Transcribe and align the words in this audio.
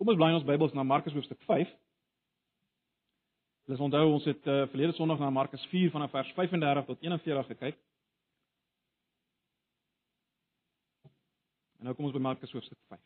Kom 0.00 0.08
ons 0.08 0.16
blaai 0.16 0.32
ons 0.32 0.44
Bybels 0.48 0.72
na 0.72 0.80
Markus 0.80 1.12
hoofstuk 1.12 1.42
5. 1.44 1.68
Ons 3.68 3.82
onthou 3.84 4.06
ons 4.14 4.24
het 4.24 4.46
uh, 4.48 4.62
verlede 4.72 4.94
Sondag 4.96 5.18
na 5.20 5.28
Markus 5.28 5.66
4 5.68 5.90
vanaf 5.92 6.14
vers 6.14 6.30
35 6.38 6.86
tot 6.86 7.02
41 7.04 7.50
gekyk. 7.50 7.76
En 11.76 11.90
nou 11.90 11.94
kom 11.98 12.08
ons 12.08 12.16
by 12.16 12.22
Markus 12.24 12.56
hoofstuk 12.56 12.80
5. 12.88 13.02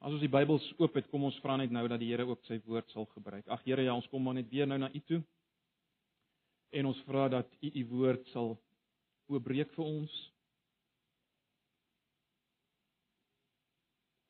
As 0.00 0.08
ons 0.08 0.24
die 0.24 0.32
Bybels 0.32 0.72
oop 0.80 0.96
het, 0.96 1.12
kom 1.12 1.28
ons 1.28 1.36
vra 1.44 1.60
net 1.60 1.76
nou 1.76 1.84
dat 1.84 2.00
die 2.00 2.08
Here 2.14 2.24
ook 2.32 2.40
sy 2.48 2.62
woord 2.64 2.88
sal 2.96 3.04
gebruik. 3.12 3.44
Ag 3.52 3.60
Here, 3.68 3.84
ja, 3.84 3.92
ons 3.92 4.08
kom 4.08 4.24
maar 4.24 4.40
net 4.40 4.48
weer 4.48 4.72
nou 4.72 4.80
na 4.80 4.88
U 4.88 5.04
toe 5.04 5.20
en 6.72 6.88
ons 6.88 7.02
vra 7.06 7.28
dat 7.28 7.48
U 7.60 7.70
U 7.80 7.82
woord 7.92 8.28
sal 8.32 8.54
oopbreek 9.28 9.72
vir 9.76 9.84
ons. 9.84 10.12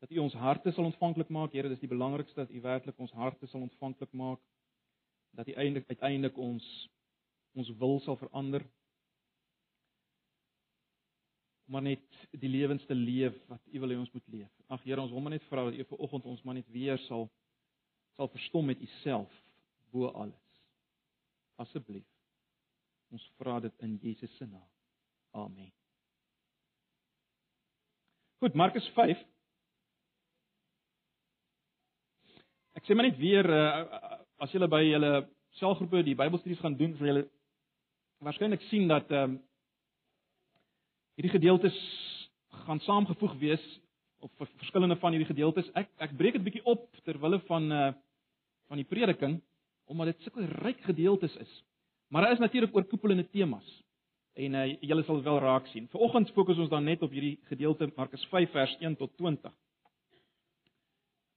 Dat 0.03 0.11
U 0.11 0.19
ons 0.25 0.35
harte 0.35 0.73
sal 0.75 0.89
ontvanklik 0.89 1.31
maak, 1.31 1.53
Here, 1.55 1.71
dis 1.71 1.83
die 1.83 1.91
belangrikste 1.91 2.43
dat 2.43 2.51
U 2.51 2.61
werklik 2.61 2.99
ons 2.99 3.13
harte 3.15 3.47
sal 3.47 3.63
ontvanklik 3.63 4.11
maak. 4.11 4.41
Dat 5.37 5.47
U 5.47 5.55
eindelik 5.55 5.87
uiteindelik 5.89 6.37
ons 6.37 6.67
ons 7.53 7.69
wil 7.77 7.99
sal 8.01 8.17
verander. 8.17 8.65
Maar 11.69 11.85
net 11.85 12.23
die 12.41 12.49
lewens 12.49 12.83
te 12.89 12.97
leef 12.97 13.37
wat 13.47 13.61
U 13.71 13.79
wil 13.79 13.93
hê 13.93 13.99
ons 14.01 14.11
moet 14.11 14.31
leef. 14.35 14.51
Ag 14.67 14.83
Here, 14.83 14.99
ons 15.01 15.13
wil 15.13 15.23
maar 15.23 15.37
net 15.37 15.47
vra 15.47 15.69
dat 15.69 15.79
U 15.79 15.87
vanoggend 15.93 16.27
ons 16.33 16.43
maar 16.43 16.59
net 16.59 16.69
weer 16.75 16.99
sal 17.07 17.29
sal 18.17 18.29
verstom 18.29 18.67
met 18.69 18.81
U 18.81 18.89
self 19.01 19.31
bo 19.93 20.11
alles. 20.11 20.59
Asseblief. 21.61 22.12
Ons 23.13 23.25
vra 23.37 23.59
dit 23.61 23.83
in 23.85 23.97
Jesus 24.01 24.31
se 24.37 24.45
naam. 24.45 24.69
Amen. 25.37 25.69
Goed, 28.41 28.55
Markus 28.57 28.87
5. 28.95 29.19
Ek 32.73 32.87
sê 32.87 32.95
maar 32.97 33.05
net 33.05 33.19
weer 33.21 33.45
uh, 33.53 33.83
as 34.41 34.53
julle 34.55 34.67
by 34.67 34.81
julle 34.81 35.11
selgroepe 35.59 36.01
die 36.07 36.15
Bybelstudies 36.17 36.61
gaan 36.63 36.77
doen, 36.79 36.95
sal 36.97 37.11
julle 37.11 37.23
waarskynlik 38.25 38.65
sien 38.71 38.89
dat 38.89 39.11
ehm 39.13 39.35
um, 39.35 39.41
hierdie 41.13 41.35
gedeeltes 41.35 41.75
gaan 42.63 42.79
saamgevoeg 42.81 43.35
wees 43.37 43.65
of 44.25 44.31
verskillende 44.39 44.97
van 44.97 45.13
hierdie 45.13 45.29
gedeeltes. 45.29 45.69
Ek 45.77 45.91
ek 46.01 46.15
breek 46.17 46.39
dit 46.39 46.45
bietjie 46.47 46.65
op 46.65 46.87
ter 47.05 47.19
wille 47.21 47.37
van 47.51 47.69
uh 47.71 47.91
van 48.71 48.79
die 48.81 48.87
prediking 48.89 49.37
omdat 49.91 50.13
dit 50.13 50.25
sulke 50.25 50.47
ryk 50.63 50.81
gedeeltes 50.87 51.35
is. 51.37 51.53
Maar 52.13 52.21
daar 52.21 52.31
is 52.31 52.39
natuurlik 52.39 52.75
oorkoepelende 52.75 53.29
temas. 53.29 53.83
En 54.33 54.53
uh, 54.53 54.81
julle 54.81 55.03
sal 55.03 55.23
wel 55.23 55.39
raak 55.39 55.67
sien. 55.67 55.87
Vanoggend 55.89 56.29
fokus 56.31 56.59
ons 56.61 56.69
dan 56.69 56.83
net 56.85 57.01
op 57.01 57.11
hierdie 57.11 57.39
gedeelte 57.49 57.89
Markus 57.95 58.25
5 58.29 58.51
vers 58.51 58.75
1 58.79 58.95
tot 59.01 59.17
20. 59.17 59.55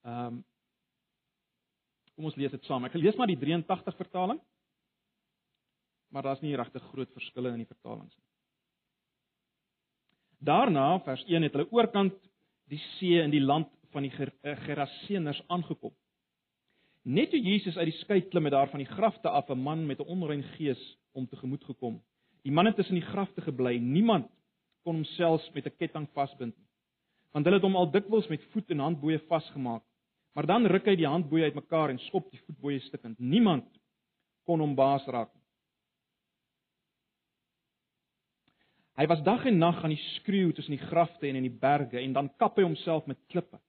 Ehm 0.04 0.27
um, 0.27 0.44
Kom 2.16 2.30
ons 2.30 2.36
lees 2.41 2.52
dit 2.52 2.64
saam. 2.64 2.84
Ek 2.88 2.94
lees 2.97 3.16
maar 3.16 3.28
die 3.28 3.36
83 3.36 3.97
vertaling. 3.97 4.38
Maar 6.08 6.22
daar's 6.24 6.41
nie 6.41 6.54
regtig 6.56 6.84
groot 6.92 7.10
verskille 7.12 7.52
in 7.52 7.60
die 7.60 7.69
vertalings 7.69 8.14
nie. 8.14 8.24
Daarna, 10.48 10.86
vers 11.04 11.24
1 11.24 11.44
het 11.44 11.56
hulle 11.56 11.69
oorkant 11.72 12.16
die 12.72 12.80
see 12.97 13.20
in 13.20 13.32
die 13.32 13.42
land 13.42 13.69
van 13.92 14.04
die 14.04 14.12
eh, 14.12 14.56
Geraseners 14.64 15.42
aangekom. 15.52 15.92
Net 17.07 17.31
toe 17.31 17.39
Jesus 17.39 17.77
uit 17.79 17.87
die 17.87 17.99
skei 18.01 18.19
klim 18.27 18.49
het 18.49 18.55
daar 18.57 18.71
van 18.73 18.83
die 18.83 18.91
grafte 18.91 19.31
af 19.31 19.51
'n 19.51 19.62
man 19.62 19.87
met 19.87 20.01
'n 20.01 20.09
onrein 20.11 20.43
gees 20.43 20.99
om 21.12 21.29
tegemoet 21.29 21.65
gekom. 21.65 22.03
Die 22.43 22.53
man 22.53 22.67
het 22.67 22.77
tussen 22.77 22.95
die 22.95 23.11
grafte 23.12 23.41
gebly. 23.41 23.79
Niemand 23.79 24.27
kon 24.83 24.95
hom 24.95 25.05
selfs 25.05 25.51
met 25.55 25.67
'n 25.67 25.77
ketting 25.79 26.09
vasbind 26.15 26.57
nie. 26.57 26.67
Want 27.33 27.45
hulle 27.45 27.57
het 27.57 27.65
hom 27.65 27.77
al 27.77 27.91
dikwels 27.91 28.29
met 28.29 28.45
voet 28.51 28.71
en 28.71 28.79
handboeie 28.79 29.19
vasgemaak. 29.19 29.83
Maar 30.34 30.47
dan 30.47 30.66
ruk 30.66 30.87
hy 30.87 30.97
die 30.97 31.06
handboeie 31.06 31.45
uitmekaar 31.45 31.91
en 31.91 31.99
skop 31.99 32.31
die 32.31 32.41
voetboeie 32.47 32.81
stukkend. 32.81 33.19
Niemand 33.19 33.78
kon 34.45 34.61
hom 34.61 34.75
baas 34.75 35.06
raak 35.06 35.34
nie. 35.34 35.43
Hy 38.97 39.06
was 39.06 39.22
dag 39.22 39.45
en 39.45 39.59
nag 39.59 39.83
aan 39.84 39.93
die 39.93 40.05
skreeu 40.16 40.53
tussen 40.53 40.77
die 40.77 40.87
grafte 40.87 41.28
en 41.28 41.37
in 41.37 41.43
die 41.43 41.59
berge 41.61 42.00
en 42.00 42.12
dan 42.12 42.37
kap 42.37 42.56
hy 42.56 42.62
homself 42.62 43.06
met 43.06 43.19
klippe. 43.28 43.61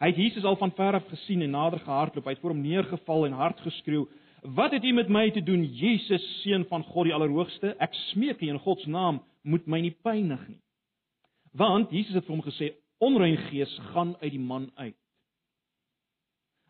Hy 0.00 0.08
het 0.08 0.16
Jesus 0.16 0.44
al 0.48 0.56
van 0.56 0.72
ver 0.72 0.96
af 0.96 1.08
gesien 1.12 1.42
en 1.44 1.50
nader 1.52 1.80
gehardloop. 1.80 2.24
Hy 2.24 2.32
het 2.32 2.40
voor 2.40 2.54
hom 2.54 2.62
neergeval 2.64 3.26
en 3.26 3.36
hard 3.36 3.60
geskreeu: 3.60 4.06
"Wat 4.42 4.72
het 4.72 4.84
U 4.84 4.92
met 4.92 5.08
my 5.08 5.30
te 5.30 5.42
doen, 5.42 5.64
Jesus, 5.64 6.40
seun 6.42 6.64
van 6.64 6.82
God 6.82 7.04
die 7.04 7.14
Allerhoogste? 7.14 7.74
Ek 7.78 7.94
smeek 7.94 8.40
U 8.40 8.48
in 8.48 8.58
God 8.58 8.80
se 8.80 8.88
naam, 8.90 9.20
moet 9.42 9.66
my 9.66 9.80
nie 9.80 9.96
pynig 10.02 10.48
nie." 10.48 10.60
Want 11.52 11.90
Jesus 11.90 12.14
het 12.14 12.24
vir 12.24 12.34
hom 12.34 12.44
gesê: 12.44 12.72
"Onrein 12.98 13.36
gees 13.36 13.78
gaan 13.92 14.16
uit 14.20 14.32
die 14.32 14.40
man 14.40 14.70
uit." 14.74 14.96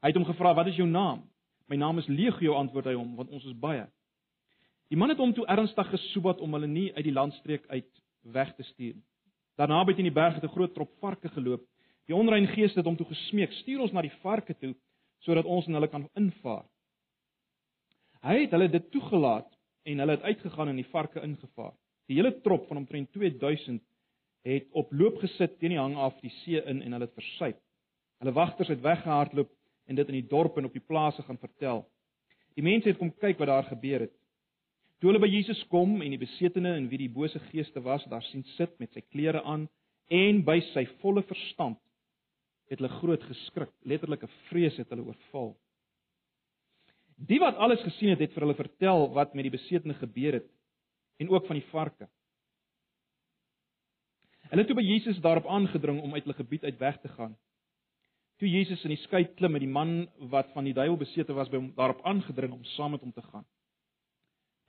Hy 0.02 0.08
het 0.08 0.16
hom 0.16 0.24
gevra: 0.24 0.54
"Wat 0.54 0.66
is 0.66 0.76
jou 0.76 0.88
naam?" 0.88 1.22
"My 1.68 1.76
naam 1.76 1.98
is 1.98 2.06
Legio," 2.06 2.54
antwoord 2.54 2.84
hy 2.84 2.94
hom, 2.94 3.16
"want 3.16 3.30
ons 3.30 3.44
is 3.44 3.58
baie." 3.58 3.86
Die 4.88 4.98
man 4.98 5.08
het 5.08 5.18
hom 5.18 5.32
toe 5.32 5.46
ernstig 5.46 5.90
gesoebat 5.90 6.40
om 6.40 6.52
hulle 6.52 6.66
nie 6.66 6.94
uit 6.94 7.04
die 7.04 7.12
landstreek 7.12 7.66
uit 7.68 8.02
weg 8.22 8.54
te 8.54 8.62
stuur. 8.62 8.94
Daarna 9.56 9.84
het 9.84 9.96
hy 9.96 9.98
in 9.98 10.10
die 10.10 10.20
berge 10.22 10.40
'n 10.42 10.48
groot 10.48 10.74
trop 10.74 10.90
varke 10.98 11.28
geloop 11.28 11.62
Die 12.10 12.16
onrein 12.16 12.48
geeste 12.50 12.80
het 12.80 12.88
hom 12.88 12.96
toe 12.98 13.06
gesmeek: 13.06 13.52
"Stuur 13.60 13.84
ons 13.84 13.92
na 13.94 14.02
die 14.02 14.16
varke 14.22 14.54
toe 14.58 14.74
sodat 15.22 15.46
ons 15.46 15.66
in 15.66 15.76
hulle 15.78 15.88
kan 15.88 16.08
invaar." 16.18 16.64
Hy 18.26 18.34
het 18.42 18.50
hulle 18.50 18.66
dit 18.68 18.90
toegelaat 18.90 19.46
en 19.86 20.02
hulle 20.02 20.16
het 20.16 20.22
uitgegaan 20.26 20.68
en 20.68 20.80
die 20.80 20.90
varke 20.90 21.22
ingevaar. 21.22 21.72
Die 22.10 22.16
hele 22.18 22.32
trop 22.42 22.66
van 22.68 22.82
omtrent 22.82 23.12
2000 23.12 23.82
het 24.42 24.66
op 24.72 24.90
loop 24.92 25.20
gesit 25.22 25.58
teen 25.60 25.76
die 25.76 25.78
hang 25.78 25.94
af 25.96 26.18
die 26.20 26.32
see 26.42 26.58
in 26.58 26.82
en 26.82 26.96
hulle 26.96 27.06
het 27.06 27.14
versuip. 27.14 27.60
Hulle 28.18 28.32
wagters 28.32 28.68
het 28.68 28.82
weggehardloop 28.82 29.52
en 29.86 29.94
dit 29.94 30.08
in 30.08 30.18
die 30.18 30.28
dorp 30.28 30.58
en 30.58 30.66
op 30.66 30.74
die 30.74 30.86
plase 30.86 31.22
gaan 31.22 31.38
vertel. 31.38 31.84
Die 32.58 32.64
mense 32.66 32.88
het 32.90 32.98
kom 32.98 33.12
kyk 33.22 33.38
wat 33.38 33.52
daar 33.52 33.68
gebeur 33.68 34.08
het. 34.08 34.16
Toe 34.98 35.12
hulle 35.12 35.22
by 35.22 35.30
Jesus 35.30 35.62
kom 35.70 36.00
en 36.02 36.10
die 36.10 36.18
besetene 36.18 36.74
en 36.74 36.88
wie 36.90 36.98
die 37.06 37.12
bose 37.12 37.38
geeste 37.52 37.80
was, 37.80 38.04
daar 38.10 38.24
sien 38.32 38.42
sit 38.56 38.74
met 38.82 38.92
sy 38.92 39.00
klere 39.12 39.44
aan 39.46 39.68
en 40.10 40.42
by 40.44 40.58
sy 40.74 40.84
volle 41.00 41.22
verstand, 41.22 41.78
het 42.70 42.78
hulle 42.78 42.92
groot 43.00 43.22
geskrik. 43.26 43.72
Letterlike 43.82 44.28
vrees 44.48 44.78
het 44.78 44.88
hulle 44.92 45.08
oorval. 45.08 45.52
Die 47.28 47.40
wat 47.42 47.58
alles 47.60 47.82
gesien 47.84 48.14
het, 48.14 48.22
het 48.22 48.32
vir 48.32 48.46
hulle 48.46 48.56
vertel 48.56 49.10
wat 49.16 49.34
met 49.34 49.44
die 49.48 49.52
besetene 49.52 49.96
gebeur 49.98 50.38
het 50.38 50.48
en 51.20 51.28
ook 51.34 51.46
van 51.50 51.58
die 51.58 51.66
varke. 51.72 52.08
Hulle 54.48 54.62
het 54.62 54.70
toe 54.70 54.78
by 54.78 54.86
Jesus 54.86 55.20
daarop 55.22 55.48
aangedring 55.50 56.00
om 56.00 56.14
uit 56.14 56.24
hulle 56.24 56.38
gebied 56.38 56.64
uit 56.64 56.78
weg 56.78 57.00
te 57.02 57.10
gaan. 57.12 57.34
Toe 58.40 58.48
Jesus 58.48 58.82
in 58.88 58.94
die 58.94 59.02
skei 59.02 59.26
klim 59.36 59.52
met 59.52 59.60
die 59.60 59.70
man 59.70 60.06
wat 60.32 60.48
van 60.54 60.64
die 60.64 60.74
duiwel 60.74 60.96
besete 61.02 61.36
was, 61.36 61.50
by 61.52 61.58
hom 61.60 61.74
daarop 61.76 62.00
aangedring 62.08 62.54
om 62.56 62.64
saam 62.72 62.96
met 62.96 63.04
hom 63.04 63.12
te 63.12 63.22
gaan. 63.26 63.44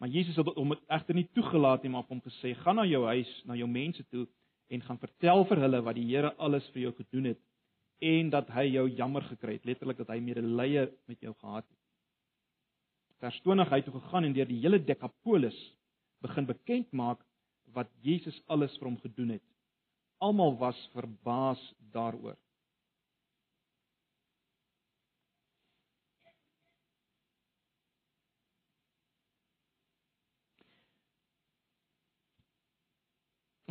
Maar 0.02 0.10
Jesus 0.10 0.36
het 0.36 0.50
hom 0.58 0.74
egter 0.76 1.16
nie 1.16 1.30
toegelaat 1.38 1.86
nie, 1.86 1.92
maar 1.94 2.04
hom 2.10 2.20
gesê: 2.26 2.52
"Gaan 2.58 2.76
na 2.76 2.86
jou 2.86 3.06
huis, 3.06 3.32
na 3.46 3.56
jou 3.56 3.70
mense 3.70 4.04
toe 4.10 4.28
en 4.68 4.82
gaan 4.82 5.00
vertel 5.00 5.46
vir 5.46 5.62
hulle 5.62 5.82
wat 5.82 5.96
die 5.96 6.08
Here 6.10 6.34
alles 6.36 6.68
vir 6.74 6.82
jou 6.82 6.94
gedoen 6.98 7.32
het 7.32 7.40
en 8.02 8.32
dat 8.34 8.50
hy 8.56 8.66
jou 8.74 8.88
jammer 8.90 9.24
gekry 9.30 9.60
het, 9.60 9.66
letterlik 9.70 10.00
dat 10.02 10.10
hy 10.10 10.20
medelee 10.24 10.88
met 11.10 11.22
jou 11.22 11.34
gehad 11.38 11.66
het. 11.68 11.80
Vers 13.22 13.38
20 13.46 13.70
hy 13.70 13.82
toe 13.86 13.94
gegaan 14.00 14.26
en 14.26 14.34
deur 14.34 14.50
die 14.50 14.62
hele 14.64 14.82
Dekapolis 14.82 15.58
begin 16.26 16.48
bekend 16.50 16.90
maak 16.98 17.22
wat 17.76 17.90
Jesus 18.02 18.38
alles 18.50 18.74
vir 18.80 18.90
hom 18.90 18.98
gedoen 19.04 19.36
het. 19.38 19.46
Almal 20.22 20.58
was 20.58 20.80
verbaas 20.96 21.62
daaroor. 21.94 22.38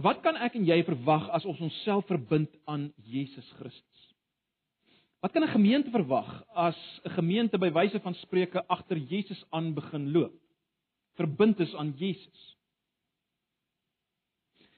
Wat 0.01 0.23
kan 0.25 0.39
ek 0.41 0.55
en 0.57 0.65
jy 0.65 0.79
verwag 0.87 1.27
as 1.37 1.45
ons 1.45 1.61
onsself 1.67 2.07
verbind 2.09 2.55
aan 2.71 2.89
Jesus 3.11 3.49
Christus? 3.59 4.00
Wat 5.21 5.33
kan 5.33 5.43
'n 5.43 5.49
gemeente 5.49 5.91
verwag 5.91 6.45
as 6.55 7.01
'n 7.05 7.11
gemeente 7.11 7.59
by 7.59 7.71
wyse 7.73 8.01
van 8.01 8.15
spreuke 8.15 8.67
agter 8.67 8.97
Jesus 8.97 9.45
aan 9.51 9.75
begin 9.75 10.13
loop? 10.13 10.35
Verbind 11.15 11.61
is 11.61 11.75
aan 11.75 11.93
Jesus. 11.97 12.57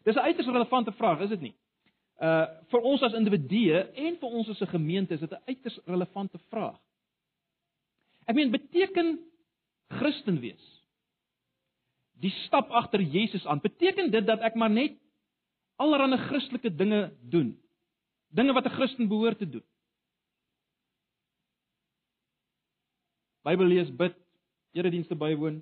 Dis 0.03 0.15
'n 0.15 0.19
uiters 0.19 0.47
relevante 0.47 0.93
vraag, 0.93 1.21
is 1.21 1.29
dit 1.29 1.41
nie? 1.41 1.55
Uh 2.21 2.47
vir 2.71 2.81
ons 2.81 3.03
as 3.03 3.13
individue 3.13 3.79
en 3.95 4.17
vir 4.19 4.29
ons 4.29 4.49
as 4.49 4.61
'n 4.61 4.67
gemeente 4.67 5.15
is 5.15 5.21
dit 5.21 5.31
'n 5.31 5.43
uiters 5.47 5.79
relevante 5.85 6.39
vraag. 6.49 6.81
Ek 8.27 8.35
meen 8.35 8.51
beteken 8.51 9.19
Christen 9.89 10.41
wees 10.41 10.83
die 12.23 12.31
stap 12.47 12.71
agter 12.71 13.01
Jesus 13.01 13.47
aan. 13.47 13.61
Beteken 13.61 14.11
dit 14.11 14.27
dat 14.27 14.41
ek 14.41 14.55
maar 14.55 14.71
net 14.71 14.95
allerlei 15.77 16.19
Christelike 16.29 16.75
dinge 16.75 17.13
doen? 17.21 17.59
Dinge 18.31 18.53
wat 18.53 18.65
'n 18.65 18.77
Christen 18.79 19.09
behoort 19.09 19.39
te 19.39 19.49
doen? 19.49 19.65
Bybel 23.43 23.67
lees, 23.67 23.91
bid, 23.99 24.17
eredienste 24.77 25.19
bywoon. 25.19 25.61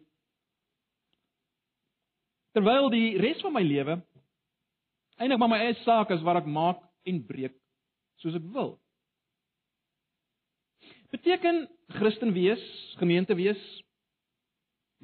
Terwyl 2.54 2.90
die 2.92 3.18
res 3.22 3.40
van 3.44 3.54
my 3.54 3.62
lewe 3.64 4.00
eintlik 5.20 5.40
maar 5.40 5.52
my 5.52 5.58
eie 5.60 5.76
saak 5.84 6.12
is 6.14 6.22
wat 6.24 6.40
ek 6.40 6.48
maak 6.48 6.80
en 7.08 7.20
breek 7.28 7.52
soos 8.22 8.36
ek 8.38 8.46
wil. 8.54 8.74
Beteken 11.12 11.66
Christen 11.98 12.32
wees, 12.32 12.62
gemeente 13.00 13.34
wees, 13.36 13.60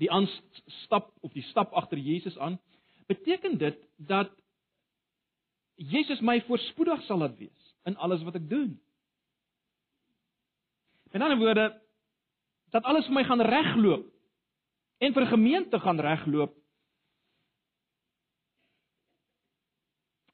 die 0.01 0.11
aanstap 0.13 1.11
of 1.25 1.35
die 1.35 1.45
stap 1.51 1.75
agter 1.77 1.99
Jesus 2.01 2.37
aan, 2.39 2.59
beteken 3.11 3.57
dit 3.61 3.79
dat 4.09 4.33
Jesus 5.77 6.23
my 6.25 6.39
voorspoedig 6.47 7.03
sal 7.05 7.21
laat 7.21 7.37
wees 7.41 7.73
in 7.89 7.97
alles 8.01 8.25
wat 8.25 8.39
ek 8.39 8.49
doen. 8.49 8.77
In 11.13 11.25
ander 11.25 11.41
woorde 11.41 11.69
dat 12.77 12.85
alles 12.85 13.09
vir 13.09 13.17
my 13.17 13.25
gaan 13.25 13.41
regloop 13.41 14.05
en 15.01 15.15
vir 15.17 15.27
gemeente 15.33 15.81
gaan 15.81 16.01
regloop 16.01 16.53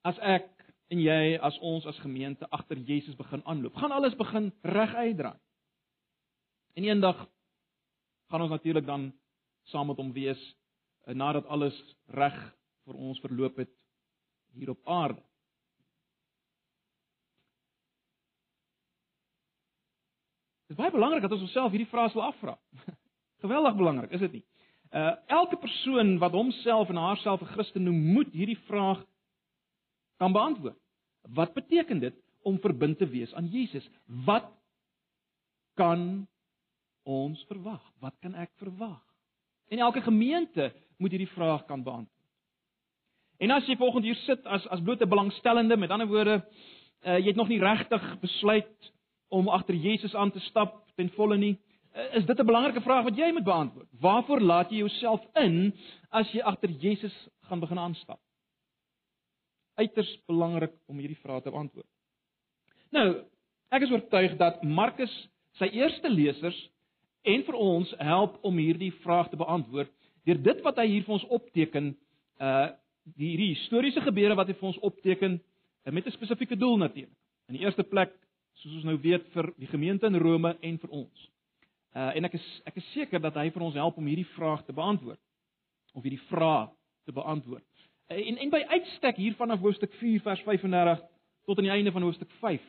as 0.03 0.19
ek 0.19 0.51
en 0.93 1.01
jy 1.01 1.39
as 1.41 1.57
ons 1.65 1.87
as 1.89 2.01
gemeente 2.05 2.47
agter 2.53 2.81
Jesus 2.85 3.17
begin 3.17 3.43
aanloop, 3.49 3.77
gaan 3.81 3.95
alles 3.95 4.17
begin 4.19 4.51
reg 4.67 4.95
uitdraai. 4.95 5.39
En 6.77 6.85
eendag 6.85 7.23
gaan 8.29 8.45
ons 8.45 8.53
natuurlik 8.53 8.87
dan 8.87 9.13
saam 9.71 9.89
met 9.89 10.01
hom 10.01 10.13
wees 10.13 10.41
eh, 11.07 11.15
nadat 11.15 11.47
alles 11.47 11.77
reg 12.13 12.37
vir 12.85 12.99
ons 12.99 13.21
verloop 13.25 13.57
het 13.63 13.73
hier 14.53 14.75
op 14.75 14.83
aarde. 14.85 15.23
Dit 20.73 20.79
is 20.79 20.87
baie 20.87 20.95
belangrik 20.95 21.21
dat 21.21 21.35
ons 21.37 21.43
onsself 21.45 21.75
hierdie 21.75 21.91
vrae 21.91 22.09
sal 22.09 22.23
afvra. 22.25 22.55
Geweldig 23.45 23.75
belangrik, 23.77 24.13
is 24.17 24.23
dit 24.25 24.39
nie? 24.39 24.45
Uh 24.97 25.11
elke 25.37 25.59
persoon 25.61 26.15
wat 26.21 26.33
homself 26.33 26.89
en 26.89 27.01
haarself 27.01 27.43
'n 27.45 27.51
Christen 27.53 27.85
noem, 27.85 27.99
moet 28.15 28.33
hierdie 28.33 28.57
vraag 28.71 29.03
kan 30.17 30.33
beantwoord. 30.33 30.79
Wat 31.29 31.53
beteken 31.53 32.01
dit 32.01 32.17
om 32.43 32.57
verbind 32.61 32.99
te 32.99 33.07
wees 33.07 33.35
aan 33.35 33.51
Jesus? 33.53 33.85
Wat 34.25 34.49
kan 35.77 36.27
ons 37.05 37.45
verwag? 37.53 37.83
Wat 38.01 38.17
kan 38.21 38.35
ek 38.35 38.51
verwag? 38.57 39.05
En 39.69 39.79
elke 39.79 40.01
gemeente 40.01 40.73
moet 40.97 41.11
hierdie 41.11 41.35
vraag 41.37 41.67
kan 41.69 41.83
beantwoord. 41.83 42.29
En 43.39 43.51
as 43.51 43.69
jy 43.69 43.77
volgende 43.77 44.09
hier 44.09 44.25
sit 44.25 44.47
as 44.47 44.67
as 44.69 44.81
blote 44.81 45.07
belangstellende, 45.07 45.77
met 45.77 45.91
ander 45.91 46.09
woorde, 46.09 46.41
uh, 47.05 47.19
jy 47.19 47.29
het 47.29 47.37
nog 47.37 47.49
nie 47.49 47.61
regtig 47.61 48.21
besluit 48.21 48.93
om 49.33 49.49
agter 49.49 49.75
Jesus 49.75 50.15
aan 50.15 50.31
te 50.31 50.43
stap 50.49 50.83
ten 50.97 51.09
volle 51.17 51.39
nie, 51.41 51.55
uh, 51.97 52.09
is 52.21 52.27
dit 52.29 52.39
'n 52.39 52.47
belangrike 52.47 52.85
vraag 52.85 53.05
wat 53.09 53.17
jy 53.17 53.33
moet 53.33 53.49
beantwoord. 53.49 53.89
Waarvoor 54.01 54.41
laat 54.41 54.71
jy 54.71 54.85
jouself 54.85 55.25
in 55.35 55.73
as 56.11 56.31
jy 56.33 56.41
agter 56.41 56.71
Jesus 56.71 57.17
gaan 57.49 57.61
begin 57.61 57.79
aanstap? 57.79 58.21
uiters 59.75 60.11
belangrik 60.29 60.75
om 60.91 61.01
hierdie 61.01 61.19
vrae 61.23 61.43
te 61.43 61.53
beantwoord. 61.53 61.89
Nou, 62.93 63.07
ek 63.73 63.87
is 63.87 63.95
oortuig 63.95 64.37
dat 64.41 64.63
Markus 64.65 65.13
sy 65.61 65.69
eerste 65.79 66.11
lesers 66.13 66.59
en 67.29 67.45
vir 67.47 67.59
ons 67.59 67.93
help 68.03 68.39
om 68.47 68.61
hierdie 68.61 68.93
vraag 69.05 69.31
te 69.31 69.41
beantwoord 69.41 69.91
deur 70.27 70.39
dit 70.39 70.61
wat 70.63 70.79
hy 70.79 70.87
hier 70.87 71.07
vir 71.07 71.19
ons 71.19 71.29
opteken, 71.35 71.93
uh 72.39 72.71
die 73.19 73.33
hierdie 73.33 73.57
historiese 73.57 73.99
gebeure 74.05 74.37
wat 74.39 74.47
hy 74.47 74.55
vir 74.55 74.69
ons 74.69 74.77
opteken 74.87 75.33
uh, 75.35 75.91
met 75.91 76.07
'n 76.07 76.15
spesifieke 76.15 76.55
doel 76.55 76.77
natuurlik. 76.79 77.19
In 77.51 77.57
die 77.57 77.65
eerste 77.65 77.83
plek, 77.83 78.13
soos 78.61 78.75
ons 78.81 78.85
nou 78.85 78.97
weet 79.03 79.27
vir 79.35 79.53
die 79.59 79.71
gemeente 79.71 80.07
in 80.07 80.19
Rome 80.21 80.57
en 80.61 80.79
vir 80.79 80.91
ons. 80.91 81.29
Uh 81.97 82.11
en 82.17 82.29
ek 82.29 82.37
is 82.39 82.47
ek 82.69 82.79
is 82.81 82.93
seker 82.93 83.21
dat 83.21 83.37
hy 83.41 83.51
vir 83.51 83.63
ons 83.63 83.79
help 83.79 83.99
om 83.99 84.07
hierdie 84.07 84.29
vraag 84.37 84.65
te 84.67 84.73
beantwoord 84.77 85.21
of 85.93 86.03
hierdie 86.03 86.23
vraag 86.29 86.71
te 87.05 87.13
beantwoord. 87.13 87.67
Eh, 88.09 88.29
en 88.29 88.39
en 88.39 88.51
by 88.51 88.63
uitstek 88.77 89.17
hier 89.17 89.35
vanaf 89.37 89.61
hoofstuk 89.61 89.93
4 90.01 90.21
vers 90.21 90.41
35 90.47 91.03
tot 91.45 91.59
aan 91.59 91.69
die 91.69 91.75
einde 91.75 91.93
van 91.93 92.03
hoofstuk 92.03 92.31
5 92.41 92.61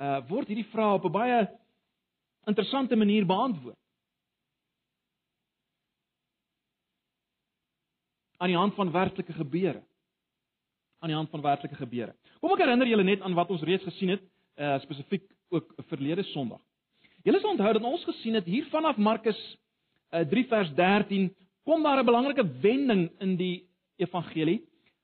uh 0.00 0.18
word 0.28 0.48
hierdie 0.48 0.70
vrae 0.72 0.98
op 0.98 1.04
'n 1.04 1.12
baie 1.12 1.46
interessante 2.46 2.96
manier 2.96 3.26
beantwoord. 3.26 3.78
aan 8.42 8.48
die 8.48 8.56
hand 8.56 8.74
van 8.74 8.90
werklike 8.90 9.32
gebeure. 9.32 9.82
aan 10.98 11.08
die 11.08 11.16
hand 11.16 11.30
van 11.30 11.40
werklike 11.40 11.74
gebeure. 11.74 12.14
Kom 12.38 12.52
ek 12.54 12.60
herinner 12.62 12.86
julle 12.86 13.02
net 13.02 13.24
aan 13.26 13.34
wat 13.34 13.48
ons 13.50 13.62
reeds 13.66 13.82
gesien 13.82 14.12
het, 14.14 14.22
uh 14.56 14.78
spesifiek 14.80 15.24
ook 15.48 15.74
verlede 15.88 16.22
Sondag. 16.22 16.60
Julle 17.22 17.40
sal 17.40 17.50
onthou 17.50 17.72
dat 17.72 17.82
ons 17.82 18.04
gesien 18.04 18.34
het 18.34 18.44
hier 18.44 18.66
vanaf 18.70 18.96
Markus 18.96 19.40
uh 20.10 20.24
3 20.28 20.46
vers 20.48 20.74
13 20.74 21.30
kom 21.64 21.82
daar 21.82 22.02
'n 22.02 22.06
belangrike 22.06 22.44
wending 22.60 23.10
in 23.18 23.36
die 23.36 23.68
evangelie 23.96 24.62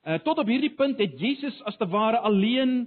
Uh, 0.09 0.15
tot 0.25 0.39
op 0.39 0.49
hierdie 0.49 0.73
punt 0.73 1.01
het 1.03 1.19
Jesus 1.21 1.57
as 1.69 1.77
te 1.77 1.85
ware 1.91 2.23
alleen 2.25 2.87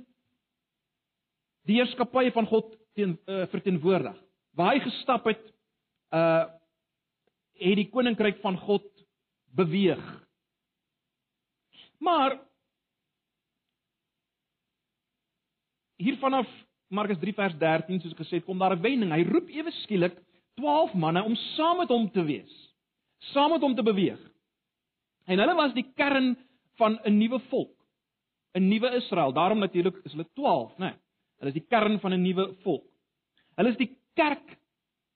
die 1.69 1.75
heerskappy 1.77 2.31
van 2.33 2.47
God 2.49 2.71
teen 2.97 3.17
uh, 3.29 3.43
verteenwoordig. 3.51 4.15
Waar 4.57 4.73
hy 4.73 4.81
gestap 4.87 5.29
het, 5.29 5.43
uh 6.15 6.47
het 7.61 7.77
die 7.77 7.91
koninkryk 7.93 8.39
van 8.41 8.55
God 8.57 8.87
beweeg. 9.53 10.01
Maar 12.01 12.39
hier 16.01 16.17
vanaf 16.21 16.49
Markus 16.91 17.19
3 17.21 17.33
vers 17.37 17.55
13 17.61 18.01
soos 18.01 18.15
ek 18.15 18.23
gesê 18.23 18.39
het, 18.39 18.45
kom 18.45 18.59
daar 18.59 18.75
'n 18.75 18.81
wending. 18.81 19.11
Hy 19.11 19.23
roep 19.23 19.49
ewe 19.49 19.71
skielik 19.83 20.17
12 20.59 20.93
manne 20.93 21.23
om 21.23 21.35
saam 21.55 21.77
met 21.77 21.89
hom 21.89 22.09
te 22.11 22.23
wees. 22.23 22.51
Saam 23.31 23.51
met 23.51 23.61
hom 23.61 23.75
te 23.75 23.83
beweeg. 23.83 24.19
En 25.27 25.39
hulle 25.39 25.55
was 25.55 25.73
die 25.73 25.85
kern 25.95 26.35
van 26.77 26.99
'n 27.05 27.17
nuwe 27.17 27.39
volk, 27.49 27.75
'n 28.55 28.67
nuwe 28.67 28.95
Israel. 28.95 29.31
Daarom 29.31 29.59
natuurlik 29.59 29.95
is 30.03 30.11
hulle 30.11 30.27
12, 30.33 30.77
né? 30.77 30.85
Nee, 30.85 30.93
hulle 31.39 31.49
is 31.49 31.59
die 31.59 31.67
kern 31.69 31.99
van 31.99 32.13
'n 32.13 32.21
nuwe 32.21 32.55
volk. 32.63 32.87
Hulle 33.55 33.69
is 33.69 33.77
die 33.77 33.97
kerk 34.15 34.57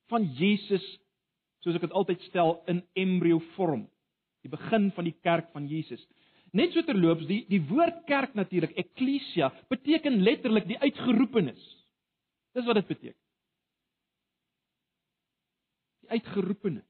van 0.08 0.24
Jesus, 0.24 1.00
soos 1.60 1.76
ek 1.76 1.82
dit 1.82 1.92
altyd 1.92 2.22
stel 2.22 2.62
in 2.68 2.84
embrio 2.94 3.40
vorm. 3.56 3.90
Die 4.42 4.50
begin 4.50 4.92
van 4.92 5.04
die 5.04 5.18
kerk 5.22 5.52
van 5.52 5.68
Jesus. 5.68 6.08
Net 6.56 6.72
so 6.72 6.86
terloops, 6.88 7.26
die 7.28 7.42
die 7.52 7.62
woord 7.68 8.06
kerk 8.08 8.36
natuurlik, 8.38 8.76
ekklesia, 8.80 9.52
beteken 9.72 10.22
letterlik 10.24 10.68
die 10.70 10.80
uitgeroepenes. 10.80 11.62
Dis 12.56 12.68
wat 12.68 12.80
dit 12.80 12.88
beteken. 12.88 13.20
Die 16.06 16.14
uitgeroepenes. 16.16 16.88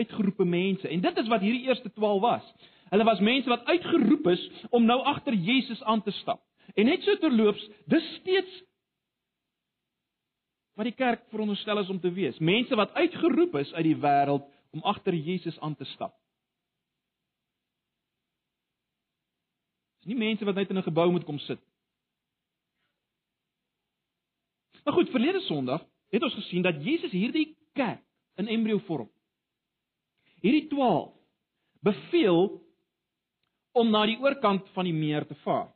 Uitgeroepe 0.00 0.44
mense. 0.44 0.88
En 0.88 1.00
dit 1.00 1.22
is 1.22 1.32
wat 1.32 1.44
hierdie 1.44 1.64
eerste 1.68 1.92
12 1.96 2.20
was. 2.20 2.52
Hulle 2.90 3.06
was 3.06 3.22
mense 3.24 3.48
wat 3.48 3.64
uitgeroep 3.70 4.26
is 4.34 4.42
om 4.74 4.84
nou 4.84 4.98
agter 5.08 5.34
Jesus 5.34 5.82
aan 5.82 6.02
te 6.02 6.12
stap. 6.20 6.42
En 6.74 6.84
net 6.90 7.02
so 7.06 7.16
terloops, 7.22 7.62
dis 7.90 8.06
steeds 8.18 8.60
wat 10.78 10.88
die 10.88 10.96
kerk 10.96 11.26
veronderstel 11.32 11.80
is 11.82 11.90
om 11.92 12.00
te 12.00 12.12
wees. 12.12 12.38
Mense 12.38 12.76
wat 12.76 12.92
uitgeroep 12.96 13.56
is 13.60 13.72
uit 13.72 13.86
die 13.90 13.98
wêreld 14.00 14.46
om 14.76 14.84
agter 14.88 15.14
Jesus 15.14 15.58
aan 15.60 15.76
te 15.76 15.84
stap. 15.94 16.14
Nie 20.10 20.18
mense 20.18 20.44
wat 20.44 20.58
net 20.58 20.70
in 20.70 20.78
'n 20.78 20.88
gebou 20.88 21.10
moet 21.10 21.24
kom 21.24 21.38
sit. 21.38 21.60
Maar 24.84 24.94
goed, 24.94 25.10
verlede 25.10 25.40
Sondag 25.40 25.84
het 26.10 26.22
ons 26.22 26.34
gesien 26.34 26.62
dat 26.62 26.84
Jesus 26.84 27.12
hierdie 27.12 27.56
kerk 27.72 28.02
in 28.36 28.48
embrio 28.48 28.78
vorm. 28.78 29.08
Hierdie 30.40 30.68
12 30.68 31.12
beveel 31.84 32.60
om 33.72 33.90
na 33.90 34.06
die 34.08 34.18
oorkant 34.20 34.68
van 34.74 34.88
die 34.88 34.96
meer 34.96 35.26
te 35.26 35.36
vaar. 35.44 35.68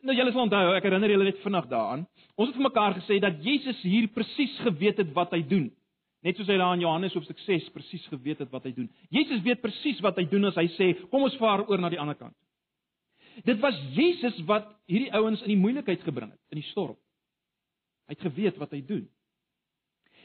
Nou 0.00 0.16
julle 0.16 0.32
sal 0.32 0.46
onthou, 0.46 0.72
ek 0.74 0.86
herinner 0.88 1.12
julle 1.12 1.28
net 1.28 1.42
vinnig 1.44 1.66
daaraan. 1.68 2.06
Ons 2.40 2.48
het 2.48 2.56
vir 2.56 2.64
mekaar 2.64 2.96
gesê 2.96 3.20
dat 3.20 3.42
Jesus 3.44 3.82
hier 3.84 4.08
presies 4.08 4.56
geweet 4.64 5.02
het 5.02 5.12
wat 5.12 5.34
hy 5.36 5.42
doen. 5.46 5.68
Net 6.24 6.36
soos 6.36 6.48
hy 6.48 6.56
daar 6.60 6.74
in 6.76 6.84
Johannes 6.84 7.14
hoofstuk 7.16 7.38
6 7.46 7.68
presies 7.72 8.06
geweet 8.12 8.40
het 8.42 8.50
wat 8.52 8.64
hy 8.68 8.72
doen. 8.76 8.88
Jesus 9.12 9.42
weet 9.44 9.60
presies 9.60 10.00
wat 10.04 10.18
hy 10.20 10.26
doen 10.28 10.48
as 10.48 10.56
hy 10.56 10.66
sê, 10.76 10.94
"Kom 11.10 11.22
ons 11.22 11.36
vaar 11.36 11.68
oor 11.68 11.78
na 11.78 11.88
die 11.88 12.00
ander 12.00 12.14
kant." 12.14 12.36
Dit 13.44 13.60
was 13.62 13.76
Jesus 13.96 14.36
wat 14.48 14.68
hierdie 14.90 15.12
ouens 15.16 15.40
in 15.44 15.54
die 15.54 15.60
moeilikheid 15.60 16.02
gebring 16.04 16.30
het, 16.30 16.40
in 16.52 16.60
die 16.60 16.68
storm. 16.70 16.98
Hy 18.10 18.16
het 18.16 18.26
geweet 18.26 18.56
wat 18.60 18.72
hy 18.74 18.80
doen. 18.86 19.04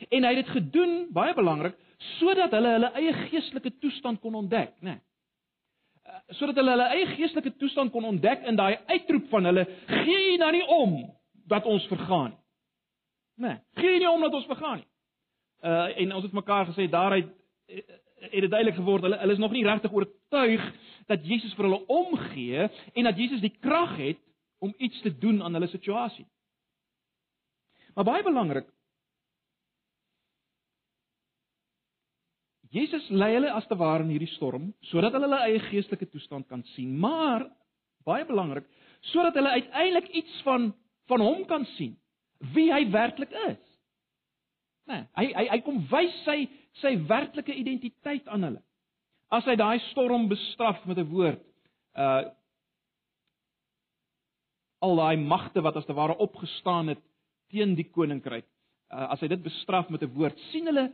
En 0.09 0.25
hy 0.27 0.31
het 0.33 0.45
dit 0.45 0.53
gedoen, 0.57 0.95
baie 1.15 1.33
belangrik, 1.37 1.77
sodat 2.17 2.51
hulle 2.55 2.73
hulle 2.75 2.93
eie 2.99 3.13
geestelike 3.29 3.77
toestand 3.79 4.19
kon 4.23 4.35
ontdek, 4.41 4.73
né? 4.81 4.97
Nee 4.97 5.03
sodat 6.37 6.59
hulle 6.59 6.73
hulle 6.75 6.87
eie 6.93 7.05
geestelike 7.15 7.53
toestand 7.59 7.91
kon 7.93 8.05
ontdek 8.07 8.45
in 8.49 8.57
daai 8.57 8.77
uitroep 8.91 9.29
van 9.31 9.49
hulle 9.49 9.65
gee 9.89 10.19
jy 10.29 10.35
dan 10.41 10.53
nie 10.55 10.65
om 10.77 10.97
dat 11.49 11.65
ons 11.69 11.85
vergaan 11.89 12.31
nie. 12.33 12.41
Nee, 13.45 13.57
gee 13.79 13.95
jy 13.95 14.01
nie 14.03 14.09
om 14.09 14.23
dat 14.25 14.37
ons 14.37 14.47
vergaan 14.49 14.81
nie. 14.81 14.89
Uh 15.65 16.01
en 16.03 16.15
ons 16.19 16.25
het 16.25 16.37
mekaar 16.37 16.69
gesê 16.71 16.87
daaruit 16.91 17.27
uh, 17.27 17.81
het 18.19 18.41
dit 18.41 18.51
duidelik 18.51 18.77
geword 18.77 19.03
hulle 19.05 19.17
hulle 19.21 19.33
is 19.33 19.41
nog 19.41 19.51
nie 19.51 19.65
regtig 19.65 19.93
oortuig 19.93 20.63
dat 21.09 21.25
Jesus 21.25 21.53
vir 21.57 21.67
hulle 21.67 21.81
omgee 21.87 22.69
en 22.93 23.03
dat 23.09 23.17
Jesus 23.17 23.41
die 23.43 23.53
krag 23.59 23.97
het 23.97 24.21
om 24.63 24.73
iets 24.77 25.01
te 25.01 25.11
doen 25.17 25.43
aan 25.43 25.53
hulle 25.53 25.67
situasie. 25.67 26.25
Maar 27.93 28.07
baie 28.07 28.23
belangrik 28.23 28.71
Jesus 32.75 33.05
lei 33.09 33.33
hulle 33.37 33.51
as 33.55 33.67
te 33.69 33.77
ware 33.79 34.03
in 34.03 34.11
hierdie 34.11 34.33
storm 34.33 34.71
sodat 34.89 35.15
hulle 35.15 35.29
hulle 35.29 35.43
eie 35.47 35.61
geestelike 35.69 36.09
toestand 36.11 36.47
kan 36.51 36.63
sien, 36.73 36.97
maar 36.99 37.45
baie 38.05 38.25
belangrik, 38.27 38.65
sodat 39.13 39.37
hulle 39.39 39.53
uiteindelik 39.55 40.09
iets 40.21 40.41
van 40.47 40.73
van 41.09 41.21
hom 41.21 41.43
kan 41.45 41.67
sien, 41.75 41.93
wie 42.55 42.71
hy 42.73 42.87
werklik 42.89 43.33
is. 43.45 43.61
Nee, 44.89 45.03
hy 45.17 45.25
hy 45.37 45.45
hy 45.53 45.59
kom 45.65 45.83
wys 45.91 46.15
sy 46.25 46.39
sy 46.81 46.95
werklike 47.07 47.53
identiteit 47.53 48.27
aan 48.27 48.43
hulle. 48.47 48.61
As 49.33 49.45
hy 49.49 49.55
daai 49.59 49.79
storm 49.91 50.27
bestraf 50.31 50.83
met 50.85 50.97
'n 50.97 51.09
woord, 51.09 51.43
uh 51.95 52.23
al 54.85 54.95
daai 54.95 55.17
magte 55.17 55.61
wat 55.61 55.75
as 55.75 55.85
te 55.85 55.93
ware 55.93 56.17
opgestaan 56.17 56.87
het 56.87 57.01
teen 57.49 57.75
die 57.75 57.87
koninkryk, 57.89 58.45
uh, 58.93 59.07
as 59.13 59.21
hy 59.23 59.27
dit 59.27 59.43
bestraf 59.43 59.89
met 59.89 60.03
'n 60.03 60.13
woord, 60.13 60.37
sien 60.51 60.65
hulle 60.65 60.91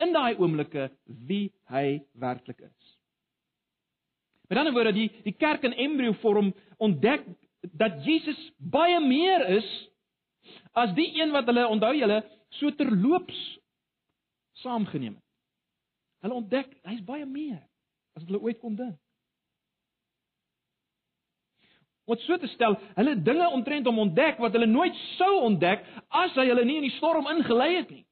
in 0.00 0.12
daai 0.12 0.36
oomblikke 0.38 0.90
wie 1.26 1.52
hy 1.68 2.00
werklik 2.14 2.60
is. 2.60 2.96
Met 4.48 4.58
ander 4.58 4.72
woorde, 4.72 4.92
die 4.92 5.10
die 5.24 5.34
kerk 5.34 5.64
in 5.64 5.74
embrio 5.74 6.12
vorm 6.22 6.54
ontdek 6.78 7.24
dat 7.74 8.04
Jesus 8.04 8.38
baie 8.58 9.00
meer 9.00 9.46
is 9.56 9.68
as 10.72 10.92
die 10.94 11.08
een 11.20 11.32
wat 11.34 11.46
hulle 11.50 11.66
onthou 11.68 11.94
julle 11.96 12.22
so 12.60 12.70
terloops 12.70 13.38
saamgeneem 14.62 15.14
het. 15.14 15.24
Hulle 16.24 16.38
ontdek 16.40 16.72
hy's 16.88 17.02
baie 17.06 17.26
meer 17.28 17.60
as 18.16 18.22
wat 18.22 18.30
hulle 18.30 18.42
ooit 18.48 18.60
kon 18.62 18.76
dink. 18.78 18.96
Wat 22.06 22.22
so 22.22 22.38
te 22.38 22.46
stel, 22.52 22.76
hulle 22.94 23.16
dinge 23.26 23.48
omtrent 23.50 23.86
hom 23.88 23.98
ontdek 23.98 24.38
wat 24.38 24.54
hulle 24.54 24.68
nooit 24.70 24.94
sou 25.16 25.32
ontdek 25.48 25.82
as 26.14 26.36
hy 26.38 26.46
hulle 26.52 26.64
nie 26.66 26.78
in 26.80 26.86
die 26.86 26.96
storm 27.00 27.26
ingelei 27.32 27.72
het 27.80 27.90
nie. 27.90 28.04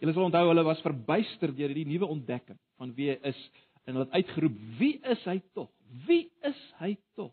Julle 0.00 0.16
sal 0.16 0.26
onthou 0.28 0.48
hulle 0.50 0.64
was 0.66 0.82
verbuister 0.84 1.52
deur 1.52 1.70
hierdie 1.70 1.88
nuwe 1.88 2.08
ontdekking 2.16 2.58
van 2.80 2.90
wie 2.96 3.12
hy 3.12 3.18
is 3.30 3.40
en 3.84 3.94
hulle 3.94 4.06
het 4.08 4.18
uitgeroep: 4.20 4.56
"Wie 4.80 4.96
is 5.12 5.24
hy 5.28 5.38
tog? 5.56 5.70
Wie 6.08 6.32
is 6.44 6.60
hy 6.80 6.96
tog?" 7.16 7.32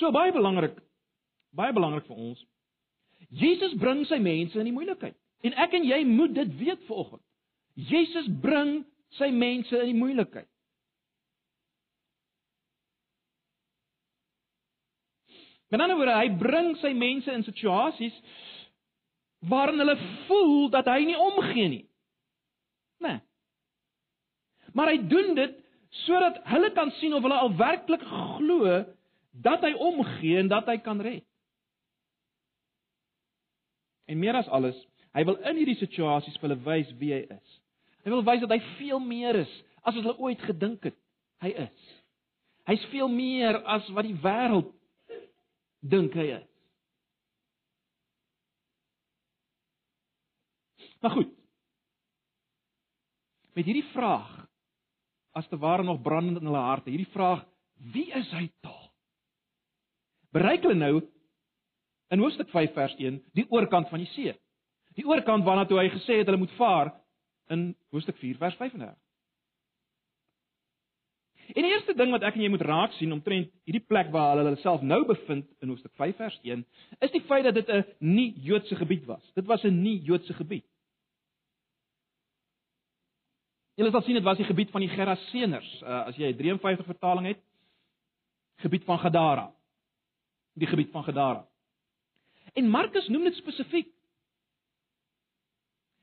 So 0.00 0.12
baie 0.12 0.32
belangrik, 0.32 0.76
baie 1.56 1.74
belangrik 1.74 2.06
vir 2.06 2.16
ons. 2.16 2.44
Jesus 3.28 3.74
bring 3.78 4.04
sy 4.08 4.18
mense 4.22 4.58
in 4.58 4.68
die 4.68 4.74
moeilikheid. 4.74 5.16
En 5.46 5.56
ek 5.64 5.74
en 5.78 5.86
jy 5.88 6.00
moet 6.08 6.34
dit 6.36 6.56
weet 6.60 6.82
vanoggend. 6.88 7.22
Jesus 7.74 8.28
bring 8.42 8.80
sy 9.18 9.30
mense 9.32 9.76
in 9.78 9.92
die 9.92 9.98
moeilikheid. 9.98 10.48
Met 15.70 15.80
ander 15.80 15.96
woorde, 15.96 16.18
hy 16.18 16.30
bring 16.34 16.72
sy 16.80 16.90
mense 16.98 17.30
in 17.30 17.46
situasies 17.46 18.16
waarin 19.50 19.80
hulle 19.80 19.96
voel 20.26 20.68
dat 20.74 20.88
hy 20.90 21.04
nie 21.08 21.16
omgee 21.16 21.68
nie. 21.70 21.84
Né? 23.00 23.14
Nee. 23.14 23.20
Maar 24.76 24.92
hy 24.92 24.98
doen 25.10 25.34
dit 25.38 25.54
sodat 26.04 26.36
hulle 26.50 26.70
kan 26.74 26.90
sien 26.98 27.14
of 27.16 27.24
hulle 27.24 27.38
al 27.38 27.54
werklik 27.58 28.02
glo 28.04 28.82
dat 29.32 29.64
hy 29.64 29.72
omgee 29.78 30.42
en 30.42 30.50
dat 30.50 30.68
hy 30.70 30.76
kan 30.84 31.00
red. 31.02 31.24
En 34.10 34.18
meer 34.18 34.34
as 34.40 34.48
alles, 34.50 34.78
hy 35.14 35.24
wil 35.26 35.38
in 35.46 35.60
hierdie 35.60 35.78
situasies 35.78 36.36
vir 36.40 36.48
hulle 36.48 36.62
wys 36.66 36.90
wie 36.98 37.12
hy 37.14 37.22
is. 37.30 37.56
Hy 38.02 38.12
wil 38.14 38.24
wys 38.26 38.42
dat 38.42 38.54
hy 38.56 38.60
veel 38.78 39.02
meer 39.04 39.42
is 39.44 39.52
as 39.80 39.94
wat 39.94 40.02
hulle 40.02 40.18
ooit 40.26 40.42
gedink 40.48 40.90
het 40.90 40.96
hy 41.44 41.54
is. 41.66 41.90
Hy's 42.68 42.82
veel 42.92 43.08
meer 43.12 43.60
as 43.70 43.86
wat 43.96 44.06
die 44.06 44.18
wêreld 44.22 44.72
dink 45.80 46.14
hy 46.18 46.26
is. 46.36 46.48
Maar 51.00 51.14
goed. 51.16 51.30
Met 53.56 53.64
hierdie 53.64 53.88
vraag 53.94 54.28
as 55.38 55.48
te 55.48 55.56
ware 55.58 55.86
nog 55.86 56.02
brandend 56.02 56.42
in 56.42 56.50
hulle 56.50 56.66
harte, 56.66 56.90
hierdie 56.90 57.12
vraag, 57.14 57.46
wie 57.94 58.10
is 58.12 58.28
hy 58.34 58.50
tog? 58.64 58.90
Bereik 60.34 60.66
hulle 60.66 60.76
nou 60.76 60.94
in 62.10 62.18
Hoofstuk 62.18 62.50
5 62.50 62.72
vers 62.74 62.94
1 62.98 63.20
die 63.38 63.46
oorkant 63.50 63.88
van 63.88 64.02
die 64.02 64.10
see. 64.14 64.34
Die 64.98 65.06
oorkant 65.06 65.44
waarna 65.46 65.66
toe 65.66 65.78
hy 65.78 65.88
gesê 65.92 66.20
het 66.20 66.26
hulle 66.26 66.42
moet 66.42 66.56
vaar 66.58 66.92
in 67.54 67.70
Hoofstuk 67.94 68.18
4 68.18 68.38
vers 68.38 68.56
35. 68.58 68.98
En 71.50 71.66
die 71.66 71.72
eerste 71.72 71.94
ding 71.98 72.12
wat 72.14 72.22
ek 72.26 72.36
en 72.38 72.44
jy 72.44 72.50
moet 72.52 72.62
raak 72.66 72.92
sien 72.94 73.12
omtrent 73.14 73.50
hierdie 73.66 73.82
plek 73.82 74.10
waar 74.14 74.34
hulle 74.34 74.50
hulle 74.50 74.62
self 74.62 74.82
nou 74.86 75.00
bevind 75.06 75.48
in 75.62 75.72
Hoofstuk 75.72 75.94
5 75.98 76.18
vers 76.20 76.36
1, 76.46 76.62
is 77.06 77.14
die 77.14 77.22
feit 77.26 77.46
dat 77.46 77.58
dit 77.58 77.68
'n 77.68 77.84
nie-Joodse 77.98 78.76
gebied 78.76 79.06
was. 79.06 79.24
Dit 79.34 79.46
was 79.46 79.64
'n 79.64 79.82
nie-Joodse 79.82 80.34
gebied. 80.34 80.66
Julle 83.74 83.90
sal 83.90 84.02
sien 84.02 84.14
dit 84.14 84.24
was 84.24 84.36
die 84.36 84.46
gebied 84.46 84.70
van 84.70 84.80
die 84.80 84.90
Geraseners, 84.90 85.82
uh, 85.82 86.06
as 86.06 86.16
jy 86.16 86.28
'n 86.28 86.36
53 86.36 86.86
vertaling 86.86 87.26
het, 87.26 87.40
gebied 88.56 88.84
van 88.84 88.98
Gadara. 88.98 89.52
Die 90.54 90.66
gebied 90.66 90.90
van 90.90 91.04
Gadara. 91.04 91.49
En 92.52 92.68
Markus 92.68 93.08
noem 93.08 93.24
dit 93.24 93.34
spesifiek. 93.34 93.88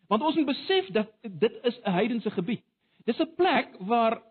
Want 0.08 0.22
ons 0.22 0.36
moet 0.36 0.46
besef 0.46 0.88
dat 0.96 1.12
dit 1.22 1.60
is 1.64 1.80
'n 1.84 1.92
heidense 1.92 2.32
gebied. 2.32 2.64
Dis 3.06 3.20
'n 3.20 3.36
plek 3.36 3.76
waar 3.80 4.22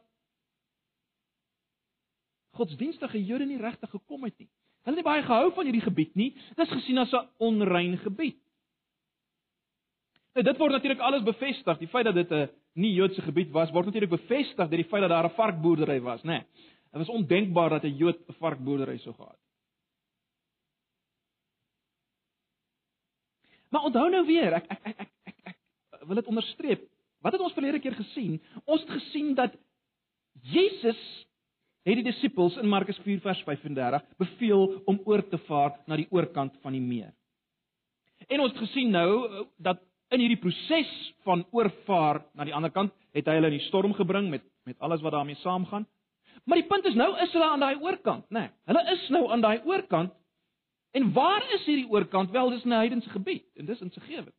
godsdienstige 2.50 3.24
Jode 3.24 3.46
nie 3.46 3.60
regtig 3.60 3.90
gekom 3.90 4.24
het 4.24 4.38
nie. 4.38 4.48
Hulle 4.84 4.96
het 4.96 5.04
nie 5.04 5.12
baie 5.12 5.22
gehou 5.22 5.52
van 5.52 5.64
hierdie 5.64 5.84
gebied 5.84 6.14
nie. 6.14 6.34
Dit 6.54 6.66
is 6.66 6.72
gesien 6.72 6.98
as 6.98 7.12
'n 7.12 7.28
onrein 7.38 7.98
gebied. 7.98 8.38
Nou 10.34 10.44
dit 10.44 10.58
word 10.58 10.72
natuurlik 10.72 11.00
alles 11.00 11.22
bevestig. 11.22 11.78
Die 11.78 11.88
feit 11.88 12.04
dat 12.04 12.14
dit 12.14 12.30
'n 12.30 12.48
nie 12.74 12.92
Joodse 12.92 13.22
gebied 13.22 13.50
was, 13.50 13.70
word 13.70 13.84
natuurlik 13.84 14.10
bevestig 14.10 14.68
deur 14.68 14.82
die 14.82 14.88
feit 14.88 15.00
dat 15.00 15.10
daar 15.10 15.24
'n 15.24 15.34
varkboerdery 15.34 16.00
was, 16.00 16.22
né? 16.22 16.26
Nee, 16.26 16.44
dit 16.92 17.06
was 17.06 17.08
ondenkbaar 17.08 17.70
dat 17.70 17.84
'n 17.84 17.96
Jood 17.96 18.18
'n 18.28 18.32
varkboerdery 18.32 18.98
sou 18.98 19.14
gehad. 19.14 19.38
Maar 23.70 23.88
onthou 23.88 24.08
nou 24.10 24.24
weer, 24.26 24.58
ek 24.60 24.70
ek 24.70 24.82
ek 24.84 25.00
ek 25.00 25.10
ek, 25.30 25.36
ek, 25.52 25.56
ek 26.00 26.06
wil 26.06 26.20
dit 26.20 26.32
onderstreep. 26.32 26.84
Wat 27.24 27.34
het 27.34 27.42
ons 27.42 27.54
verlede 27.56 27.80
keer 27.82 27.96
gesien? 27.98 28.38
Ons 28.64 28.84
het 28.84 28.92
gesien 29.00 29.34
dat 29.34 29.54
Jesus 30.46 31.00
het 31.86 31.98
die 32.00 32.06
disippels 32.06 32.56
in 32.60 32.68
Markus 32.68 32.98
4 33.04 33.20
vers 33.22 33.42
35 33.46 34.04
beveel 34.18 34.64
om 34.90 35.00
oor 35.06 35.22
te 35.30 35.38
vaar 35.46 35.76
na 35.86 35.98
die 35.98 36.08
oorkant 36.10 36.54
van 36.62 36.74
die 36.74 36.82
meer. 36.82 37.12
En 38.26 38.42
ons 38.42 38.52
het 38.52 38.62
gesien 38.64 38.90
nou 38.90 39.44
dat 39.62 39.82
in 40.14 40.22
hierdie 40.22 40.40
proses 40.40 40.90
van 41.26 41.44
oorvaar 41.54 42.22
na 42.34 42.46
die 42.46 42.54
ander 42.54 42.72
kant 42.74 42.94
het 43.16 43.26
hy 43.26 43.36
hulle 43.38 43.50
in 43.50 43.58
die 43.58 43.66
storm 43.68 43.94
gebring 43.96 44.30
met 44.30 44.44
met 44.66 44.80
alles 44.82 45.02
wat 45.02 45.14
daarmee 45.14 45.38
saamgaan. 45.38 45.84
Maar 46.44 46.58
die 46.58 46.66
punt 46.66 46.86
is 46.90 46.96
nou 46.98 47.12
is 47.22 47.32
hulle 47.34 47.46
aan 47.46 47.62
daai 47.62 47.76
oorkant, 47.82 48.24
né? 48.34 48.48
Nee, 48.48 48.50
hulle 48.66 48.82
is 48.92 49.04
nou 49.14 49.28
aan 49.30 49.44
daai 49.44 49.60
oorkant. 49.62 50.14
En 50.96 51.12
waar 51.12 51.44
is 51.52 51.64
hierdie 51.68 51.88
oorkant? 51.92 52.30
Wel, 52.32 52.50
dis 52.50 52.64
'n 52.64 52.72
heidense 52.72 53.10
gebied 53.10 53.44
en 53.54 53.66
dis 53.66 53.80
in 53.80 53.90
se 53.90 54.00
gewe. 54.00 54.32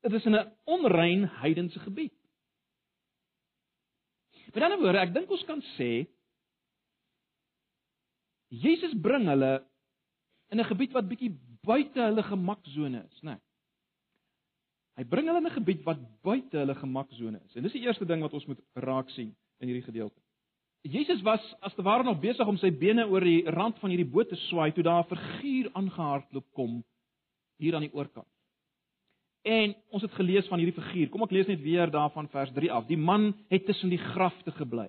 Dit 0.00 0.12
is 0.12 0.24
'n 0.24 0.52
onrein 0.64 1.28
heidense 1.28 1.78
gebied. 1.78 2.14
Met 4.54 4.62
ander 4.62 4.78
woorde, 4.78 4.98
ek 4.98 5.14
dink 5.14 5.30
ons 5.30 5.44
kan 5.44 5.62
sê 5.76 6.08
Jesus 8.48 8.94
bring 9.00 9.26
hulle 9.26 9.66
in 10.48 10.60
'n 10.60 10.64
gebied 10.64 10.92
wat 10.92 11.08
bietjie 11.08 11.38
buite 11.62 12.00
hulle 12.00 12.22
gemaksone 12.22 13.04
is, 13.04 13.20
né? 13.20 13.30
Nee. 13.30 13.40
Hy 14.96 15.04
bring 15.04 15.26
hulle 15.26 15.38
in 15.38 15.46
'n 15.46 15.58
gebied 15.58 15.82
wat 15.82 16.22
buite 16.22 16.56
hulle 16.56 16.74
gemaksone 16.74 17.40
is. 17.44 17.54
En 17.54 17.62
dis 17.62 17.72
die 17.72 17.82
eerste 17.82 18.06
ding 18.06 18.22
wat 18.22 18.32
ons 18.32 18.46
moet 18.46 18.60
raak 18.72 19.10
sien 19.10 19.36
in 19.58 19.68
hierdie 19.68 19.86
gedeelte. 19.92 20.25
Jesus 20.86 21.22
was 21.22 21.42
as 21.60 21.74
te 21.74 21.82
ware 21.82 22.04
nog 22.04 22.20
besig 22.20 22.46
om 22.46 22.58
sy 22.60 22.70
bene 22.70 23.06
oor 23.10 23.24
die 23.24 23.42
rand 23.50 23.78
van 23.82 23.90
hierdie 23.90 24.08
boot 24.10 24.28
te 24.30 24.38
swaai 24.46 24.72
toe 24.72 24.84
daar 24.86 25.02
'n 25.04 25.10
figuur 25.10 25.70
aangehardloop 25.72 26.46
kom 26.52 26.84
hier 27.58 27.74
aan 27.74 27.86
die 27.86 27.94
oorkant. 27.94 28.28
En 29.42 29.74
ons 29.94 30.02
het 30.02 30.12
gelees 30.12 30.46
van 30.46 30.58
hierdie 30.58 30.82
figuur. 30.82 31.08
Kom 31.08 31.22
ek 31.22 31.30
lees 31.30 31.46
net 31.46 31.60
weer 31.60 31.90
daarvan 31.90 32.28
vers 32.28 32.52
3 32.52 32.72
af. 32.72 32.86
Die 32.86 32.98
man 32.98 33.34
het 33.48 33.66
tussen 33.66 33.88
die 33.88 33.98
grafte 33.98 34.50
gebly. 34.50 34.88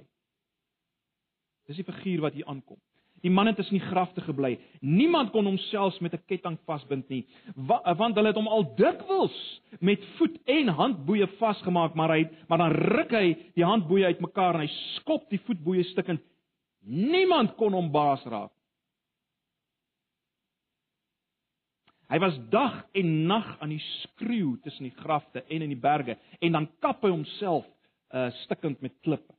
Dis 1.68 1.76
die 1.76 1.86
figuur 1.86 2.22
wat 2.22 2.34
hier 2.34 2.46
aankom. 2.46 2.80
Die 3.22 3.32
man 3.34 3.48
het 3.50 3.56
tussen 3.56 3.80
die 3.80 3.88
grafte 3.90 4.22
gebly. 4.22 4.60
Niemand 4.82 5.32
kon 5.34 5.46
homself 5.46 6.00
met 6.00 6.14
'n 6.14 6.24
ketting 6.28 6.58
vasbind 6.66 7.10
nie, 7.10 7.26
want 7.56 8.16
hulle 8.16 8.28
het 8.28 8.36
hom 8.36 8.48
al 8.48 8.76
dikwels 8.76 9.62
met 9.80 10.06
voet 10.18 10.38
en 10.46 10.68
handboeie 10.68 11.28
vasgemaak, 11.28 11.96
maar 11.96 12.10
hy 12.10 12.30
maar 12.48 12.58
dan 12.58 12.72
ruk 12.72 13.12
hy 13.12 13.38
die 13.56 13.66
handboeie 13.66 14.06
uitmekaar 14.06 14.54
en 14.54 14.62
hy 14.62 14.72
skop 14.96 15.30
die 15.30 15.40
voetboeie 15.40 15.84
stukkend. 15.84 16.22
Niemand 16.86 17.56
kon 17.56 17.74
hom 17.74 17.92
baas 17.92 18.24
raak. 18.26 18.52
Hy 22.08 22.20
was 22.24 22.38
dag 22.50 22.86
en 22.96 23.10
nag 23.28 23.58
aan 23.60 23.74
die 23.74 23.84
skreeu 23.84 24.56
tussen 24.64 24.88
die 24.88 24.96
grafte 24.96 25.44
en 25.44 25.66
in 25.66 25.74
die 25.74 25.80
berge 25.80 26.16
en 26.40 26.56
dan 26.56 26.70
kap 26.80 27.04
hy 27.04 27.12
homself 27.12 27.66
uh 28.16 28.30
stikkend 28.46 28.82
met 28.82 28.96
klippe. 29.04 29.37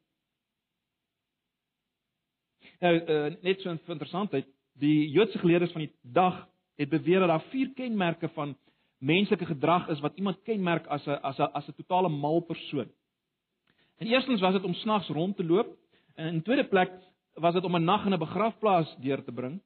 Nou 2.81 2.95
uh, 2.95 3.35
net 3.43 3.61
so 3.61 3.71
'n 3.71 3.81
interessantheid, 3.87 4.47
Die 4.79 5.11
Joodse 5.11 5.39
geleerdes 5.39 5.73
van 5.75 5.83
die 5.87 5.93
dag 6.03 6.45
het 6.79 6.89
beweer 6.89 7.25
dat 7.25 7.33
daar 7.33 7.47
vier 7.51 7.73
kenmerke 7.75 8.29
van 8.37 8.55
menslike 8.99 9.47
gedrag 9.47 9.89
is 9.89 10.01
wat 10.01 10.17
iemand 10.17 10.43
kenmerk 10.47 10.87
as 10.87 11.07
'n 11.07 11.19
as 11.23 11.39
'n 11.39 11.51
as 11.53 11.69
'n 11.69 11.75
totale 11.75 12.09
mal 12.09 12.41
persoon. 12.41 12.89
En 13.99 14.07
eerstens 14.07 14.41
was 14.41 14.53
dit 14.53 14.65
om 14.65 14.75
snags 14.75 15.09
rond 15.09 15.37
te 15.37 15.45
loop 15.45 15.77
en 16.15 16.27
in 16.27 16.43
tweede 16.43 16.65
plek 16.65 16.91
was 17.35 17.55
dit 17.55 17.65
om 17.65 17.77
'n 17.77 17.85
nag 17.85 18.07
in 18.07 18.13
'n 18.13 18.19
begrafplaas 18.19 18.97
deur 19.01 19.25
te 19.25 19.33
bring. 19.33 19.61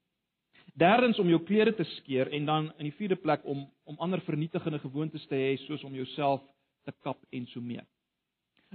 Derdens 0.75 1.19
om 1.19 1.29
jou 1.29 1.43
klere 1.43 1.75
te 1.75 1.85
skeer 1.85 2.33
en 2.33 2.45
dan 2.45 2.73
in 2.77 2.85
die 2.85 2.95
vierde 2.95 3.17
plek 3.17 3.45
om 3.45 3.71
om 3.85 3.99
ander 3.99 4.21
vernietigende 4.21 4.79
gewoontes 4.79 5.27
te 5.27 5.35
hê 5.35 5.57
soos 5.57 5.85
om 5.85 5.95
jouself 5.95 6.41
te 6.85 6.93
kap 7.03 7.19
en 7.31 7.47
so 7.47 7.61
meer. 7.61 7.85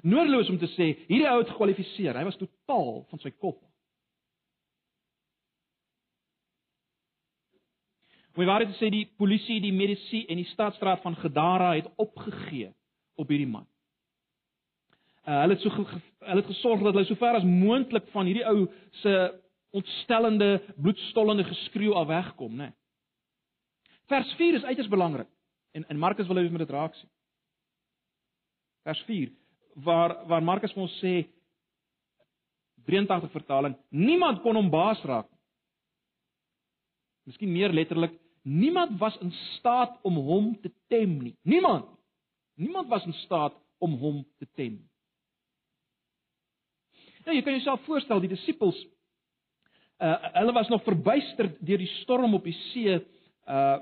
Noordeloos 0.02 0.50
om 0.50 0.58
te 0.58 0.68
sê 0.68 1.08
hierdie 1.08 1.30
ou 1.30 1.40
het 1.40 1.50
gekwalifiseer. 1.50 2.18
Hy 2.18 2.24
was 2.24 2.38
totaal 2.38 3.06
van 3.10 3.20
sy 3.20 3.32
kop. 3.32 3.67
Hoe 8.38 8.46
waar 8.46 8.62
dit 8.62 8.76
sê 8.78 8.92
die 8.94 9.08
polisie, 9.18 9.58
die 9.64 9.74
medisyne 9.74 10.30
en 10.30 10.38
die 10.38 10.50
stadstraat 10.52 11.02
van 11.02 11.16
Gadara 11.18 11.72
het 11.74 11.88
opgegee 11.98 12.70
op 13.18 13.32
hierdie 13.34 13.50
man. 13.50 13.66
Uh, 15.26 15.40
hulle 15.42 15.56
het 15.56 15.64
so 15.66 15.72
hulle 15.74 16.44
het 16.44 16.52
gesorg 16.52 16.84
dat 16.86 16.94
hulle 16.94 17.08
so 17.10 17.18
ver 17.18 17.40
as 17.40 17.48
moontlik 17.48 18.06
van 18.14 18.30
hierdie 18.30 18.46
ou 18.46 18.68
se 19.02 19.16
ontstellende, 19.74 20.60
bloedstollende 20.78 21.48
geskreeu 21.50 21.96
af 21.98 22.08
wegkom, 22.12 22.54
né? 22.54 22.70
Nee. 22.70 22.76
Vers 24.08 24.30
4 24.38 24.60
is 24.62 24.70
uiters 24.70 24.88
belangrik. 24.88 25.28
En 25.74 25.88
en 25.90 26.00
Markus 26.00 26.30
wil 26.30 26.38
hê 26.38 26.46
ons 26.46 26.54
moet 26.54 26.64
dit 26.64 26.76
raak 26.78 26.94
sien. 26.96 27.10
Vers 28.86 29.02
4 29.10 29.34
waar 29.84 30.14
waar 30.30 30.44
Markus 30.44 30.74
vir 30.74 30.86
ons 30.86 31.00
sê 31.02 31.16
83 32.86 33.34
vertaling, 33.34 33.76
niemand 33.90 34.42
kon 34.46 34.56
hom 34.56 34.70
baas 34.70 35.02
raak. 35.06 35.28
Miskien 37.28 37.52
meer 37.52 37.74
letterlik, 37.74 38.14
niemand 38.48 39.00
was 39.00 39.18
in 39.24 39.32
staat 39.32 39.98
om 40.08 40.16
hom 40.16 40.54
te 40.62 40.72
tem 40.88 41.18
nie. 41.20 41.36
Niemand. 41.42 41.90
Niemand 42.56 42.88
was 42.88 43.06
in 43.06 43.14
staat 43.14 43.54
om 43.78 43.98
hom 44.00 44.24
te 44.38 44.48
tem. 44.56 44.80
Nou 47.28 47.36
jy 47.36 47.44
kan 47.44 47.58
jouself 47.58 47.84
voorstel 47.86 48.24
die 48.24 48.32
disippels 48.32 48.78
uh 49.98 50.16
hulle 50.38 50.54
was 50.54 50.70
nog 50.70 50.84
verbuisterd 50.86 51.58
deur 51.66 51.82
die 51.82 51.94
storm 52.04 52.36
op 52.38 52.46
die 52.46 52.56
see 52.70 52.96
uh 52.96 53.78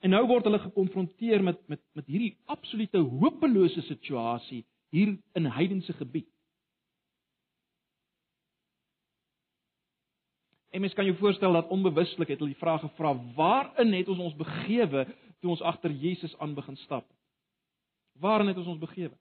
en 0.00 0.14
nou 0.14 0.22
word 0.26 0.46
hulle 0.48 0.58
gekonfronteer 0.58 1.42
met 1.44 1.60
met 1.68 1.80
met 1.94 2.06
hierdie 2.08 2.34
absolute 2.50 2.98
hopelose 2.98 3.82
situasie 3.86 4.64
hier 4.90 5.16
in 5.38 5.46
heidense 5.46 5.92
gebied. 5.92 6.28
En 10.70 10.80
mens 10.80 10.94
kan 10.94 11.04
jou 11.04 11.16
voorstel 11.18 11.52
dat 11.52 11.68
onbewustelik 11.68 12.28
het 12.28 12.38
hulle 12.38 12.52
die 12.52 12.60
vraag 12.60 12.80
gevra: 12.80 13.14
"Waarin 13.34 13.92
het 13.92 14.08
ons 14.08 14.18
ons 14.18 14.36
begewe 14.36 15.06
toe 15.40 15.50
ons 15.50 15.62
agter 15.62 15.90
Jesus 15.90 16.38
aan 16.38 16.54
begin 16.54 16.76
stap?" 16.76 17.06
Waarin 18.12 18.46
het 18.46 18.56
ons 18.56 18.66
ons 18.66 18.78
begewe? 18.78 19.16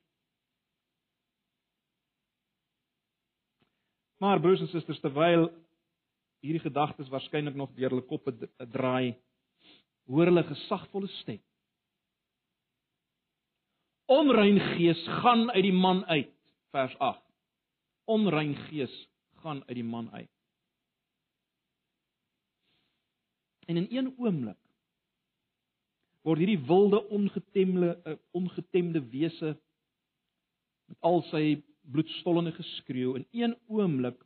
Maar 4.18 4.40
broers 4.40 4.60
en 4.60 4.68
susters, 4.68 5.00
terwyl 5.00 5.50
hierdie 6.40 6.62
gedagtes 6.62 7.10
waarskynlik 7.10 7.56
nog 7.56 7.72
deur 7.76 7.90
hulle 7.90 8.06
koppe 8.06 8.50
draai, 8.58 9.16
hoor 10.06 10.26
hulle 10.26 10.44
gesagvolle 10.44 11.08
stem 11.08 11.40
Onrein 14.10 14.58
gees 14.60 15.02
gaan 15.22 15.52
uit 15.52 15.64
die 15.64 15.74
man 15.74 16.06
uit. 16.06 16.32
Vers 16.74 16.96
8. 16.98 17.22
Onrein 18.10 18.56
gees 18.56 18.94
gaan 19.44 19.62
uit 19.68 19.76
die 19.78 19.86
man 19.86 20.10
uit. 20.12 20.30
En 23.70 23.78
in 23.78 23.88
een 23.94 24.10
oomblik 24.18 24.58
word 26.26 26.42
hierdie 26.42 26.66
wilde 26.68 27.00
ongetemde 27.16 27.92
uh, 28.04 28.16
ongetemde 28.36 29.02
wese 29.14 29.54
met 30.90 30.98
al 31.06 31.22
sy 31.30 31.44
bloedstollende 31.82 32.52
geskreeu 32.58 33.14
in 33.22 33.28
een 33.32 33.56
oomblik 33.68 34.18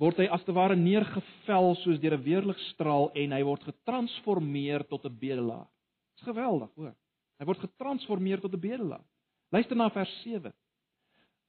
word 0.00 0.20
hy 0.20 0.28
as 0.32 0.44
te 0.44 0.54
ware 0.56 0.76
neergevel 0.76 1.74
soos 1.82 2.00
deur 2.00 2.16
'n 2.16 2.24
weerligstraal 2.24 3.10
en 3.16 3.32
hy 3.32 3.42
word 3.48 3.64
getransformeer 3.64 4.84
tot 4.88 5.04
'n 5.04 5.18
bedelaar. 5.18 5.68
Dit 6.14 6.20
is 6.20 6.28
geweldig, 6.30 6.70
hoor. 6.74 6.94
Hy 7.38 7.44
word 7.44 7.64
getransformeer 7.64 8.40
tot 8.40 8.54
'n 8.54 8.60
bedelaar. 8.60 9.04
Luister 9.50 9.76
na 9.76 9.90
vers 9.90 10.22
7. 10.22 10.52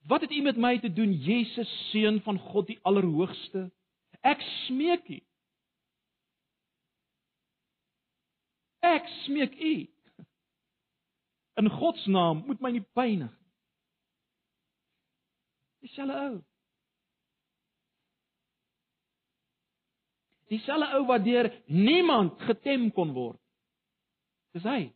Wat 0.06 0.20
het 0.20 0.32
u 0.32 0.42
met 0.42 0.56
my 0.56 0.78
te 0.78 0.92
doen, 0.92 1.12
Jesus 1.12 1.90
seun 1.90 2.20
van 2.20 2.38
God 2.38 2.66
die 2.66 2.78
Allerhoogste? 2.82 3.70
Ek 4.22 4.40
smeek 4.40 5.08
u. 5.08 5.20
Ek 8.84 9.08
smeek 9.24 9.54
u. 9.60 9.74
In 11.58 11.70
God 11.70 11.96
se 11.98 12.10
naam 12.10 12.44
moet 12.46 12.60
my 12.60 12.70
nie 12.70 12.84
pynig. 12.94 13.32
Dieselfde 15.82 16.18
ou. 16.28 16.36
Dieselfde 20.48 20.92
ou 20.98 21.06
wat 21.10 21.24
deur 21.26 21.50
niemand 21.66 22.38
getem 22.46 22.88
kon 22.94 23.10
word. 23.16 23.40
Dis 24.54 24.66
hy. 24.66 24.86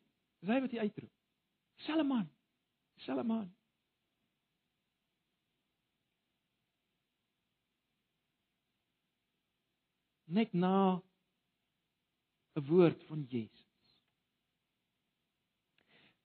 Dis 0.43 0.51
hy 0.51 0.61
wat 0.63 0.77
hy 0.77 0.87
uitroep. 0.87 1.11
Selfe 1.87 2.07
man. 2.07 2.29
Selfe 3.07 3.27
man. 3.27 3.51
Net 10.33 10.55
na 10.55 11.03
'n 12.57 12.65
woord 12.69 13.03
van 13.09 13.27
Jesus. 13.29 13.62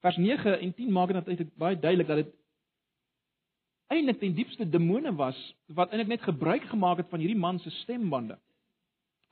Vers 0.05 0.17
9 0.17 0.59
en 0.59 0.73
10 0.73 0.91
maak 0.91 1.13
dit 1.13 1.27
eintlik 1.27 1.55
baie 1.57 1.79
duidelik 1.79 2.07
dat 2.07 2.21
dit 2.21 2.33
eintlik 3.87 4.19
ten 4.19 4.35
diepste 4.35 4.69
demone 4.69 5.13
was 5.15 5.37
wat 5.73 5.91
eintlik 5.91 6.11
net 6.11 6.27
gebruik 6.27 6.67
gemaak 6.69 7.01
het 7.01 7.09
van 7.09 7.23
hierdie 7.23 7.39
man 7.39 7.59
se 7.59 7.71
stembande. 7.81 8.37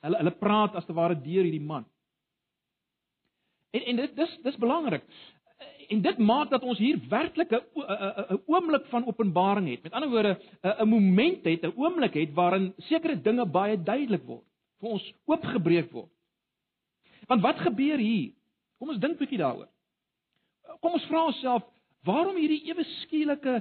Hulle 0.04 0.18
hulle 0.22 0.34
praat 0.40 0.74
as 0.74 0.86
te 0.86 0.96
ware 0.96 1.14
deur 1.14 1.44
hierdie 1.44 1.62
man. 1.62 1.86
En 3.70 3.84
en 3.92 4.02
dit 4.02 4.16
dis 4.16 4.38
dis 4.42 4.58
belangrik. 4.62 5.04
En 5.88 6.02
dit 6.02 6.18
maak 6.18 6.50
dat 6.50 6.64
ons 6.66 6.78
hier 6.78 6.98
werklik 7.08 7.52
'n 7.52 7.62
'n 8.34 8.42
oomblik 8.46 8.86
van 8.86 9.06
openbaring 9.06 9.68
het. 9.68 9.82
Met 9.82 9.92
ander 9.92 10.10
woorde, 10.10 10.40
'n 10.62 10.88
moment 10.88 11.44
het, 11.44 11.62
'n 11.62 11.76
oomblik 11.76 12.14
het 12.14 12.34
waarin 12.34 12.74
sekere 12.76 13.20
dinge 13.20 13.46
baie 13.46 13.82
duidelik 13.82 14.24
word, 14.24 14.44
vir 14.80 14.88
ons 14.88 15.12
oopgebreek 15.24 15.90
word. 15.90 16.10
Want 17.26 17.40
wat 17.40 17.58
gebeur 17.58 17.98
hier? 17.98 18.32
Kom 18.78 18.88
ons 18.88 18.98
dink 18.98 19.14
'n 19.14 19.18
bietjie 19.18 19.38
daaroor. 19.38 19.68
Kom 20.82 20.98
ons 20.98 21.08
vra 21.10 21.24
onsself, 21.30 21.64
waarom 22.06 22.38
hierdie 22.38 22.64
ewe 22.70 22.84
skielike 23.02 23.60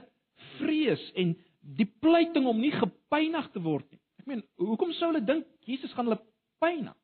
vrees 0.60 1.02
en 1.16 1.34
die 1.78 1.88
pleiting 2.04 2.46
om 2.48 2.60
nie 2.62 2.74
gepynig 2.76 3.50
te 3.54 3.64
word 3.64 3.88
nie? 3.90 4.02
Ek 4.22 4.30
meen, 4.30 4.44
hoekom 4.62 4.94
sou 4.98 5.12
hulle 5.12 5.24
dink 5.26 5.48
Jesus 5.66 5.94
gaan 5.96 6.10
hulle 6.10 6.22
pynig? 6.64 6.96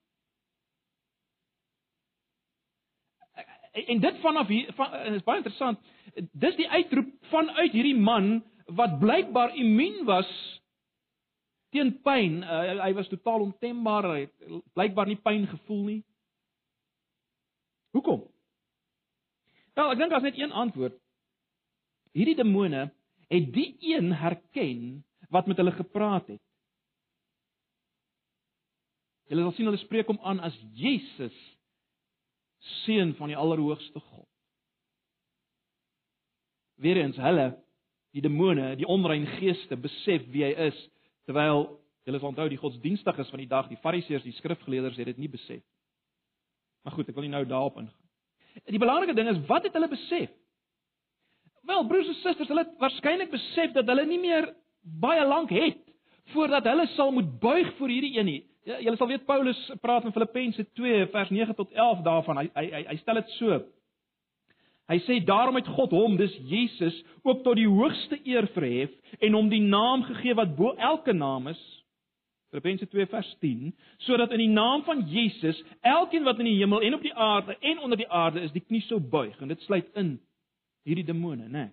en 3.72 4.00
dit 4.00 4.18
vanaf 4.20 4.48
hier 4.48 4.74
van 4.76 4.96
is 5.16 5.24
baie 5.24 5.40
interessant. 5.40 5.80
Dis 6.32 6.56
die 6.60 6.70
uitroep 6.70 7.12
vanuit 7.32 7.72
hierdie 7.72 7.98
man 7.98 8.42
wat 8.76 9.00
blykbaar 9.00 9.56
immuun 9.60 10.04
was 10.08 10.30
teen 11.72 11.94
pyn. 12.04 12.42
Uh, 12.44 12.82
hy 12.84 12.92
was 12.98 13.08
totaal 13.12 13.48
ontembaar. 13.48 14.10
Hy 14.12 14.26
het 14.26 14.64
blykbaar 14.76 15.12
nie 15.12 15.20
pyn 15.24 15.48
gevoel 15.48 15.84
nie. 15.88 16.02
Hoekom? 17.96 18.26
Wel, 19.82 19.96
ek 19.96 19.98
dink 19.98 20.12
daar's 20.14 20.28
net 20.28 20.38
een 20.38 20.52
antwoord. 20.54 20.98
Hierdie 22.14 22.38
demone 22.38 22.92
het 23.32 23.48
die 23.56 23.72
een 23.80 24.12
herken 24.14 24.82
wat 25.34 25.48
met 25.50 25.58
hulle 25.58 25.74
gepraat 25.74 26.28
het. 26.30 26.42
Hulle 29.32 29.48
sal 29.48 29.56
sien 29.56 29.70
hulle 29.72 29.80
spreek 29.82 30.12
hom 30.12 30.20
aan 30.28 30.44
as 30.44 30.58
Jesus 30.78 31.38
seun 32.84 33.16
van 33.18 33.32
die 33.32 33.40
Allerhoogste 33.40 34.04
God. 34.12 34.28
Weerens 36.84 37.18
hulle, 37.18 37.48
die 38.14 38.22
demone, 38.22 38.76
die 38.78 38.90
onrein 38.90 39.26
geeste 39.40 39.80
besef 39.80 40.28
wie 40.36 40.44
hy 40.46 40.52
is, 40.68 40.78
terwyl 41.26 41.66
hulle 42.06 42.22
onthou 42.28 42.50
die 42.52 42.60
godsdienstiges 42.62 43.34
van 43.34 43.42
die 43.42 43.50
dag, 43.50 43.72
die 43.72 43.82
fariseërs, 43.82 44.28
die 44.28 44.36
skrifgeleerders 44.38 45.00
het 45.02 45.10
dit 45.14 45.26
nie 45.26 45.32
besef. 45.32 45.64
Maar 46.86 47.00
goed, 47.00 47.10
ek 47.10 47.18
wil 47.18 47.26
nie 47.26 47.34
nou 47.34 47.46
daarop 47.50 47.82
ingaan. 47.82 48.01
Die 48.70 48.82
belangrike 48.82 49.16
ding 49.18 49.30
is 49.32 49.42
wat 49.48 49.64
het 49.68 49.74
hulle 49.78 49.90
besef? 49.92 50.30
Wel, 51.68 51.86
broers 51.88 52.08
en 52.10 52.18
susters, 52.22 52.50
hulle 52.50 52.66
het 52.66 52.78
waarskynlik 52.82 53.32
besef 53.32 53.74
dat 53.76 53.88
hulle 53.88 54.06
nie 54.10 54.20
meer 54.22 54.50
baie 54.82 55.26
lank 55.28 55.52
het 55.54 55.82
voordat 56.34 56.66
hulle 56.70 56.88
sal 56.96 57.12
moet 57.12 57.28
buig 57.40 57.70
voor 57.78 57.92
hierdie 57.92 58.16
een 58.18 58.26
nie. 58.26 58.40
Ja, 58.66 58.78
julle 58.80 58.98
sal 58.98 59.10
weet 59.10 59.26
Paulus 59.26 59.60
praat 59.82 60.06
in 60.06 60.14
Filippense 60.14 60.66
2 60.78 61.08
vers 61.14 61.30
9 61.34 61.56
tot 61.58 61.72
11 61.74 62.04
daarvan. 62.06 62.42
Hy 62.44 62.50
hy 62.56 62.84
hy 62.92 62.98
stel 63.02 63.20
dit 63.20 63.32
so. 63.38 63.62
Hy 64.92 64.98
sê 65.06 65.20
daarom 65.24 65.56
het 65.56 65.70
God 65.72 65.94
hom, 65.96 66.18
dis 66.20 66.34
Jesus, 66.50 66.96
ook 67.24 67.46
tot 67.46 67.56
die 67.56 67.70
hoogste 67.70 68.20
eer 68.28 68.48
verhef 68.52 68.92
en 69.24 69.38
hom 69.38 69.50
die 69.50 69.64
naam 69.64 70.04
gegee 70.04 70.36
wat 70.36 70.56
bo 70.58 70.74
elke 70.76 71.14
naam 71.16 71.48
is, 71.48 71.62
Filippense 72.52 72.88
2 72.92 73.08
vers 73.08 73.30
10, 73.40 73.72
sodat 74.04 74.34
in 74.36 74.42
die 74.44 74.52
naam 74.52 74.84
van 74.84 75.06
Jesus 75.08 75.60
elkeen 75.88 76.26
wat 76.28 76.40
in 76.44 76.50
die 76.50 76.58
hemel 76.60 76.84
en 76.84 76.98
op 76.98 77.06
die 77.06 77.14
aarde 77.16 77.56
en 77.60 77.80
onder 77.80 77.98
die 77.98 78.10
aarde 78.12 78.44
is, 78.44 78.52
die 78.52 78.64
knie 78.66 78.82
sou 78.90 79.00
buig 79.00 79.38
en 79.40 79.54
dit 79.54 79.62
sluit 79.64 79.88
in 79.96 80.18
hierdie 80.84 81.08
demone, 81.08 81.48
né? 81.48 81.70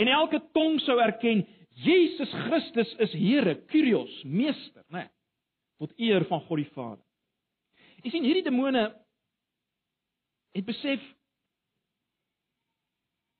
En 0.00 0.08
elke 0.08 0.40
tong 0.56 0.78
sou 0.80 0.96
erken 1.02 1.44
Jesus 1.84 2.32
Christus 2.46 2.94
is 3.04 3.12
Here, 3.12 3.54
Kyrios, 3.68 4.22
meester, 4.24 4.84
né? 4.88 5.08
Tot 5.78 5.92
eer 6.00 6.24
van 6.30 6.40
God 6.46 6.62
die 6.62 6.70
Vader. 6.72 7.04
Jy 8.02 8.14
sien 8.14 8.24
hierdie 8.24 8.46
demone 8.46 8.88
het 10.56 10.66
besef 10.66 11.04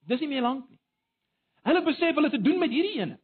dis 0.09 0.20
nie 0.20 0.31
meer 0.35 0.44
lank 0.44 0.68
nie. 0.68 0.81
Hulle 1.68 1.83
besef 1.87 2.16
hulle 2.16 2.31
te 2.33 2.40
doen 2.42 2.61
met 2.61 2.72
hierdie 2.72 3.00
ene. 3.00 3.18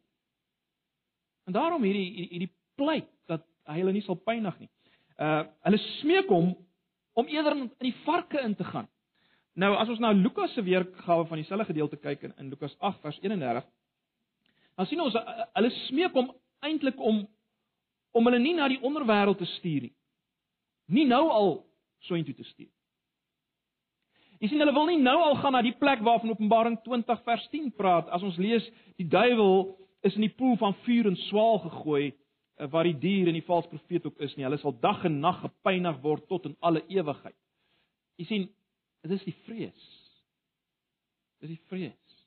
En 1.45 1.57
daarom 1.57 1.85
hierdie 1.85 2.29
hierdie 2.31 2.54
pleit 2.79 3.09
dat 3.31 3.45
hy 3.71 3.81
hulle 3.81 3.95
nie 3.97 4.05
sal 4.07 4.19
pynig 4.21 4.57
nie. 4.63 4.71
Uh 5.21 5.45
hulle 5.67 5.81
smeek 6.01 6.31
hom 6.33 6.53
om 7.15 7.31
eerder 7.31 7.57
in 7.57 7.71
die 7.79 7.95
varke 8.05 8.41
in 8.43 8.57
te 8.59 8.67
gaan. 8.67 8.89
Nou 9.55 9.75
as 9.79 9.89
ons 9.89 10.03
na 10.03 10.11
Lukas 10.13 10.55
se 10.55 10.63
weergawe 10.67 11.27
van 11.31 11.39
dieselfde 11.39 11.69
gedeelte 11.71 11.97
kyk 11.97 12.23
in, 12.27 12.33
in 12.43 12.49
Lukas 12.51 12.75
8 12.79 13.01
vers 13.05 13.19
31, 13.23 13.67
dan 14.75 14.87
sien 14.91 15.01
ons 15.01 15.15
uh, 15.15 15.23
hulle 15.55 15.71
smeek 15.85 16.17
hom 16.19 16.33
eintlik 16.67 16.99
om 16.99 17.23
om 18.15 18.29
hulle 18.29 18.39
nie 18.39 18.55
na 18.55 18.69
die 18.71 18.79
onderwêreld 18.83 19.41
te 19.43 19.47
stuur 19.57 19.89
nie. 19.89 19.95
Nie 20.87 21.07
nou 21.07 21.25
al 21.35 21.49
so 22.07 22.15
intoe 22.15 22.35
te 22.35 22.47
stuur. 22.47 22.71
Jy 24.43 24.51
sien 24.51 24.63
hulle 24.63 24.75
wil 24.77 24.87
nie 24.91 25.01
nou 25.03 25.17
al 25.23 25.39
gaan 25.41 25.55
na 25.57 25.63
die 25.65 25.75
plek 25.79 26.03
waarvan 26.05 26.35
Openbaring 26.35 26.77
20 26.85 27.23
vers 27.27 27.47
10 27.51 27.73
praat 27.79 28.11
as 28.15 28.23
ons 28.27 28.39
lees 28.39 28.67
die 29.01 29.07
duiwel 29.09 29.73
is 30.05 30.15
in 30.19 30.27
die 30.27 30.35
poel 30.37 30.59
van 30.61 30.77
vuur 30.85 31.09
en 31.09 31.19
swaal 31.29 31.63
gegooi 31.63 32.11
Eh, 32.55 32.71
waar 32.71 32.87
die 32.87 32.99
dier 32.99 33.27
en 33.27 33.35
die 33.35 33.47
valse 33.47 33.69
profeet 33.69 34.07
ook 34.07 34.21
is 34.23 34.35
nie. 34.37 34.45
Hulle 34.47 34.59
sal 34.63 34.77
dag 34.81 35.03
en 35.05 35.19
nag 35.23 35.41
gepynig 35.43 35.99
word 36.05 36.29
tot 36.31 36.47
in 36.47 36.57
alle 36.61 36.85
ewigheid. 36.87 37.37
Jy 38.21 38.27
sien, 38.29 38.45
dit 39.03 39.15
is 39.17 39.25
die 39.27 39.37
vrees. 39.47 39.89
Dit 41.43 41.51
is 41.51 41.57
die 41.57 41.67
vrees. 41.73 42.21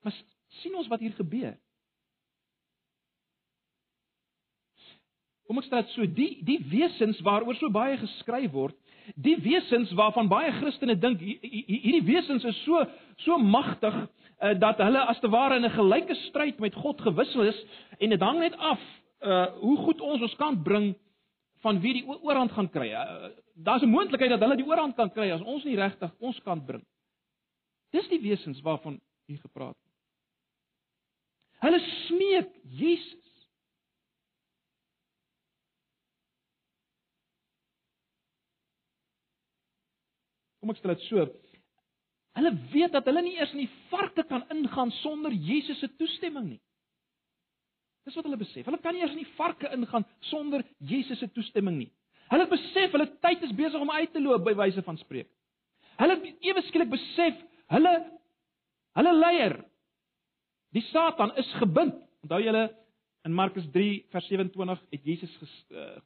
Maar 0.00 0.14
sien 0.60 0.78
ons 0.78 0.88
wat 0.88 1.02
hier 1.02 1.16
gebeur? 1.18 1.58
Kom 5.50 5.58
ek 5.58 5.66
sê 5.66 5.80
dit 5.82 5.92
so, 5.96 6.06
die 6.06 6.30
die 6.46 6.60
wesens 6.70 7.18
waaroor 7.26 7.58
so 7.58 7.68
baie 7.74 7.98
geskryf 7.98 8.52
word, 8.54 8.76
die 9.18 9.34
wesens 9.42 9.90
waarvan 9.98 10.30
baie 10.30 10.52
Christene 10.60 10.94
dink 10.94 11.18
hierdie 11.18 12.04
wesens 12.06 12.46
is 12.46 12.60
so 12.62 12.84
so 13.24 13.38
magtig 13.42 13.96
uh, 14.40 14.54
dat 14.58 14.78
hulle 14.78 15.04
as 15.06 15.20
te 15.20 15.28
ware 15.28 15.56
in 15.56 15.64
'n 15.64 15.76
gelyke 15.76 16.14
stryd 16.14 16.58
met 16.58 16.74
God 16.74 17.00
gewissel 17.00 17.42
is 17.42 17.64
en 17.98 18.10
dit 18.10 18.20
hang 18.20 18.38
net 18.38 18.56
af 18.56 18.80
uh 19.20 19.46
hoe 19.60 19.76
goed 19.76 20.00
ons 20.00 20.22
ons 20.22 20.36
kant 20.36 20.62
bring 20.62 20.94
van 21.60 21.80
wie 21.80 21.92
die 21.92 22.06
oorhand 22.06 22.52
gaan 22.52 22.70
kry. 22.70 22.88
Uh, 22.92 23.28
Daar's 23.54 23.82
'n 23.82 23.88
moontlikheid 23.88 24.30
dat 24.30 24.40
hulle 24.40 24.56
die 24.56 24.66
oorhand 24.66 24.94
kan 24.96 25.12
kry 25.12 25.30
as 25.30 25.42
ons 25.42 25.64
nie 25.64 25.76
regtig 25.76 26.10
ons 26.18 26.40
kant 26.42 26.66
bring. 26.66 26.84
Dis 27.90 28.08
die 28.08 28.20
wesens 28.20 28.60
waarvan 28.60 29.00
hier 29.26 29.38
gepraat 29.38 29.76
word. 29.76 29.90
Hulle 31.60 31.80
smeek 32.06 32.54
Jesus. 32.62 33.18
Kom 40.60 40.70
ek 40.70 40.76
stel 40.76 40.94
dit 40.94 41.04
so. 41.08 41.26
Hulle 42.38 42.52
weet 42.72 42.92
dat 42.94 43.06
hulle 43.10 43.22
nie 43.26 43.36
eers 43.38 43.52
in 43.56 43.64
die 43.64 43.72
varke 43.90 44.24
kan 44.28 44.44
ingaan 44.54 44.92
sonder 45.00 45.34
Jesus 45.34 45.80
se 45.82 45.88
toestemming 45.98 46.46
nie. 46.52 46.60
Dis 48.06 48.16
wat 48.16 48.28
hulle 48.28 48.38
besef. 48.40 48.64
Hulle 48.66 48.78
kan 48.82 48.94
nie 48.94 49.02
eers 49.02 49.16
in 49.16 49.24
die 49.24 49.32
varke 49.38 49.70
ingaan 49.74 50.06
sonder 50.30 50.64
Jesus 50.78 51.18
se 51.18 51.28
toestemming 51.34 51.80
nie. 51.80 51.90
Hulle 52.30 52.46
besef 52.50 52.94
hulle 52.94 53.08
tyd 53.24 53.42
is 53.46 53.54
besig 53.58 53.82
om 53.82 53.90
uit 53.90 54.12
te 54.14 54.22
loop 54.22 54.44
by 54.46 54.54
wyse 54.62 54.82
van 54.86 54.98
spreek. 55.00 55.28
Hulle 56.00 56.16
ewe 56.46 56.62
skielik 56.68 56.92
besef 56.92 57.42
hulle 57.74 57.94
hulle 58.98 59.12
leier 59.18 59.58
die 60.74 60.84
Satan 60.90 61.34
is 61.38 61.50
gebind. 61.58 61.98
Onthou 62.24 62.40
julle 62.44 62.68
in 63.26 63.34
Markus 63.34 63.66
3 63.74 64.06
vers 64.12 64.26
27 64.30 64.82
het 64.94 65.06
Jesus 65.06 65.36
ges, 65.40 65.54
uh, 65.74 65.98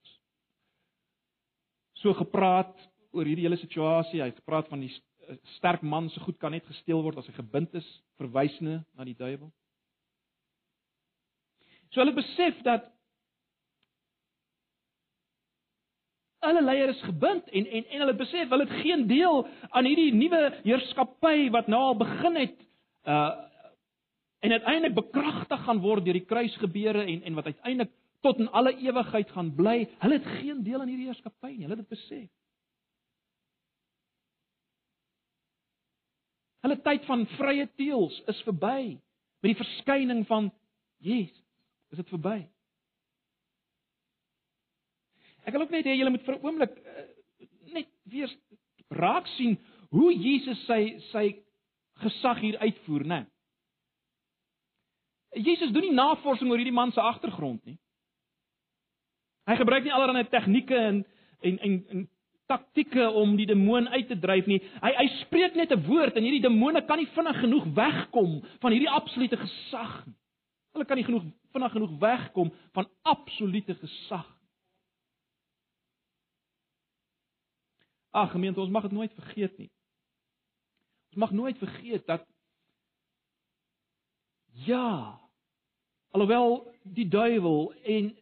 so 2.00 2.14
gepraat 2.16 2.74
oor 3.14 3.28
hierdie 3.28 3.46
hele 3.46 3.58
situasie. 3.60 4.22
Hy 4.22 4.30
het 4.32 4.40
gepraat 4.42 4.70
van 4.72 4.82
die 4.82 4.92
'n 5.28 5.38
sterk 5.56 5.82
man 5.82 6.08
se 6.10 6.20
goed 6.20 6.38
kan 6.38 6.52
net 6.52 6.66
gesteel 6.66 7.02
word 7.02 7.18
as 7.18 7.26
hy 7.26 7.32
gebind 7.32 7.74
is, 7.74 7.86
verwysne 8.18 8.84
na 8.96 9.04
die 9.04 9.16
duiwel. 9.16 9.52
So 11.90 12.00
hulle 12.00 12.14
besef 12.14 12.62
dat 12.62 12.90
alle 16.44 16.62
leiers 16.62 16.96
is 16.96 17.02
gebind 17.02 17.48
en 17.48 17.66
en 17.66 17.84
en 17.84 18.00
hulle 18.04 18.14
besef 18.14 18.48
hulle 18.48 18.66
het 18.68 18.80
geen 18.82 19.06
deel 19.06 19.46
aan 19.70 19.88
hierdie 19.88 20.12
nuwe 20.14 20.40
heerskappy 20.64 21.50
wat 21.54 21.68
nou 21.72 21.80
al 21.80 21.96
begin 21.96 22.36
het 22.36 22.60
uh 23.08 23.32
en 24.44 24.52
uiteindelik 24.52 24.94
bekragtig 24.94 25.60
gaan 25.64 25.78
word 25.80 26.04
deur 26.04 26.18
die 26.18 26.28
kruisgebeure 26.28 27.04
en 27.04 27.22
en 27.22 27.34
wat 27.34 27.46
uiteindelik 27.46 27.92
tot 28.20 28.38
in 28.40 28.48
alle 28.56 28.72
ewigheid 28.76 29.30
gaan 29.30 29.54
bly. 29.54 29.88
Hulle 30.00 30.18
het 30.18 30.26
geen 30.40 30.62
deel 30.64 30.80
aan 30.80 30.88
hierdie 30.88 31.06
heerskappy 31.10 31.52
nie. 31.54 31.66
Hulle 31.66 31.76
het 31.76 31.88
dit 31.88 31.92
besef. 31.96 32.28
Hulle 36.64 36.80
tyd 36.80 37.04
van 37.04 37.26
vrye 37.36 37.66
teels 37.76 38.16
is 38.32 38.40
verby. 38.46 38.96
Met 39.44 39.52
die 39.52 39.60
verskyning 39.60 40.22
van 40.26 40.48
Jesus 41.04 41.42
is 41.92 42.00
dit 42.00 42.12
verby. 42.14 42.38
Ek 45.44 45.52
wil 45.52 45.66
ook 45.66 45.74
net 45.74 45.84
hê 45.84 45.98
julle 45.98 46.14
moet 46.14 46.24
vir 46.24 46.38
'n 46.38 46.46
oomblik 46.46 46.72
uh, 46.72 47.04
net 47.76 47.90
weer 48.08 48.32
raak 48.88 49.26
sien 49.36 49.58
hoe 49.92 50.10
Jesus 50.14 50.64
sy 50.66 50.98
sy 51.12 51.26
gesag 52.02 52.40
hier 52.40 52.58
uitvoer, 52.58 53.04
né? 53.06 53.20
Jesus 55.34 55.72
doen 55.74 55.82
nie 55.82 55.94
navorsing 55.94 56.50
oor 56.50 56.58
hierdie 56.58 56.74
man 56.74 56.92
se 56.92 57.00
agtergrond 57.00 57.64
nie. 57.66 57.78
Hy 59.44 59.56
gebruik 59.60 59.84
nie 59.84 59.92
allerlei 59.92 60.24
tegnieke 60.32 60.76
en 60.76 61.04
en 61.44 61.58
en, 61.58 61.76
en 61.88 62.08
taktieke 62.46 63.10
om 63.10 63.36
die 63.36 63.46
demoon 63.46 63.88
uit 63.88 64.08
te 64.08 64.18
dryf 64.18 64.46
nie. 64.46 64.60
Hy 64.82 64.92
hy 64.98 65.06
spreek 65.20 65.54
net 65.54 65.72
'n 65.72 65.86
woord 65.86 66.16
en 66.16 66.22
hierdie 66.22 66.44
demone 66.44 66.84
kan 66.84 66.98
nie 66.98 67.10
vinnig 67.14 67.40
genoeg 67.40 67.64
wegkom 67.74 68.42
van 68.60 68.72
hierdie 68.72 68.90
absolute 68.90 69.36
gesag 69.36 70.06
nie. 70.06 70.14
Hulle 70.74 70.84
kan 70.84 70.98
nie 70.98 71.06
genoeg 71.06 71.24
vinnig 71.54 71.72
genoeg 71.72 71.98
wegkom 72.02 72.50
van 72.74 72.88
absolute 73.02 73.74
gesag. 73.78 74.26
Ag 78.10 78.30
gemeente, 78.30 78.60
ons 78.60 78.70
mag 78.70 78.82
dit 78.82 78.92
nooit 78.92 79.14
vergeet 79.14 79.58
nie. 79.58 79.70
Ons 81.10 81.20
mag 81.22 81.30
nooit 81.30 81.58
vergeet 81.58 82.06
dat 82.06 82.26
ja, 84.66 85.20
alhoewel 86.14 86.74
die 86.82 87.08
duiwel 87.10 87.72
en 87.82 88.12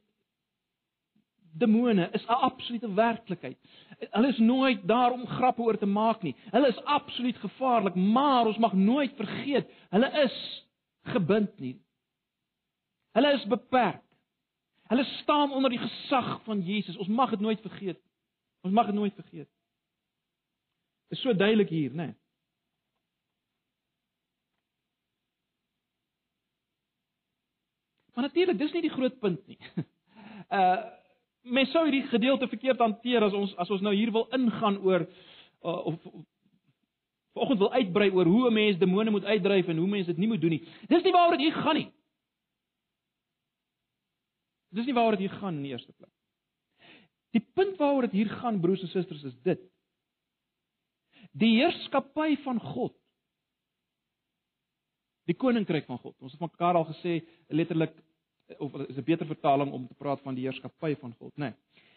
demone 1.53 2.09
is 2.13 2.25
'n 2.27 2.41
absolute 2.49 2.95
werklikheid. 2.95 3.59
Hulle 4.11 4.29
is 4.29 4.39
nooit 4.39 4.87
daar 4.87 5.13
om 5.13 5.27
grappe 5.27 5.63
oor 5.63 5.79
te 5.79 5.87
maak 5.87 6.23
nie. 6.23 6.37
Hulle 6.51 6.69
is 6.69 6.85
absoluut 6.85 7.37
gevaarlik, 7.37 7.95
maar 7.95 8.47
ons 8.47 8.59
mag 8.59 8.73
nooit 8.73 9.13
vergeet, 9.17 9.71
hulle 9.91 10.11
is 10.23 10.67
gebind 11.03 11.59
nie. 11.59 11.81
Hulle 13.13 13.33
is 13.33 13.47
beperk. 13.47 14.03
Hulle 14.83 15.05
staan 15.05 15.53
onder 15.53 15.71
die 15.71 15.79
gesag 15.79 16.43
van 16.45 16.61
Jesus. 16.61 16.97
Ons 16.97 17.09
mag 17.09 17.31
dit 17.31 17.41
nooit 17.41 17.61
vergeet. 17.61 18.01
Ons 18.61 18.73
mag 18.73 18.87
dit 18.87 18.95
nooit 18.95 19.15
vergeet. 19.15 19.49
Dit 21.09 21.19
is 21.19 21.21
so 21.21 21.37
duidelik 21.37 21.69
hier, 21.69 21.91
né? 21.91 22.07
Nee. 22.07 22.15
Maar 28.15 28.25
natuurlik, 28.25 28.59
dis 28.59 28.73
nie 28.73 28.83
die 28.83 28.91
groot 28.91 29.19
punt 29.19 29.47
nie. 29.47 29.59
Uh 30.53 31.02
mens 31.43 31.71
sou 31.71 31.83
hierdie 31.87 32.07
gedeelte 32.11 32.49
verkeerd 32.49 32.79
hanteer 32.79 33.25
as 33.27 33.35
ons 33.35 33.55
as 33.57 33.71
ons 33.71 33.83
nou 33.83 33.95
hier 33.95 34.13
wil 34.15 34.29
ingaan 34.37 34.79
oor 34.87 35.07
uh, 35.07 35.87
of 35.87 35.99
vanoggend 37.33 37.59
wil 37.59 37.73
uitbrei 37.73 38.11
oor 38.11 38.27
hoe 38.27 38.51
'n 38.51 38.53
mens 38.53 38.79
demone 38.79 39.11
moet 39.11 39.25
uitdryf 39.25 39.69
en 39.69 39.77
hoe 39.77 39.89
mense 39.89 40.07
dit 40.07 40.17
nie 40.17 40.29
moet 40.29 40.41
doen 40.41 40.51
nie. 40.51 40.69
Dis 40.89 41.03
nie 41.03 41.13
waaroor 41.13 41.37
dit 41.37 41.47
hier 41.47 41.63
gaan 41.63 41.77
nie. 41.77 41.91
Dis 44.69 44.87
nie 44.87 44.95
waaroor 44.95 45.17
dit 45.17 45.29
hier 45.29 45.39
gaan 45.39 45.55
in 45.55 45.63
die 45.63 45.73
eerste 45.73 45.93
plek. 45.93 46.11
Die 47.31 47.45
punt 47.55 47.77
waaroor 47.77 48.03
dit 48.03 48.13
hier 48.13 48.29
gaan 48.29 48.61
broers 48.61 48.83
en 48.83 48.89
susters 48.89 49.25
is 49.25 49.37
dit. 49.43 49.61
Die 51.33 51.57
heerskappy 51.57 52.37
van 52.45 52.61
God. 52.61 52.95
Die 55.25 55.37
koninkryk 55.37 55.87
van 55.87 55.99
God. 55.99 56.17
Ons 56.21 56.33
het 56.33 56.41
mekaar 56.41 56.75
al 56.75 56.89
gesê 56.93 57.23
letterlik 57.49 57.95
of 58.59 58.75
is 58.75 58.97
'n 58.97 59.05
beter 59.05 59.27
vertaling 59.27 59.73
om 59.73 59.87
te 59.87 59.95
praat 59.95 60.21
van 60.21 60.35
die 60.35 60.45
heerskappy 60.45 60.97
van 60.97 61.15
God, 61.19 61.33
né? 61.37 61.45
Nee. 61.45 61.55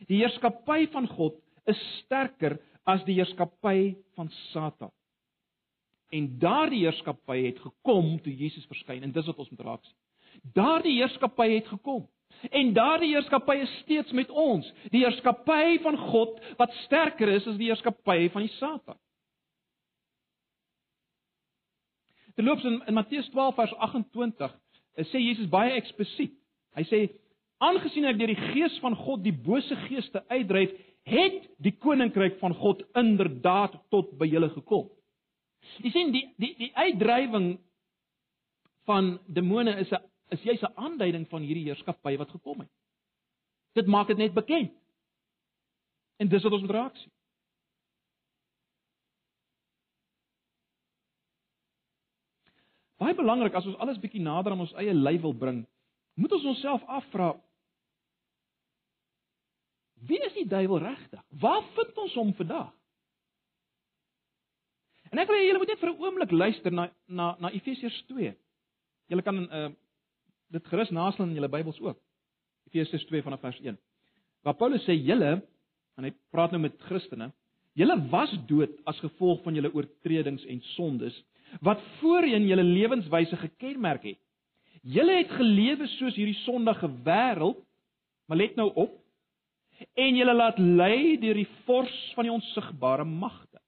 Die 0.07 0.17
heerskappy 0.17 0.87
van 0.91 1.07
God 1.07 1.35
is 1.65 1.79
sterker 2.03 2.59
as 2.83 3.03
die 3.03 3.15
heerskappy 3.15 3.95
van 4.15 4.29
Satan. 4.29 4.91
En 6.09 6.39
daardie 6.39 6.83
heerskappy 6.85 7.45
het 7.45 7.59
gekom 7.59 8.19
toe 8.21 8.35
Jesus 8.35 8.65
verskyn 8.65 9.03
en 9.03 9.11
dis 9.11 9.25
wat 9.25 9.39
ons 9.41 9.49
moet 9.49 9.65
raak 9.65 9.85
sien. 9.85 9.97
Daardie 10.53 10.97
heerskappy 10.99 11.49
het 11.55 11.67
gekom. 11.67 12.05
En 12.51 12.73
daardie 12.73 13.13
heerskappy 13.13 13.55
is 13.63 13.79
steeds 13.83 14.11
met 14.11 14.29
ons, 14.29 14.67
die 14.91 15.01
heerskappy 15.01 15.79
van 15.81 15.97
God 16.11 16.39
wat 16.59 16.73
sterker 16.83 17.31
is 17.31 17.47
as 17.47 17.57
die 17.57 17.71
heerskappy 17.71 18.29
van 18.33 18.45
die 18.45 18.53
Satan. 18.57 18.99
Terloops 22.35 22.63
in, 22.67 22.81
in 22.87 22.93
Matteus 22.93 23.29
12 23.31 23.55
vers 23.55 23.73
28 23.87 24.51
eh, 24.51 24.57
sê 25.03 25.19
Jesus 25.19 25.49
baie 25.51 25.75
eksplisiet. 25.75 26.33
Hy 26.75 26.83
sê 26.89 26.99
aangesien 27.63 28.05
ek 28.05 28.19
deur 28.19 28.31
die 28.31 28.51
gees 28.53 28.75
van 28.83 28.95
God 28.95 29.23
die 29.23 29.35
bose 29.35 29.75
geeste 29.87 30.23
uitdryf, 30.29 30.71
het 31.05 31.43
die 31.61 31.75
koninkryk 31.77 32.39
van 32.39 32.55
God 32.57 32.81
inderdaad 32.97 33.77
tot 33.93 34.15
by 34.19 34.27
julle 34.29 34.49
gekom. 34.55 34.87
Jy 35.83 35.91
sien 35.93 36.11
die 36.13 36.25
die 36.41 36.53
die 36.59 36.71
uitdrywing 36.75 37.55
van 38.85 39.19
demone 39.27 39.75
is 39.81 39.91
'n 39.91 40.01
is 40.31 40.43
jy 40.43 40.57
'n 40.57 40.73
aanduiding 40.75 41.27
van 41.29 41.41
hierdie 41.41 41.65
heerskappy 41.65 42.17
wat 42.17 42.29
gekom 42.29 42.59
het. 42.59 42.71
Dit 43.73 43.87
maak 43.87 44.07
dit 44.07 44.17
net 44.17 44.33
bekend. 44.33 44.71
En 46.17 46.27
dis 46.27 46.43
wat 46.43 46.53
ons 46.53 46.61
moet 46.61 46.71
raak 46.71 46.95
sien. 46.95 47.11
Baie 53.05 53.17
belangrik 53.17 53.53
as 53.53 53.67
ons 53.69 53.77
alles 53.83 53.99
bietjie 54.01 54.23
nader 54.23 54.55
aan 54.55 54.63
ons 54.65 54.73
eie 54.81 54.93
lyf 54.93 55.21
wil 55.21 55.35
bring, 55.37 55.59
moet 56.17 56.31
ons 56.33 56.47
onsself 56.55 56.85
afvra 56.89 57.35
Wie 60.05 60.19
is 60.21 60.33
die 60.35 60.45
duiwel 60.45 60.83
regtig? 60.83 61.21
Waar 61.41 61.63
vind 61.73 61.97
ons 61.97 62.15
hom 62.19 62.33
vandag? 62.37 62.67
En 65.09 65.21
ek 65.21 65.29
wil 65.31 65.39
julle 65.39 65.61
moet 65.61 65.71
net 65.71 65.81
vir 65.81 65.89
'n 65.91 66.01
oomblik 66.03 66.31
luister 66.31 66.71
na 66.71 66.89
na 67.07 67.35
na 67.39 67.49
Efesiërs 67.49 68.03
2. 68.09 68.35
Julle 69.09 69.23
kan 69.23 69.37
uh 69.39 69.69
dit 70.51 70.67
gerus 70.67 70.91
naslaan 70.91 71.29
in 71.29 71.35
julle 71.35 71.49
Bybels 71.49 71.79
ook. 71.81 71.97
Efesiërs 72.67 73.05
2 73.05 73.23
vanaf 73.23 73.41
vers 73.41 73.59
1. 73.59 73.77
Waar 74.43 74.53
Paulus 74.53 74.83
sê 74.85 74.93
julle 74.93 75.41
en 75.97 76.03
hy 76.03 76.11
praat 76.31 76.51
nou 76.51 76.61
met 76.61 76.81
Christene, 76.81 77.31
julle 77.73 78.09
was 78.09 78.31
dood 78.47 78.71
as 78.85 78.99
gevolg 78.99 79.41
van 79.43 79.55
julle 79.55 79.73
oortredings 79.73 80.45
en 80.45 80.61
sondes 80.61 81.23
wat 81.61 81.81
voorheen 81.99 82.47
julle 82.47 82.63
lewenswyse 82.63 83.37
gekenmerk 83.37 84.03
het. 84.03 84.21
Julle 84.81 85.17
het 85.17 85.31
gelewe 85.33 85.87
soos 85.97 86.15
hierdie 86.17 86.37
sondige 86.43 86.89
wêreld, 87.05 87.61
maar 88.27 88.37
let 88.37 88.55
nou 88.55 88.69
op, 88.73 88.93
en 89.93 90.15
julle 90.15 90.33
laat 90.33 90.59
lei 90.59 91.17
deur 91.19 91.37
die 91.41 91.49
vors 91.65 91.95
van 92.15 92.27
die 92.27 92.33
onsigbare 92.33 93.05
magte. 93.05 93.59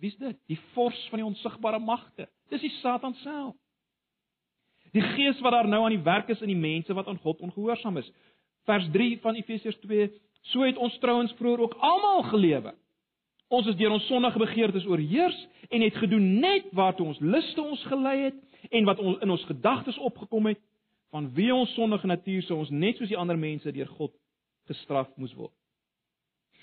Wie's 0.00 0.16
dit? 0.16 0.36
Die 0.48 0.58
vors 0.74 0.98
van 1.12 1.20
die 1.20 1.26
onsigbare 1.28 1.78
magte. 1.78 2.28
Dis 2.50 2.64
die 2.64 2.72
Satan 2.80 3.14
self. 3.22 3.54
Die 4.92 5.04
gees 5.14 5.38
wat 5.44 5.54
daar 5.54 5.68
nou 5.68 5.84
aan 5.84 5.94
die 5.94 6.02
werk 6.02 6.30
is 6.32 6.40
in 6.42 6.50
die 6.50 6.58
mense 6.58 6.94
wat 6.96 7.06
aan 7.06 7.20
God 7.22 7.40
ongehoorsaam 7.46 8.00
is. 8.00 8.08
Vers 8.66 8.88
3 8.92 9.20
van 9.22 9.38
Efesiërs 9.38 9.78
2: 9.84 10.08
So 10.50 10.64
het 10.66 10.76
ons 10.76 10.98
trouens 10.98 11.32
vroeër 11.38 11.60
ook 11.66 11.76
almal 11.78 12.22
gelewe. 12.32 12.74
Ons 13.50 13.66
is 13.66 13.76
deur 13.78 13.90
ons 13.90 14.06
sondige 14.06 14.38
begeertes 14.38 14.86
oorheers 14.86 15.36
en 15.74 15.82
het 15.82 15.96
gedoen 15.98 16.26
net 16.38 16.68
waartoe 16.76 17.08
ons 17.10 17.18
luste 17.18 17.62
ons 17.62 17.82
gelei 17.90 18.16
het 18.28 18.70
en 18.70 18.86
wat 18.86 19.00
ons 19.02 19.18
in 19.24 19.30
ons 19.34 19.46
gedagtes 19.48 19.98
opgekom 19.98 20.46
het 20.52 20.60
van 21.10 21.26
wie 21.34 21.50
ons 21.54 21.72
sondige 21.74 22.06
natuur 22.06 22.44
sou 22.46 22.60
ons 22.62 22.70
net 22.70 22.98
soos 22.98 23.10
die 23.10 23.18
ander 23.18 23.38
mense 23.38 23.72
deur 23.74 23.90
God 23.98 24.14
gestraf 24.70 25.10
moes 25.18 25.34
word. 25.34 25.54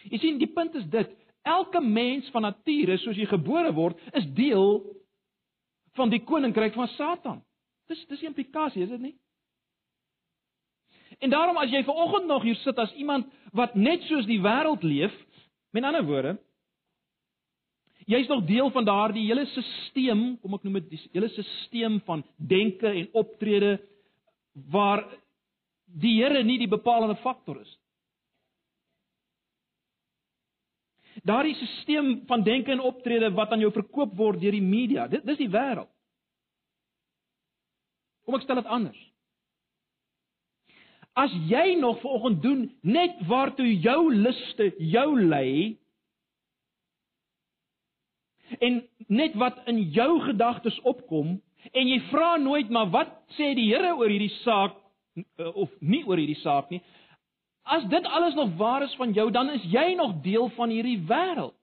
Jy 0.08 0.21
sien, 0.21 0.39
die 0.39 0.47
punt 0.47 0.78
is 0.80 0.88
dit, 0.93 1.12
elke 1.43 1.82
mens 1.84 2.30
van 2.32 2.47
nature 2.47 2.95
soos 3.04 3.19
jy 3.19 3.28
gebore 3.28 3.73
word, 3.76 4.00
is 4.15 4.28
deel 4.38 4.80
van 6.00 6.12
die 6.13 6.23
koninkryk 6.23 6.78
van 6.78 6.88
Satan. 6.95 7.41
Dis 7.91 8.06
dis 8.08 8.23
die 8.23 8.32
implikasie, 8.32 8.86
is 8.86 8.93
dit 8.95 9.10
nie? 9.10 9.15
En 11.19 11.32
daarom 11.34 11.58
as 11.60 11.71
jy 11.73 11.82
ver 11.84 12.00
oggend 12.00 12.28
nog 12.32 12.47
hier 12.47 12.56
sit 12.63 12.80
as 12.80 12.93
iemand 12.95 13.28
wat 13.52 13.76
net 13.76 14.08
soos 14.08 14.28
die 14.30 14.39
wêreld 14.43 14.84
leef, 14.88 15.12
met 15.76 15.84
ander 15.84 16.06
woorde, 16.08 16.38
jy's 18.08 18.28
nog 18.32 18.46
deel 18.48 18.72
van 18.72 18.86
daardie 18.88 19.26
hele 19.28 19.46
stelsel, 19.52 20.38
kom 20.41 20.56
ek 20.56 20.63
noem 20.65 20.80
dit 20.80 20.93
die 20.96 21.02
hele 21.13 21.30
stelsel 21.34 22.00
van 22.08 22.24
denke 22.38 22.88
en 22.91 23.10
optrede 23.20 23.78
waar 24.72 25.04
die 25.88 26.17
Here 26.17 26.43
nie 26.43 26.58
die 26.60 26.72
bepalende 26.72 27.17
faktor 27.24 27.60
is. 27.62 27.74
Daardie 31.28 31.56
stelsel 31.56 32.13
van 32.30 32.46
denke 32.48 32.72
en 32.72 32.84
optrede 32.86 33.32
wat 33.36 33.52
aan 33.52 33.63
jou 33.63 33.72
verkoop 33.76 34.15
word 34.15 34.41
deur 34.41 34.56
die 34.56 34.63
media, 34.63 35.08
dit 35.12 35.26
dis 35.28 35.43
die 35.43 35.52
wêreld. 35.52 35.91
Kom 38.28 38.36
ek 38.36 38.43
stel 38.43 38.60
dit 38.60 38.72
anders. 38.72 39.00
As 41.17 41.34
jy 41.50 41.78
nog 41.80 42.02
vanoggend 42.04 42.41
doen 42.43 42.63
net 42.86 43.20
waartoe 43.28 43.70
jou 43.82 44.12
liste 44.13 44.70
jou 44.78 45.08
lei 45.17 45.78
en 48.60 48.81
net 49.07 49.36
wat 49.36 49.60
in 49.65 49.81
jou 49.91 50.12
gedagtes 50.25 50.79
opkom 50.83 51.38
en 51.71 51.88
jy 51.88 51.99
vra 52.12 52.36
nooit 52.38 52.69
maar 52.69 52.91
wat 52.93 53.13
sê 53.38 53.53
die 53.55 53.69
Here 53.73 53.95
oor 53.95 54.10
hierdie 54.10 54.33
saak 54.43 54.77
eh, 55.15 55.51
of 55.53 55.69
nie 55.79 56.03
oor 56.07 56.17
hierdie 56.17 56.39
saak 56.43 56.69
nie, 56.71 56.81
As 57.67 57.83
dit 57.83 58.05
alles 58.05 58.33
nog 58.33 58.55
waar 58.55 58.83
is 58.83 58.95
van 58.95 59.12
jou, 59.13 59.31
dan 59.31 59.49
is 59.49 59.63
jy 59.63 59.93
nog 59.93 60.21
deel 60.21 60.49
van 60.49 60.69
hierdie 60.69 61.01
wêreld. 61.03 61.55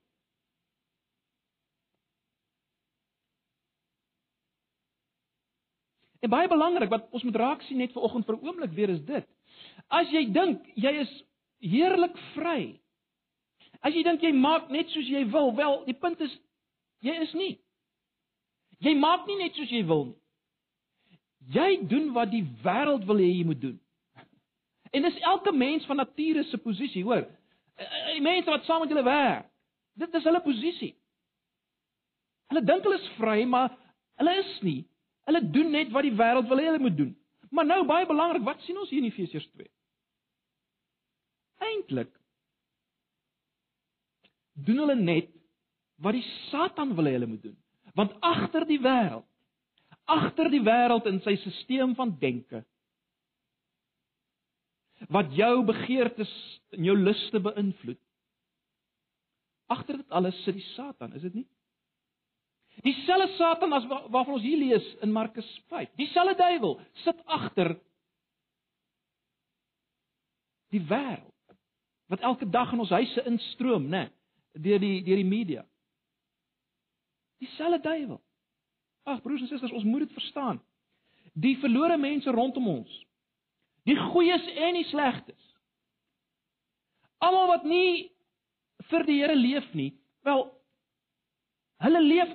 En 6.19 6.29
baie 6.29 6.47
belangrik 6.47 6.89
wat 6.89 7.07
ons 7.09 7.23
moet 7.23 7.35
raak 7.35 7.61
sien 7.65 7.81
net 7.81 7.93
vir 7.93 8.05
oggend 8.05 8.25
vir 8.25 8.37
oomblik 8.37 8.73
weer 8.77 8.93
is 8.93 9.01
dit. 9.05 9.25
As 9.89 10.09
jy 10.13 10.27
dink 10.33 10.61
jy 10.77 10.93
is 11.01 11.11
heerlik 11.61 12.17
vry. 12.33 12.77
As 13.81 13.93
jy 13.93 14.05
dink 14.05 14.21
jy 14.21 14.33
maak 14.33 14.69
net 14.73 14.89
soos 14.93 15.09
jy 15.09 15.25
wil, 15.33 15.53
wel, 15.57 15.81
die 15.89 15.97
punt 15.97 16.21
is 16.21 16.33
jy 17.05 17.15
is 17.23 17.33
nie. 17.37 17.53
Jy 18.83 18.95
maak 18.99 19.25
nie 19.29 19.37
net 19.39 19.55
soos 19.57 19.71
jy 19.71 19.83
wil 19.87 20.07
nie. 20.09 20.19
Jy 21.55 21.69
doen 21.89 22.11
wat 22.15 22.31
die 22.33 22.43
wêreld 22.63 23.05
wil 23.05 23.21
hê 23.21 23.29
jy 23.29 23.45
moet 23.45 23.61
doen. 23.61 23.75
En 24.95 25.05
dis 25.05 25.19
elke 25.27 25.51
mens 25.51 25.85
van 25.85 25.99
nature 26.01 26.43
se 26.49 26.57
posisie, 26.57 27.03
hoor. 27.03 27.25
Eh, 27.75 27.85
eh, 27.85 28.13
die 28.15 28.23
mense 28.23 28.49
wat 28.49 28.65
saam 28.65 28.81
met 28.81 28.89
julle 28.89 29.03
werk. 29.03 29.49
Dit 29.95 30.13
is 30.13 30.23
hulle 30.23 30.41
posisie. 30.41 30.95
Hulle 32.51 32.63
dink 32.65 32.83
hulle 32.83 32.99
is 32.99 33.13
vry, 33.19 33.43
maar 33.45 33.71
hulle 34.19 34.35
is 34.41 34.51
nie. 34.61 34.81
Hulle 35.29 35.41
doen 35.51 35.71
net 35.71 35.93
wat 35.93 36.07
die 36.07 36.15
wêreld 36.15 36.49
wil 36.49 36.61
hê 36.61 36.69
hulle 36.69 36.83
moet 36.83 36.97
doen. 36.97 37.13
Maar 37.55 37.65
nou 37.65 37.81
baie 37.87 38.07
belangrik, 38.09 38.43
wat 38.43 38.61
sien 38.65 38.77
ons 38.77 38.89
hier 38.89 39.03
in 39.03 39.09
Efesiërs 39.11 39.47
2? 39.53 39.69
Eintlik 41.65 42.11
doen 44.65 44.79
hulle 44.83 44.95
net 44.95 45.31
wat 46.03 46.17
die 46.17 46.25
Satan 46.49 46.93
wil 46.95 47.07
hê 47.07 47.15
hulle 47.15 47.29
moet 47.29 47.43
doen. 47.43 47.57
Want 47.95 48.15
agter 48.19 48.65
die 48.67 48.79
wêreld, 48.83 49.27
agter 50.05 50.49
die 50.51 50.63
wêreld 50.63 51.07
in 51.09 51.21
sy 51.23 51.37
stelsel 51.39 51.95
van 51.97 52.13
denke, 52.19 52.63
wat 55.11 55.33
jou 55.35 55.63
begeertes 55.67 56.31
en 56.75 56.87
jou 56.87 56.95
luste 56.97 57.39
beïnvloed. 57.43 57.99
Agter 59.71 59.99
dit 60.01 60.15
alles 60.15 60.37
sit 60.43 60.57
die 60.57 60.67
Satan, 60.73 61.13
is 61.17 61.25
dit 61.25 61.41
nie? 61.41 61.47
Dieselfde 62.83 63.35
Satan 63.37 63.73
as 63.73 63.85
waarvan 63.87 64.35
ons 64.35 64.43
hier 64.43 64.59
lees 64.59 64.87
in 65.05 65.13
Markus 65.15 65.47
5. 65.71 65.93
Dieselfde 65.95 66.35
duiwel 66.41 66.75
sit 67.05 67.21
agter 67.25 67.77
die 70.75 70.83
wêreld 70.83 71.31
wat 72.11 72.21
elke 72.21 72.45
dag 72.51 72.73
in 72.75 72.83
ons 72.83 72.91
huise 72.93 73.23
instroom, 73.25 73.87
né, 73.89 74.09
deur 74.53 74.77
die 74.83 74.99
deur 75.07 75.17
die 75.17 75.25
media. 75.25 75.63
Dieselfde 77.43 77.81
duiwel. 77.83 78.21
Ag 79.03 79.21
broers 79.21 79.41
en 79.41 79.47
susters, 79.47 79.73
ons 79.75 79.83
moet 79.83 80.05
dit 80.05 80.13
verstaan. 80.17 80.61
Die 81.33 81.57
verlore 81.59 81.97
mense 81.97 82.31
rondom 82.31 82.67
ons, 82.67 83.05
Die 83.85 83.97
goeies 83.97 84.45
en 84.57 84.77
die 84.79 84.85
slegtes. 84.89 85.41
Almal 87.21 87.51
wat 87.53 87.65
nie 87.69 88.09
vir 88.89 89.05
die 89.05 89.19
Here 89.21 89.35
leef 89.37 89.67
nie, 89.77 89.91
wel 90.25 90.47
hulle 91.85 92.01
leef 92.01 92.31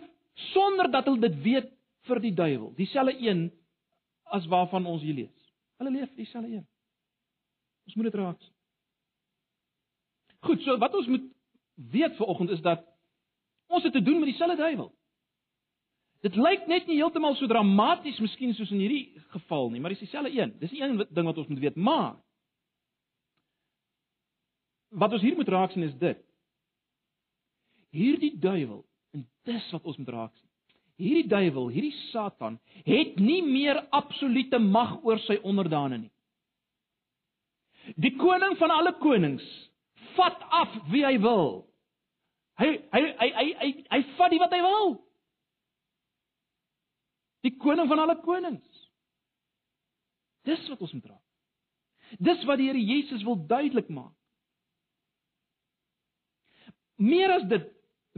sonder 0.52 0.90
dat 0.92 1.08
hulle 1.10 1.26
dit 1.26 1.40
weet 1.42 1.72
vir 2.06 2.22
die 2.22 2.32
duiwel, 2.34 2.70
dieselfde 2.78 3.16
een 3.18 3.48
as 4.30 4.46
waarvan 4.50 4.86
ons 4.86 5.02
hier 5.02 5.16
lees. 5.24 5.50
Hulle 5.82 5.92
leef 5.96 6.14
dieselfde 6.14 6.60
een. 6.60 6.66
Ons 7.88 7.98
moet 7.98 8.10
dit 8.10 8.18
raak. 8.20 8.46
Goed, 10.46 10.62
so 10.62 10.78
wat 10.80 10.94
ons 10.94 11.10
moet 11.10 11.26
weet 11.90 12.14
vanoggend 12.16 12.54
is 12.54 12.62
dat 12.62 12.86
ons 13.70 13.86
het 13.86 13.94
te 13.94 14.02
doen 14.02 14.18
met 14.20 14.32
dieselfde 14.32 14.58
duiwel. 14.58 14.90
Dit 16.20 16.36
lyk 16.36 16.66
net 16.68 16.88
nie 16.88 16.98
heeltemal 16.98 17.36
so 17.38 17.48
dramaties 17.48 18.18
miskien 18.20 18.52
soos 18.54 18.72
in 18.74 18.82
hierdie 18.82 19.22
geval 19.32 19.70
nie, 19.72 19.80
maar 19.80 19.94
dis 19.94 20.02
dieselfde 20.04 20.34
een. 20.34 20.52
Dis 20.60 20.74
die 20.74 20.82
een 20.82 20.98
ding 21.08 21.30
wat 21.30 21.38
ons 21.40 21.48
moet 21.48 21.62
weet, 21.62 21.78
maar 21.80 22.18
wat 24.90 25.14
ons 25.16 25.22
hier 25.22 25.38
moet 25.38 25.48
raak 25.48 25.72
sien 25.72 25.86
is 25.86 25.96
dit. 26.02 26.20
Hierdie 27.94 28.34
duiwel, 28.38 28.82
en 29.14 29.24
dis 29.48 29.72
wat 29.74 29.86
ons 29.88 29.98
moet 30.02 30.14
raak 30.14 30.36
sien. 30.36 30.46
hierdie 31.00 31.30
duiwel, 31.32 31.70
hierdie 31.72 31.94
Satan, 32.10 32.58
het 32.84 33.14
nie 33.16 33.40
meer 33.40 33.78
absolute 33.96 34.58
mag 34.60 34.98
oor 35.00 35.16
sy 35.24 35.38
onderdane 35.48 35.96
nie. 36.02 36.10
Die 37.96 38.12
koning 38.20 38.58
van 38.60 38.74
alle 38.74 38.92
konings 39.00 39.46
vat 40.18 40.42
af 40.52 40.74
wie 40.92 41.00
hy 41.06 41.14
wil. 41.22 41.62
Hy 42.60 42.68
hy 42.92 43.00
hy 43.22 43.28
hy 43.38 43.46
hy, 43.62 43.70
hy 43.88 44.00
vat 44.18 44.34
die 44.34 44.42
wat 44.42 44.52
hy 44.52 44.60
wil. 44.66 44.98
Die 47.46 47.54
koning 47.70 47.88
van 47.88 48.02
alle 48.02 48.18
konings. 48.24 48.86
Dis 50.48 50.68
wat 50.72 50.80
ons 50.80 50.94
moet 50.96 51.10
raak. 51.12 51.26
Dis 52.18 52.42
wat 52.48 52.58
die 52.58 52.70
Here 52.70 52.80
Jesus 52.82 53.22
wil 53.22 53.38
duidelik 53.46 53.90
maak. 53.92 54.14
Meer 57.00 57.32
as 57.38 57.46
dit, 57.48 57.68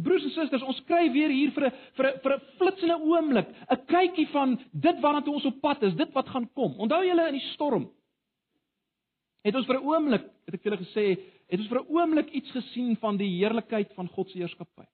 broers 0.02 0.24
en 0.26 0.32
susters, 0.34 0.64
ons 0.66 0.80
kry 0.88 1.04
weer 1.14 1.30
hier 1.30 1.52
vir 1.54 1.66
'n 1.68 1.72
vir 1.96 2.06
'n 2.08 2.20
vir 2.22 2.32
'n 2.34 2.40
flitsende 2.58 2.96
oomblik 2.98 3.48
'n 3.70 3.86
kykie 3.86 4.28
van 4.32 4.58
dit 4.72 5.00
waarna 5.00 5.20
toe 5.22 5.34
ons 5.34 5.44
op 5.44 5.60
pad 5.60 5.82
is, 5.82 5.94
dit 5.94 6.12
wat 6.12 6.28
gaan 6.28 6.48
kom. 6.54 6.74
Onthou 6.80 7.04
julle 7.04 7.28
in 7.28 7.38
die 7.38 7.52
storm 7.52 7.92
het 9.44 9.54
ons 9.54 9.66
vir 9.66 9.78
'n 9.80 9.86
oomblik, 9.86 10.24
het 10.46 10.54
ek 10.54 10.64
julle 10.64 10.78
gesê, 10.78 11.18
het 11.50 11.60
ons 11.60 11.68
vir 11.68 11.80
'n 11.80 11.90
oomblik 11.90 12.30
iets 12.30 12.50
gesien 12.50 12.96
van 12.96 13.16
die 13.16 13.38
heerlikheid 13.38 13.92
van 13.94 14.08
God 14.08 14.30
se 14.30 14.38
heerskappy. 14.38 14.86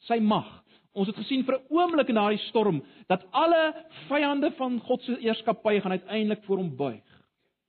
Sy 0.00 0.20
mag. 0.20 0.64
Ons 0.96 1.10
het 1.10 1.18
gesien 1.20 1.44
vir 1.44 1.58
'n 1.58 1.66
oomblik 1.68 2.08
in 2.08 2.16
daardie 2.16 2.46
storm 2.48 2.82
dat 3.06 3.26
alle 3.30 3.74
vyande 4.08 4.50
van 4.56 4.80
God 4.80 5.02
se 5.02 5.16
heerskappy 5.20 5.80
gaan 5.80 5.92
uiteindelik 5.92 6.44
voor 6.44 6.56
hom 6.56 6.76
buig. 6.76 7.04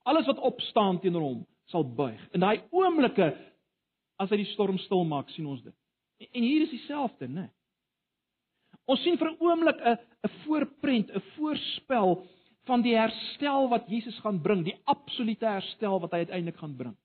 Alles 0.03 0.25
wat 0.25 0.39
opstaan 0.39 0.99
teenoor 0.99 1.21
hom 1.21 1.45
sal 1.65 1.83
buig. 1.83 2.21
In 2.31 2.39
daai 2.39 2.61
oomblikke 2.71 3.35
as 4.17 4.29
hy 4.29 4.37
die 4.37 4.53
storm 4.53 4.77
stil 4.77 5.03
maak, 5.03 5.29
sien 5.29 5.45
ons 5.45 5.61
dit. 5.61 5.75
En 6.31 6.41
hier 6.41 6.61
is 6.61 6.69
dieselfde, 6.69 7.27
né? 7.27 7.49
Ons 8.87 9.03
sien 9.03 9.17
vir 9.17 9.31
'n 9.31 9.37
oomblik 9.39 9.79
'n 9.81 9.97
'n 10.23 10.29
voorprent, 10.45 11.11
'n 11.11 11.21
voorspel 11.35 12.25
van 12.65 12.81
die 12.81 12.95
herstel 12.95 13.67
wat 13.69 13.89
Jesus 13.89 14.17
gaan 14.19 14.41
bring, 14.41 14.63
die 14.63 14.79
absolute 14.85 15.45
herstel 15.45 15.99
wat 15.99 16.11
hy 16.11 16.17
uiteindelik 16.17 16.57
gaan 16.57 16.75
bring. 16.75 16.95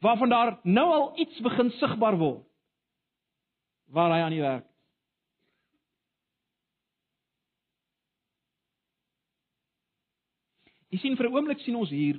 Waarvan 0.00 0.28
daar 0.28 0.58
nou 0.64 0.92
al 0.92 1.12
iets 1.18 1.40
begin 1.40 1.70
sigbaar 1.70 2.18
word 2.18 2.44
waar 3.86 4.10
hy 4.10 4.20
aan 4.20 4.34
die 4.34 4.42
werk 4.42 4.66
Jy 10.96 11.02
sien 11.02 11.16
vir 11.18 11.26
'n 11.28 11.34
oomblik 11.36 11.60
sien 11.60 11.76
ons 11.76 11.90
hier 11.92 12.16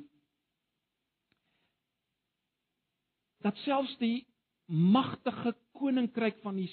dat 3.41 3.57
selfs 3.65 3.95
die 3.97 4.27
magtige 4.69 5.55
koninkryk 5.73 6.37
van 6.43 6.59
die 6.61 6.69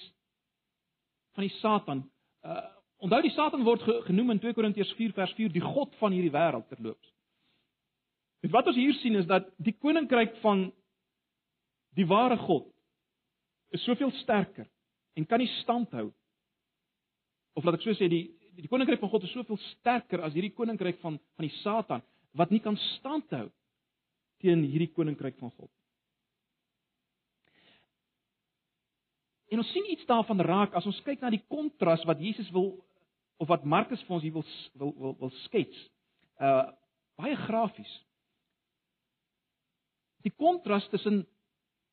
van 1.33 1.47
die 1.49 1.55
Satan 1.63 2.03
uh 2.45 2.73
onthou 3.05 3.23
die 3.23 3.33
Satan 3.33 3.65
word 3.65 3.83
genoem 4.05 4.31
in 4.35 4.41
2 4.41 4.53
Korintiërs 4.53 4.93
4 4.97 5.13
vers 5.17 5.33
4 5.37 5.53
die 5.53 5.65
god 5.65 5.97
van 6.01 6.13
hierdie 6.13 6.33
wêreld 6.33 6.69
terloops. 6.69 7.09
En 8.45 8.51
wat 8.51 8.67
ons 8.67 8.77
hier 8.77 8.95
sien 9.01 9.17
is 9.17 9.27
dat 9.27 9.49
die 9.57 9.75
koninkryk 9.77 10.37
van 10.45 10.73
die 11.97 12.07
ware 12.07 12.37
God 12.37 12.69
is 13.73 13.85
soveel 13.85 14.13
sterker 14.21 14.69
en 15.17 15.27
kan 15.27 15.41
nie 15.41 15.51
standhou 15.63 16.13
of 17.57 17.65
laat 17.65 17.81
ek 17.81 17.89
so 17.89 17.97
sê 17.97 18.09
die 18.13 18.27
die 18.57 18.71
koninkryk 18.71 19.01
van 19.03 19.11
God 19.13 19.25
is 19.27 19.33
soveel 19.35 19.59
sterker 19.73 20.23
as 20.25 20.35
hierdie 20.37 20.55
koninkryk 20.55 21.01
van 21.03 21.19
van 21.37 21.47
die 21.47 21.55
Satan 21.63 22.05
wat 22.39 22.51
nie 22.51 22.63
kan 22.63 22.77
standhou 22.97 23.49
teen 24.43 24.65
hierdie 24.67 24.93
koninkryk 24.93 25.39
van 25.41 25.53
God. 25.55 25.71
En 29.53 29.63
ons 29.63 29.71
sien 29.71 29.87
iets 29.93 30.07
daarvan 30.09 30.43
raak 30.43 30.75
as 30.75 30.87
ons 30.91 30.99
kyk 31.07 31.23
na 31.23 31.31
die 31.31 31.45
kontras 31.51 32.03
wat 32.09 32.23
Jesus 32.23 32.51
wil 32.55 32.73
of 33.43 33.51
wat 33.51 33.67
Markus 33.67 34.03
vir 34.07 34.17
ons 34.17 34.25
hier 34.25 34.35
wil 34.35 34.47
wil 34.81 34.95
wil, 34.99 35.15
wil 35.21 35.35
skets. 35.45 35.85
Uh 36.41 36.73
baie 37.15 37.37
grafies. 37.39 37.91
Die 40.27 40.33
kontras 40.35 40.89
tussen 40.91 41.21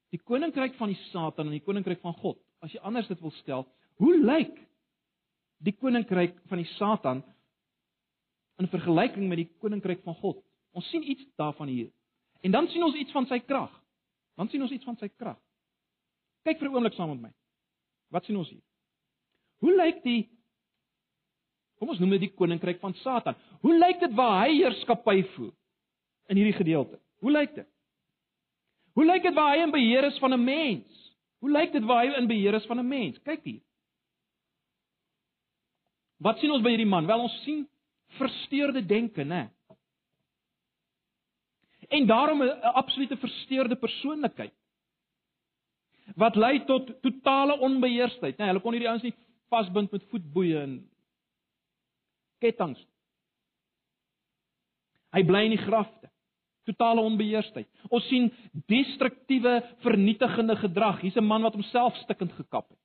die 0.10 0.20
koninkryk 0.26 0.74
van 0.80 0.90
die 0.90 0.98
Satan 1.12 1.52
en 1.52 1.54
die 1.54 1.62
koninkryk 1.62 2.02
van 2.02 2.16
God. 2.18 2.40
As 2.66 2.74
jy 2.74 2.82
anders 2.82 3.10
dit 3.12 3.22
wil 3.22 3.34
stel, 3.38 3.68
hoe 4.02 4.16
lyk 4.18 4.56
die 5.62 5.76
koninkryk 5.78 6.38
van 6.50 6.62
die 6.62 6.70
Satan 6.76 7.22
in 8.62 8.70
vergelyking 8.70 9.28
met 9.30 9.42
die 9.42 9.50
koninkryk 9.62 10.04
van 10.06 10.18
God. 10.22 10.42
Ons 10.78 10.90
sien 10.90 11.04
iets 11.04 11.24
daarvan 11.40 11.70
hier. 11.72 11.90
En 12.42 12.52
dan 12.52 12.68
sien 12.68 12.84
ons 12.84 12.96
iets 12.98 13.14
van 13.14 13.28
sy 13.30 13.40
krag. 13.40 13.72
Dan 14.38 14.50
sien 14.50 14.62
ons 14.62 14.72
iets 14.74 14.86
van 14.88 14.98
sy 14.98 15.10
krag. 15.10 15.38
Kyk 16.44 16.60
vir 16.60 16.70
'n 16.70 16.76
oomblik 16.76 16.94
saam 16.94 17.10
met 17.10 17.22
my. 17.22 17.34
Wat 18.10 18.26
sien 18.26 18.38
ons 18.38 18.50
hier? 18.50 18.64
Hoe 19.60 19.76
lyk 19.76 20.04
die 20.04 20.30
Kom 21.82 21.90
ons 21.90 22.00
noem 22.00 22.12
dit 22.12 22.20
die 22.20 22.36
koninkryk 22.38 22.78
van 22.80 22.94
Satan. 23.02 23.34
Hoe 23.66 23.74
lyk 23.74 24.00
dit 24.00 24.14
waar 24.14 24.44
hy 24.44 24.52
heerskappy 24.54 25.24
voer 25.34 25.54
in 26.30 26.38
hierdie 26.38 26.54
gedeelte? 26.54 27.00
Hoe 27.26 27.32
lyk 27.32 27.56
dit? 27.56 27.68
Hoe 28.94 29.06
lyk 29.06 29.24
dit 29.24 29.34
waar 29.34 29.56
hy 29.56 29.64
in 29.64 29.74
beheer 29.74 30.04
is 30.04 30.20
van 30.20 30.34
'n 30.34 30.44
mens? 30.44 31.16
Hoe 31.40 31.50
lyk 31.50 31.72
dit 31.72 31.84
waar 31.84 32.06
hy 32.06 32.14
in 32.20 32.28
beheer 32.28 32.54
is 32.54 32.66
van 32.66 32.80
'n 32.80 32.88
mens? 32.88 33.18
Kyk 33.26 33.44
hier. 33.44 33.62
Wat 36.22 36.38
sien 36.40 36.54
ons 36.54 36.62
by 36.64 36.76
hierdie 36.76 36.90
man? 36.90 37.08
Wel 37.10 37.24
ons 37.26 37.38
sien 37.46 37.64
versteurde 38.20 38.84
denke, 38.86 39.26
né? 39.26 39.50
En 41.90 42.06
daarom 42.08 42.44
'n 42.44 42.62
absolute 42.62 43.18
versteurde 43.18 43.76
persoonlikheid. 43.76 44.54
Wat 46.16 46.36
lei 46.36 46.66
tot 46.66 47.02
totale 47.02 47.60
onbeheersheid, 47.60 48.38
né? 48.38 48.46
Hulle 48.46 48.62
kon 48.62 48.74
hierdie 48.74 48.90
ouens 48.90 49.04
nie 49.04 49.16
vasbind 49.50 49.92
met 49.92 50.10
voetboeie 50.10 50.62
en 50.62 50.90
ketTINGS. 52.40 52.86
Hy 55.12 55.24
bly 55.24 55.44
in 55.44 55.56
die 55.58 55.66
grafte. 55.66 56.10
Totale 56.64 57.02
onbeheersheid. 57.02 57.68
Ons 57.90 58.08
sien 58.08 58.30
destruktiewe, 58.72 59.58
vernietigende 59.78 60.56
gedrag. 60.56 61.02
Hier's 61.02 61.18
'n 61.18 61.26
man 61.26 61.42
wat 61.42 61.54
homself 61.54 61.96
stikkend 61.96 62.32
gekap 62.32 62.70
het. 62.70 62.80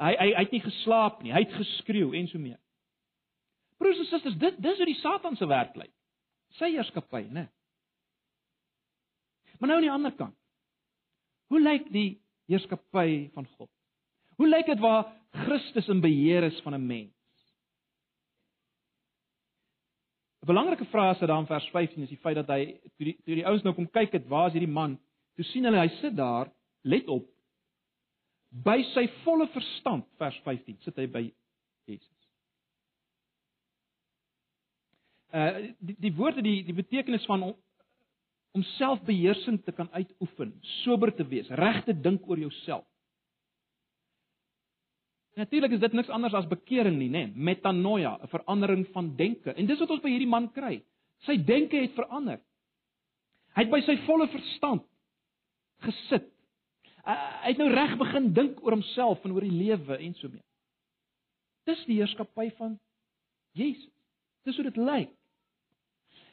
Hy 0.00 0.14
hy 0.16 0.28
hy 0.32 0.42
het 0.44 0.52
nie 0.54 0.64
geslaap 0.64 1.22
nie, 1.22 1.32
hy 1.34 1.44
het 1.44 1.56
geskreeu 1.58 2.14
en 2.16 2.28
so 2.30 2.40
mee. 2.40 2.56
Broers 3.80 4.00
en 4.00 4.08
susters, 4.08 4.36
dit 4.40 4.60
dis 4.60 4.80
hoe 4.80 4.88
die 4.88 4.98
Satan 5.00 5.36
se 5.36 5.48
werk 5.48 5.76
lyk. 5.76 5.92
Sy 6.58 6.72
heerskappy, 6.74 7.26
né? 7.32 7.46
Maar 9.60 9.70
nou 9.70 9.76
aan 9.78 9.86
die 9.86 9.92
ander 9.92 10.14
kant. 10.16 10.36
Hoe 11.52 11.60
lyk 11.60 11.88
die 11.92 12.08
heerskappy 12.50 13.30
van 13.34 13.48
God? 13.56 13.70
Hoe 14.40 14.48
lyk 14.48 14.70
dit 14.72 14.80
waar 14.80 15.10
Christus 15.44 15.88
in 15.92 16.00
beheer 16.00 16.48
is 16.48 16.60
van 16.64 16.74
'n 16.74 16.86
mens? 16.86 17.14
'n 20.40 20.46
Belangrike 20.46 20.84
vraag 20.84 21.20
is 21.20 21.26
dan 21.26 21.46
vers 21.46 21.68
15 21.70 22.02
is 22.02 22.08
die 22.08 22.22
feit 22.24 22.36
dat 22.36 22.48
hy 22.48 22.80
toe 22.96 23.04
die 23.04 23.16
toe 23.24 23.34
die 23.34 23.46
ouens 23.46 23.62
nou 23.62 23.74
kom 23.74 23.90
kyk 23.90 24.12
het, 24.12 24.28
waar 24.28 24.46
is 24.46 24.52
hierdie 24.52 24.72
man? 24.72 24.98
Toe 25.36 25.44
sien 25.44 25.64
hulle 25.64 25.78
hy 25.78 25.88
sit 26.00 26.16
daar, 26.16 26.48
let 26.82 27.08
op, 27.08 27.29
by 28.50 28.80
sy 28.94 29.06
volle 29.24 29.46
verstand 29.54 30.06
vers 30.18 30.36
15 30.44 30.80
sit 30.84 30.96
hy 30.98 31.06
by 31.10 31.22
Jesus. 31.90 32.16
Uh 35.30 35.70
die 35.78 35.96
die 36.08 36.14
woorde 36.18 36.42
die 36.42 36.60
die 36.66 36.74
betekenis 36.74 37.26
van 37.30 37.44
om, 37.50 37.56
om 38.58 38.66
selfbeheersing 38.74 39.60
te 39.62 39.72
kan 39.72 39.90
uitoefen, 39.94 40.56
sober 40.82 41.14
te 41.14 41.26
wees, 41.30 41.50
reg 41.54 41.84
te 41.86 41.94
dink 41.94 42.26
oor 42.26 42.40
jouself. 42.42 42.86
Natuurlik 45.38 45.76
is 45.76 45.82
dit 45.84 45.94
niks 45.94 46.10
anders 46.10 46.34
as 46.34 46.48
bekering 46.50 46.96
nie, 46.98 47.08
nê? 47.08 47.28
Metanoia, 47.34 48.18
'n 48.18 48.28
verandering 48.28 48.86
van 48.92 49.14
denke. 49.16 49.54
En 49.54 49.66
dis 49.66 49.78
wat 49.78 49.90
ons 49.90 50.02
by 50.02 50.10
hierdie 50.10 50.28
man 50.28 50.50
kry. 50.52 50.82
Sy 51.22 51.36
denke 51.36 51.76
het 51.76 51.94
verander. 51.94 52.40
Hy 53.54 53.62
het 53.62 53.70
by 53.70 53.80
sy 53.86 53.96
volle 54.06 54.26
verstand 54.28 54.82
gesit 55.80 56.26
hy 57.04 57.52
het 57.52 57.60
nou 57.60 57.70
reg 57.72 57.96
begin 57.98 58.32
dink 58.36 58.60
oor 58.64 58.76
homself 58.76 59.24
en 59.24 59.32
oor 59.36 59.46
die 59.46 59.56
lewe 59.56 59.96
en 59.96 60.14
so 60.18 60.28
mee. 60.28 60.44
Dis 61.68 61.82
die 61.88 62.00
heerskappy 62.00 62.50
van 62.58 62.78
Jesus. 63.56 63.92
Dis 64.44 64.56
hoe 64.56 64.66
dit 64.68 64.76
lyk. 64.76 65.10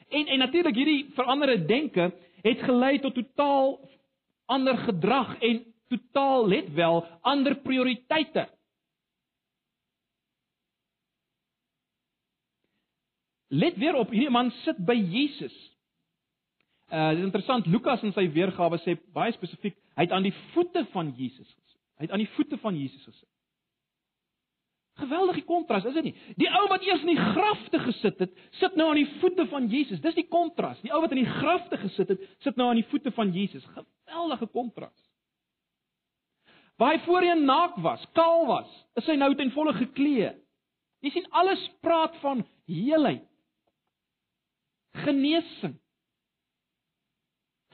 En 0.08 0.26
en 0.26 0.38
natuurlik 0.38 0.76
hierdie 0.76 1.10
veranderde 1.16 1.64
denke 1.68 2.12
het 2.42 2.62
gelei 2.64 2.98
tot 2.98 3.14
totaal 3.14 3.76
ander 4.48 4.76
gedrag 4.86 5.34
en 5.44 5.64
totaal 5.88 6.48
let 6.48 6.72
wel 6.72 7.02
ander 7.20 7.56
prioriteite. 7.56 8.48
Let 13.48 13.76
weer 13.76 13.94
op, 13.94 14.10
hierdie 14.12 14.32
man 14.32 14.50
sit 14.64 14.76
by 14.84 14.96
Jesus. 14.96 15.56
Uh 16.88 17.08
dit 17.08 17.18
is 17.18 17.24
interessant 17.24 17.66
Lukas 17.66 18.02
in 18.04 18.12
sy 18.16 18.24
weergawe 18.32 18.80
sê 18.80 18.96
baie 19.12 19.32
spesifiek, 19.36 19.76
hy 19.98 20.06
het 20.06 20.14
aan 20.14 20.26
die 20.26 20.36
voete 20.54 20.84
van 20.92 21.10
Jesus 21.18 21.48
gesit. 21.48 21.82
Hy 21.98 22.06
het 22.06 22.14
aan 22.14 22.22
die 22.22 22.30
voete 22.36 22.58
van 22.62 22.76
Jesus 22.78 23.02
gesit. 23.02 23.26
Geweldige 24.98 25.44
kontras, 25.46 25.84
is 25.86 25.94
dit 25.94 26.08
nie? 26.08 26.14
Die 26.40 26.48
ou 26.58 26.64
wat 26.70 26.82
eers 26.86 27.02
in 27.04 27.12
die 27.12 27.26
grafte 27.34 27.78
gesit 27.84 28.18
het, 28.22 28.32
sit 28.58 28.74
nou 28.78 28.88
aan 28.90 28.98
die 28.98 29.10
voete 29.20 29.46
van 29.50 29.68
Jesus. 29.70 30.00
Dis 30.02 30.16
die 30.16 30.26
kontras. 30.26 30.80
Die 30.82 30.90
ou 30.94 30.98
wat 31.04 31.14
in 31.14 31.20
die 31.22 31.36
grafte 31.38 31.78
gesit 31.78 32.10
het, 32.14 32.24
sit 32.42 32.58
nou 32.58 32.66
aan 32.70 32.80
die 32.80 32.86
voete 32.90 33.12
van 33.14 33.30
Jesus. 33.34 33.66
Geweldige 33.76 34.48
kontras. 34.54 34.94
Waar 36.78 36.94
hy 36.94 37.00
voorheen 37.06 37.44
naak 37.46 37.78
was, 37.82 38.02
kaal 38.14 38.46
was, 38.46 38.70
is 38.98 39.06
hy 39.10 39.16
nou 39.18 39.32
ten 39.38 39.50
volle 39.54 39.74
geklee. 39.78 40.32
Jy 41.02 41.14
sien 41.14 41.26
alles 41.34 41.62
praat 41.82 42.14
van 42.22 42.44
heelheid. 42.70 43.26
Genesing. 45.06 45.74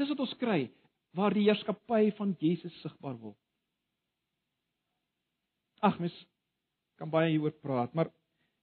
Dis 0.01 0.11
wat 0.13 0.25
ons 0.25 0.37
kry 0.41 0.67
waar 1.15 1.35
die 1.35 1.47
heerskappy 1.47 2.11
van 2.19 2.35
Jesus 2.39 2.75
sigbaar 2.83 3.17
word. 3.21 3.39
Ag 5.85 5.99
mens 6.03 6.17
kan 6.99 7.11
baie 7.11 7.33
hieroor 7.33 7.55
praat, 7.63 7.95
maar 7.95 8.11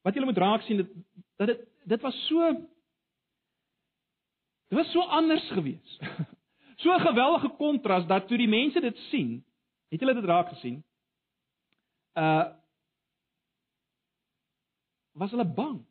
wat 0.05 0.15
julle 0.15 0.29
moet 0.29 0.39
raak 0.41 0.65
sien 0.65 0.81
dit 0.81 0.93
dat 1.39 1.51
dit 1.51 1.65
dit 1.91 2.01
was 2.01 2.17
so 2.27 2.51
dit 4.71 4.77
was 4.79 4.91
so 4.91 5.01
anders 5.01 5.49
geweest. 5.51 5.99
So 6.81 6.89
'n 6.89 6.99
geweldige 6.99 7.49
kontras 7.57 8.07
dat 8.07 8.27
toe 8.27 8.37
die 8.37 8.47
mense 8.47 8.79
dit 8.79 8.97
sien, 8.97 9.45
het 9.89 9.99
julle 9.99 10.13
dit 10.13 10.25
raak 10.25 10.47
gesien? 10.49 10.83
Uh 12.17 12.49
was 15.11 15.29
hulle 15.29 15.45
bang. 15.45 15.85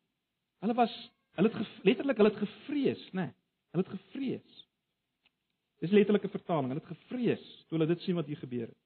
Hulle 0.59 0.75
was 0.75 1.11
hulle 1.39 1.49
het 1.49 1.85
letterlik 1.85 2.17
hulle 2.17 2.29
het 2.29 2.39
gevrees, 2.39 3.05
né? 3.13 3.13
Nee, 3.13 3.33
hulle 3.71 3.85
het 3.85 4.01
gevrees. 4.01 4.67
Dis 5.81 5.93
letterlike 5.97 6.29
vertaling. 6.29 6.71
Hulle 6.73 6.83
het 6.83 6.93
gevrees 6.93 7.45
toe 7.69 7.79
hulle 7.79 7.89
dit 7.89 8.05
sien 8.05 8.19
wat 8.19 8.29
hier 8.29 8.41
gebeur 8.41 8.69
het. 8.69 8.79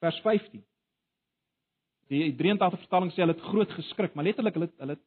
Vers 0.00 0.20
15. 0.24 0.62
Die 2.10 2.30
83 2.34 2.80
vertaling 2.86 3.12
sê 3.12 3.22
hulle 3.22 3.36
het 3.36 3.48
groot 3.50 3.72
geskrik, 3.76 4.14
maar 4.16 4.26
letterlik 4.26 4.56
hulle 4.56 4.70
hulle 4.80 4.96
het 4.96 5.04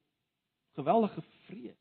geweldige 0.77 1.23
vrees. 1.47 1.79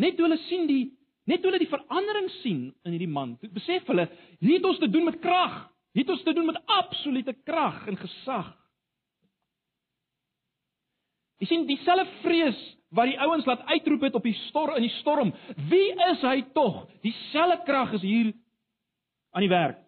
Net 0.00 0.16
toe 0.16 0.28
hulle 0.28 0.38
sien 0.48 0.68
die 0.68 0.84
net 1.24 1.40
toe 1.40 1.48
hulle 1.48 1.62
die 1.62 1.70
verandering 1.70 2.28
sien 2.42 2.66
in 2.84 2.92
hierdie 2.92 3.08
man, 3.08 3.38
besef 3.56 3.86
hulle, 3.88 4.04
hier 4.44 4.58
het 4.58 4.66
ons 4.68 4.82
te 4.82 4.90
doen 4.92 5.08
met 5.08 5.16
krag. 5.24 5.62
Hier 5.94 6.04
het 6.04 6.12
ons 6.12 6.24
te 6.26 6.34
doen 6.36 6.50
met 6.50 6.58
absolute 6.74 7.32
krag 7.46 7.86
en 7.88 7.96
gesag. 7.96 8.50
Jy 11.40 11.48
sien 11.48 11.66
dieselfde 11.68 12.04
vrees 12.24 12.60
wat 12.94 13.10
die 13.10 13.18
ouens 13.20 13.46
laat 13.48 13.64
uitroep 13.66 14.06
het 14.06 14.14
op 14.14 14.22
die 14.26 14.36
storm 14.48 14.76
in 14.78 14.86
die 14.86 14.96
storm. 15.00 15.32
Wie 15.70 15.90
is 16.10 16.22
hy 16.22 16.42
tog? 16.54 16.84
Dieselfde 17.02 17.62
krag 17.66 17.92
is 17.98 18.04
hier 18.06 18.32
aan 19.34 19.42
die 19.42 19.52
werk. 19.52 19.80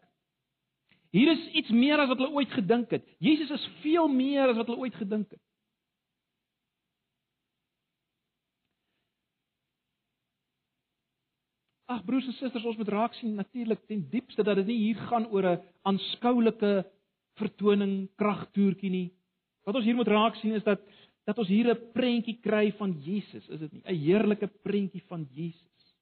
Hier 1.15 1.31
is 1.33 1.45
iets 1.57 1.71
meer 1.71 2.03
as 2.03 2.11
wat 2.11 2.19
hulle 2.21 2.35
ooit 2.37 2.53
gedink 2.53 2.91
het. 2.93 3.05
Jesus 3.23 3.51
is 3.55 3.67
veel 3.81 4.09
meer 4.13 4.51
as 4.51 4.59
wat 4.59 4.67
hulle 4.69 4.89
ooit 4.89 4.99
gedink 4.99 5.31
het. 5.31 5.43
Ag 11.87 12.03
broers 12.05 12.27
en 12.27 12.35
susters, 12.35 12.67
ons 12.67 12.77
moet 12.81 12.91
raak 12.91 13.15
sien 13.15 13.37
natuurlik 13.39 13.85
ten 13.87 14.03
diepste 14.11 14.43
dat 14.43 14.59
dit 14.59 14.67
nie 14.73 14.79
hier 14.89 14.99
gaan 15.07 15.29
oor 15.31 15.47
'n 15.47 15.63
aanskoulike 15.87 16.85
vertoning 17.39 18.09
kragtoertjie 18.19 18.91
nie. 18.91 19.11
Wat 19.65 19.75
ons 19.75 19.85
hier 19.85 19.95
moet 19.95 20.09
raak 20.09 20.35
sien 20.35 20.55
is 20.55 20.65
dat 20.65 20.81
dat 21.27 21.39
ons 21.39 21.49
hier 21.49 21.69
'n 21.71 21.93
prentjie 21.93 22.39
kry 22.41 22.73
van 22.79 22.93
Jesus, 23.03 23.49
is 23.49 23.61
dit 23.61 23.73
nie? 23.73 23.83
'n 23.85 23.95
Heerlike 23.95 24.47
prentjie 24.63 25.03
van 25.09 25.27
Jesus. 25.33 25.95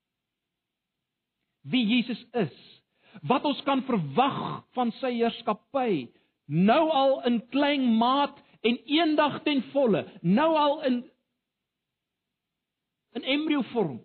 Wie 1.63 1.87
Jesus 1.87 2.27
is, 2.33 2.83
wat 3.23 3.45
ons 3.45 3.63
kan 3.63 3.83
verwag 3.83 4.65
van 4.75 4.93
sy 5.01 5.13
heerskappy, 5.17 6.09
nou 6.47 6.91
al 6.91 7.23
in 7.25 7.41
klein 7.49 7.97
maat 7.97 8.37
en 8.63 8.79
eendag 8.85 9.43
ten 9.43 9.63
volle, 9.73 10.05
nou 10.23 10.57
al 10.57 10.83
in 10.83 11.05
in 13.15 13.23
embrio 13.23 13.63
vorm, 13.63 14.01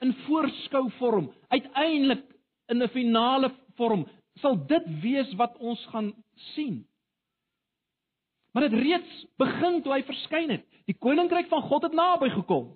in 0.00 0.12
voorskou 0.14 0.90
vorm, 0.98 1.32
uiteindelik 1.48 2.22
in 2.70 2.82
'n 2.82 2.88
finale 2.88 3.50
vorm, 3.76 4.06
sal 4.40 4.56
dit 4.66 4.84
wees 5.02 5.34
wat 5.34 5.56
ons 5.58 5.86
gaan 5.86 6.12
sien. 6.54 6.86
Maar 8.52 8.68
dit 8.68 8.78
reeds 8.82 9.26
begin 9.40 9.80
toe 9.82 9.94
hy 9.94 10.02
verskyn 10.06 10.50
het. 10.52 10.64
Die 10.88 10.96
koninkryk 10.98 11.48
van 11.48 11.62
God 11.68 11.86
het 11.88 11.96
naby 11.96 12.28
gekom. 12.34 12.72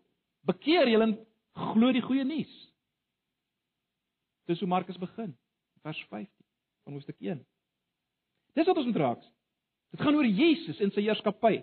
Bekeer 0.49 0.89
julle 0.89 1.11
en 1.11 1.17
glo 1.73 1.93
die 1.93 2.05
goeie 2.05 2.25
nuus. 2.25 2.53
Dis 4.47 4.61
hoe 4.63 4.69
Markus 4.71 4.99
begin, 5.03 5.33
vers 5.83 6.01
15 6.09 6.29
van 6.85 6.95
hoofstuk 6.95 7.17
1. 7.21 7.41
Dis 8.55 8.69
wat 8.69 8.79
ons 8.79 8.87
moet 8.87 9.01
raak. 9.03 9.25
Dit 9.93 10.05
gaan 10.05 10.17
oor 10.17 10.29
Jesus 10.29 10.79
en 10.81 10.93
sy 10.95 11.03
heerskappy. 11.03 11.59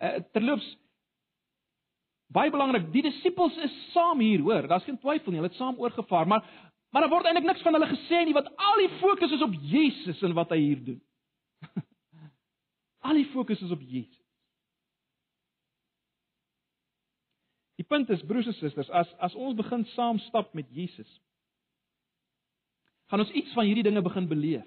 Uh, 0.00 0.20
terloops 0.32 0.68
baie 2.30 2.50
belangrik, 2.52 2.88
die 2.94 3.02
disippels 3.02 3.56
is 3.64 3.72
saam 3.94 4.20
hier, 4.22 4.42
hoor. 4.46 4.68
Daar's 4.70 4.86
geen 4.86 4.98
twyfel 5.02 5.32
nie, 5.32 5.40
hulle 5.40 5.50
het 5.50 5.58
saam 5.58 5.78
oorgevaar, 5.82 6.28
maar 6.30 6.44
maar 6.90 7.04
daar 7.04 7.12
word 7.12 7.28
eintlik 7.30 7.46
niks 7.46 7.62
van 7.62 7.76
hulle 7.76 7.86
gesê 7.86 8.24
nie, 8.26 8.34
want 8.34 8.48
al 8.58 8.80
die 8.82 8.90
fokus 8.98 9.30
is 9.30 9.42
op 9.46 9.52
Jesus 9.62 10.22
en 10.26 10.32
wat 10.34 10.50
hy 10.50 10.56
hier 10.58 10.80
doen. 10.88 10.96
Al 13.00 13.16
die 13.16 13.28
fokus 13.32 13.60
is 13.64 13.70
op 13.70 13.80
Jesus. 13.80 14.20
Die 17.80 17.86
punt 17.88 18.10
is 18.12 18.22
broers 18.28 18.46
en 18.46 18.56
susters, 18.58 18.90
as 18.92 19.08
as 19.24 19.34
ons 19.34 19.56
begin 19.56 19.86
saam 19.94 20.18
stap 20.26 20.52
met 20.54 20.68
Jesus, 20.76 21.08
gaan 23.08 23.24
ons 23.24 23.32
iets 23.32 23.54
van 23.56 23.64
hierdie 23.64 23.86
dinge 23.86 24.02
begin 24.04 24.28
beleef. 24.28 24.66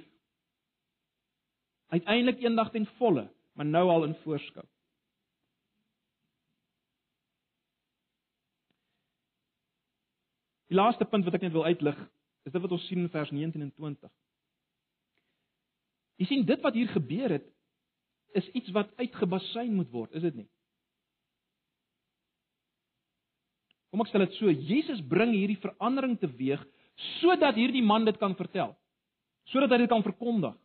Uiteindelik 1.94 2.42
eendag 2.42 2.72
ten 2.74 2.88
volle, 2.98 3.28
maar 3.54 3.70
nou 3.70 3.86
al 3.90 4.08
in 4.08 4.18
voorskou. 4.24 4.66
Die 10.74 10.80
laaste 10.82 11.06
punt 11.06 11.30
wat 11.30 11.38
ek 11.38 11.46
net 11.46 11.54
wil 11.54 11.70
uitlig, 11.70 12.00
is 12.50 12.54
dit 12.56 12.62
wat 12.66 12.74
ons 12.74 12.86
sien 12.90 13.06
in 13.06 13.14
vers 13.14 13.30
19 13.30 13.62
en 13.62 13.74
20. 13.78 14.10
Jy 16.18 16.32
sien 16.32 16.46
dit 16.50 16.66
wat 16.66 16.74
hier 16.74 16.90
gebeur 16.90 17.38
het 17.38 17.46
is 18.38 18.48
iets 18.58 18.72
wat 18.76 18.92
uitgebasyn 19.00 19.74
moet 19.76 19.90
word, 19.94 20.14
is 20.18 20.26
dit 20.26 20.44
nie? 20.44 20.50
Kom 23.94 24.02
ek 24.02 24.10
stel 24.10 24.26
dit 24.26 24.38
so, 24.40 24.50
Jesus 24.50 25.04
bring 25.06 25.36
hierdie 25.36 25.60
verandering 25.62 26.16
teweeg 26.18 26.64
sodat 27.20 27.58
hierdie 27.58 27.84
man 27.86 28.08
dit 28.08 28.18
kan 28.22 28.34
vertel. 28.38 28.74
Sodat 29.52 29.74
hy 29.74 29.84
dit 29.84 29.92
kan 29.92 30.06
verkondig. 30.06 30.56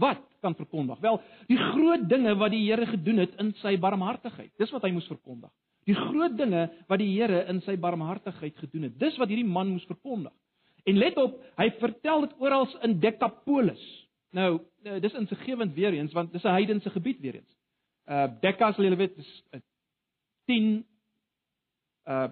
Wat 0.00 0.20
kan 0.44 0.54
verkondig? 0.56 1.00
Wel, 1.00 1.18
die 1.48 1.58
groot 1.72 2.04
dinge 2.08 2.34
wat 2.40 2.52
die 2.52 2.62
Here 2.66 2.86
gedoen 2.88 3.22
het 3.24 3.34
in 3.42 3.54
sy 3.60 3.74
barmhartigheid. 3.80 4.52
Dis 4.60 4.72
wat 4.74 4.84
hy 4.86 4.92
moes 4.94 5.08
verkondig. 5.10 5.50
Die 5.88 5.96
groot 5.96 6.36
dinge 6.38 6.66
wat 6.88 7.00
die 7.00 7.10
Here 7.14 7.42
in 7.50 7.60
sy 7.64 7.78
barmhartigheid 7.80 8.56
gedoen 8.60 8.88
het. 8.88 8.98
Dis 9.00 9.16
wat 9.20 9.32
hierdie 9.32 9.48
man 9.48 9.72
moes 9.72 9.88
verkondig. 9.88 10.32
En 10.88 11.00
let 11.00 11.18
op, 11.20 11.40
hy 11.60 11.68
vertel 11.80 12.26
dit 12.26 12.36
oral 12.40 12.68
in 12.86 12.96
Decapolis. 13.02 13.82
Nou, 14.30 14.60
eh, 14.82 15.00
dis 15.00 15.12
insiggewend 15.12 15.74
weer 15.74 15.92
eens 15.92 16.12
want 16.12 16.32
dis 16.32 16.42
'n 16.42 16.48
heidense 16.48 16.90
gebied 16.90 17.20
weer 17.20 17.34
eens. 17.34 17.56
Uh 18.04 18.40
Decca 18.40 18.72
sal 18.72 18.84
julle 18.84 18.96
weet 18.96 19.16
is 19.16 19.44
'n 19.50 19.62
10 20.44 20.86
uh 22.04 22.30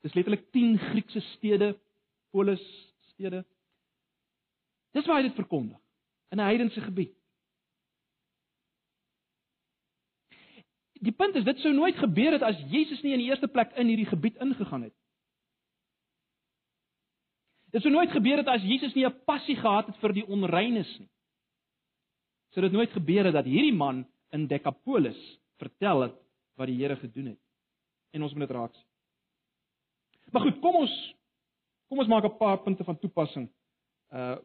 dis 0.00 0.14
letterlik 0.14 0.50
10 0.50 0.78
Griekse 0.78 1.20
stede, 1.20 1.78
polis 2.30 2.94
stede. 3.00 3.46
Dis 4.90 5.06
waar 5.06 5.16
hy 5.16 5.22
dit 5.22 5.34
verkondig 5.34 5.78
in 6.28 6.38
'n 6.38 6.44
heidense 6.50 6.80
gebied. 6.80 7.14
Die 10.92 11.12
punt 11.12 11.34
is 11.34 11.44
dit 11.44 11.58
sou 11.58 11.74
nooit 11.74 11.96
gebeur 11.96 12.32
het 12.32 12.42
as 12.42 12.58
Jesus 12.66 13.02
nie 13.02 13.12
in 13.12 13.18
die 13.18 13.28
eerste 13.28 13.48
plek 13.48 13.72
in 13.72 13.86
hierdie 13.86 14.06
gebied 14.06 14.36
ingegaan 14.36 14.82
het. 14.82 14.94
Dit 17.70 17.82
sou 17.82 17.92
nooit 17.92 18.10
gebeur 18.10 18.36
het 18.36 18.46
as 18.46 18.62
Jesus 18.62 18.94
nie 18.94 19.06
'n 19.06 19.24
passie 19.24 19.56
gehad 19.56 19.86
het 19.86 19.96
vir 19.96 20.12
die 20.12 20.26
onreines 20.26 20.98
nie 20.98 21.08
sou 22.58 22.66
dit 22.66 22.74
nooit 22.74 22.90
gebeur 22.90 23.28
het 23.28 23.36
dat 23.36 23.46
hierdie 23.46 23.74
man 23.74 24.02
in 24.34 24.48
Decapolis 24.50 25.18
vertel 25.62 26.08
het 26.08 26.16
wat 26.58 26.66
die 26.66 26.78
Here 26.80 26.96
gedoen 26.98 27.32
het. 27.32 27.40
En 28.10 28.24
ons 28.26 28.34
moet 28.34 28.48
dit 28.48 28.56
raak 28.56 28.74
sien. 28.74 28.86
Maar 30.32 30.42
goed, 30.42 30.58
kom 30.60 30.82
ons 30.82 30.96
kom 31.88 32.02
ons 32.02 32.10
maak 32.10 32.24
'n 32.24 32.36
paar 32.36 32.58
punte 32.62 32.84
van 32.84 32.98
toepassing 32.98 33.48
uh 34.10 34.36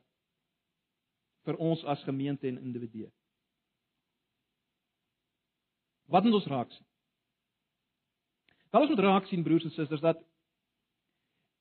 vir 1.43 1.57
ons 1.57 1.84
as 1.84 2.03
gemeente 2.03 2.47
en 2.47 2.57
individue. 2.57 3.11
Wat 6.07 6.24
moet 6.24 6.34
ons 6.34 6.45
raak 6.45 6.72
sien? 6.72 6.86
Wel 8.72 8.82
ons 8.82 8.89
moet 8.89 8.99
raak 8.99 9.26
sien 9.26 9.43
broers 9.43 9.64
en 9.64 9.72
susters 9.72 10.01
dat 10.01 10.22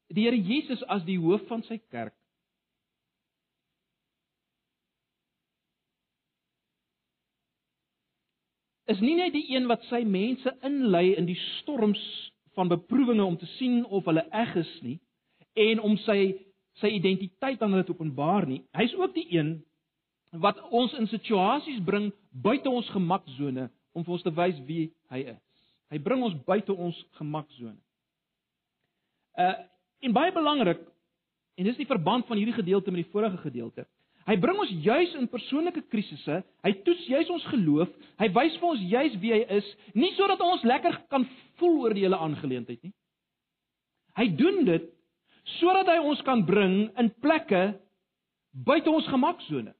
die 0.07 0.25
Here 0.25 0.37
Jesus 0.37 0.85
as 0.85 1.03
die 1.05 1.19
hoof 1.19 1.47
van 1.49 1.63
sy 1.63 1.79
kerk 1.89 2.15
is 8.91 9.01
nie 9.01 9.14
net 9.18 9.33
die 9.35 9.45
een 9.55 9.68
wat 9.70 9.85
sy 9.89 10.03
mense 10.09 10.51
inlei 10.66 11.12
in 11.18 11.26
die 11.28 11.39
storms 11.61 12.03
van 12.57 12.68
beproewinge 12.68 13.24
om 13.24 13.37
te 13.39 13.49
sien 13.57 13.85
of 13.87 14.07
hulle 14.11 14.24
eg 14.30 14.57
is 14.61 14.72
nie 14.83 14.99
en 15.68 15.80
om 15.80 15.97
sy 16.07 16.35
sy 16.80 16.89
identiteit 16.97 17.61
aan 17.62 17.74
hulle 17.74 17.85
te 17.85 17.93
openbaar 17.93 18.47
nie. 18.49 18.62
Hy's 18.72 18.95
ook 18.97 19.12
die 19.14 19.26
een 19.35 19.59
wat 20.41 20.61
ons 20.72 20.95
in 20.97 21.07
situasies 21.11 21.83
bring 21.85 22.09
buite 22.33 22.70
ons 22.70 22.89
gemaksone 22.95 23.68
om 23.93 24.05
vir 24.07 24.14
ons 24.16 24.24
te 24.24 24.33
wys 24.33 24.61
wie 24.66 24.87
hy 25.12 25.26
is. 25.35 25.43
Hy 25.93 26.01
bring 26.01 26.24
ons 26.24 26.39
buite 26.47 26.72
ons 26.72 26.97
gemaksone. 27.20 27.76
Uh 29.37 29.68
En 30.03 30.11
baie 30.11 30.33
belangrik, 30.35 30.80
en 31.55 31.68
dis 31.68 31.76
die 31.78 31.87
verband 31.87 32.26
van 32.26 32.41
hierdie 32.41 32.57
gedeelte 32.57 32.91
met 32.91 33.05
die 33.05 33.12
vorige 33.12 33.39
gedeelte. 33.45 33.85
Hy 34.29 34.37
bring 34.39 34.59
ons 34.62 34.70
juis 34.85 35.14
in 35.18 35.27
persoonlike 35.31 35.83
krisisse. 35.91 36.39
Hy 36.62 36.73
toets 36.87 37.07
juis 37.11 37.31
ons 37.35 37.47
geloof. 37.51 37.91
Hy 38.23 38.29
wys 38.37 38.59
vir 38.61 38.68
ons 38.68 38.85
juis 38.93 39.16
wie 39.23 39.33
hy 39.35 39.43
is, 39.59 39.68
nie 39.99 40.12
sodat 40.18 40.43
ons 40.47 40.62
lekker 40.66 41.01
kan 41.11 41.27
voel 41.59 41.79
oor 41.83 41.97
die 41.97 42.05
hele 42.07 42.20
aangeleentheid 42.23 42.83
nie. 42.87 42.95
Hy 44.18 44.29
doen 44.39 44.64
dit 44.68 44.91
sodat 45.59 45.89
hy 45.91 45.99
ons 45.99 46.20
kan 46.27 46.45
bring 46.47 46.85
in 47.01 47.09
plekke 47.23 47.73
buite 48.53 48.91
ons 48.93 49.09
gemaksone 49.11 49.73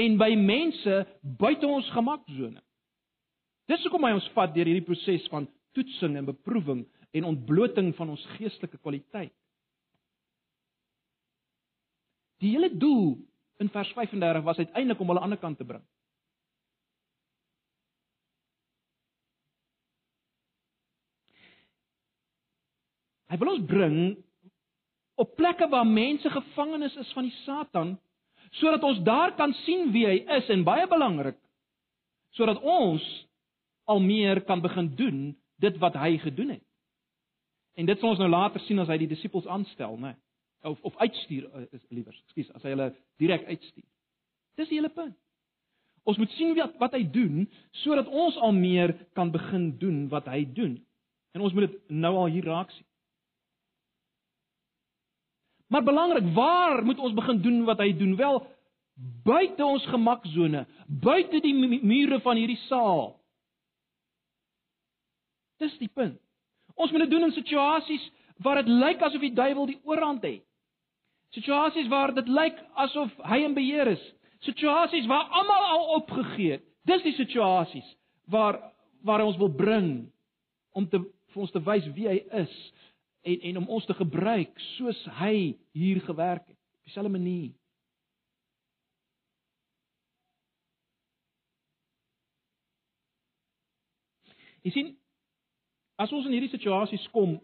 en 0.00 0.16
by 0.20 0.30
mense 0.38 1.00
buite 1.40 1.66
ons 1.68 1.88
gemaksone. 1.92 2.60
Dis 3.68 3.82
hoekom 3.84 4.06
hy 4.08 4.14
ons 4.16 4.30
vat 4.34 4.54
deur 4.54 4.70
hierdie 4.70 4.86
proses 4.86 5.26
van 5.30 5.48
toetsing 5.76 6.16
en 6.18 6.30
beproewing 6.30 6.86
en 7.14 7.28
ontbloting 7.28 7.92
van 7.98 8.14
ons 8.14 8.24
geestelike 8.38 8.80
kwaliteit. 8.80 9.34
Die 12.40 12.54
hele 12.54 12.70
doel 12.72 13.18
in 13.60 13.68
vers 13.68 13.92
35 13.92 14.42
was 14.42 14.56
uiteindelik 14.56 15.00
om 15.00 15.12
hulle 15.12 15.20
aan 15.20 15.32
die 15.32 15.38
ander 15.38 15.42
kant 15.42 15.58
te 15.58 15.68
bring. 15.68 15.82
Hy 23.30 23.38
wil 23.38 23.52
ons 23.52 23.66
bring 23.66 23.98
op 25.20 25.36
plekke 25.38 25.68
waar 25.70 25.86
mense 25.86 26.30
gevangenes 26.30 26.96
is 26.98 27.12
van 27.14 27.28
die 27.28 27.36
Satan 27.44 27.98
sodat 28.58 28.82
ons 28.82 29.02
daar 29.06 29.36
kan 29.38 29.52
sien 29.62 29.92
wie 29.94 30.06
hy 30.08 30.16
is 30.40 30.48
en 30.50 30.64
baie 30.66 30.88
belangrik 30.90 31.38
sodat 32.34 32.58
ons 32.62 33.04
al 33.90 34.00
meer 34.02 34.40
kan 34.48 34.62
begin 34.64 34.88
doen 34.96 35.20
dit 35.60 35.78
wat 35.82 35.94
hy 35.98 36.16
gedoen 36.22 36.54
het. 36.56 36.64
En 37.76 37.86
dit 37.86 38.00
sal 38.00 38.14
ons 38.14 38.22
nou 38.22 38.30
later 38.30 38.62
sien 38.64 38.78
as 38.82 38.88
hy 38.90 38.96
die 39.02 39.10
disippels 39.10 39.46
aanstel, 39.50 39.96
né? 40.00 40.14
Of 40.62 40.80
of 40.82 40.96
uitstuur 40.96 41.48
eh, 41.54 41.66
is 41.72 41.84
liewers, 41.88 42.20
ekskuus, 42.26 42.52
as 42.54 42.62
hy 42.62 42.74
hulle 42.74 42.90
direk 43.22 43.46
uitstuur. 43.48 43.86
Dis 44.60 44.68
die 44.68 44.78
hele 44.80 44.92
punt. 44.92 45.16
Ons 46.08 46.18
moet 46.20 46.32
sien 46.36 46.54
wat 46.56 46.76
wat 46.80 46.94
hy 46.96 47.02
doen 47.12 47.46
sodat 47.82 48.08
ons 48.08 48.36
al 48.40 48.52
meer 48.56 48.94
kan 49.16 49.32
begin 49.32 49.72
doen 49.80 50.06
wat 50.12 50.28
hy 50.32 50.44
doen. 50.44 50.78
En 51.32 51.44
ons 51.46 51.54
moet 51.54 51.68
dit 51.68 51.90
nou 52.02 52.14
al 52.24 52.32
hier 52.34 52.44
raak 52.44 52.72
sien. 52.74 52.86
Maar 55.70 55.84
belangrik, 55.86 56.32
waar 56.34 56.84
moet 56.84 56.98
ons 56.98 57.14
begin 57.14 57.38
doen 57.42 57.60
wat 57.64 57.78
hy 57.78 57.92
doen? 57.94 58.16
Wel, 58.18 58.40
buite 59.24 59.64
ons 59.64 59.84
gemaksone, 59.86 60.64
buite 60.86 61.40
die 61.44 61.54
mure 61.54 62.18
van 62.24 62.40
hierdie 62.40 62.58
saal. 62.66 63.14
Dis 65.62 65.76
die 65.78 65.92
punt. 65.94 66.18
Ons 66.74 66.90
moet 66.90 67.04
dit 67.04 67.12
doen 67.12 67.28
in 67.28 67.36
situasies 67.36 68.08
waar 68.42 68.64
dit 68.64 68.72
lyk 68.72 69.02
asof 69.04 69.22
die 69.22 69.34
duiwel 69.36 69.68
die 69.70 69.78
oorhand 69.86 70.24
het. 70.26 70.42
Situasies 71.30 71.88
waar 71.88 72.14
dit 72.14 72.28
lyk 72.28 72.58
asof 72.74 73.12
hy 73.30 73.44
in 73.46 73.54
beheer 73.54 73.92
is. 73.92 74.02
Situasies 74.46 75.06
waar 75.06 75.28
almal 75.30 75.66
al 75.74 75.84
opgegee 76.00 76.56
het. 76.56 76.64
Dis 76.88 77.04
die 77.06 77.14
situasies 77.18 77.86
waar 78.30 78.58
waar 79.02 79.24
ons 79.24 79.38
wil 79.40 79.52
bring 79.54 80.10
om 80.76 80.88
te 80.88 80.98
vir 81.00 81.42
ons 81.44 81.52
te 81.54 81.62
wys 81.64 81.86
wie 81.94 82.08
hy 82.08 82.18
is 82.42 82.56
en 83.22 83.46
en 83.50 83.60
om 83.62 83.68
ons 83.76 83.86
te 83.86 83.94
gebruik 83.96 84.58
soos 84.74 84.98
hy 85.20 85.56
hier 85.76 86.00
gewerk 86.04 86.46
het 86.46 86.56
op 86.56 86.88
dieselfde 86.88 87.12
manier. 87.12 87.52
Jy 94.64 94.72
sien 94.74 94.90
as 96.00 96.12
ons 96.12 96.26
in 96.28 96.34
hierdie 96.34 96.52
situasies 96.52 97.06
kom, 97.14 97.38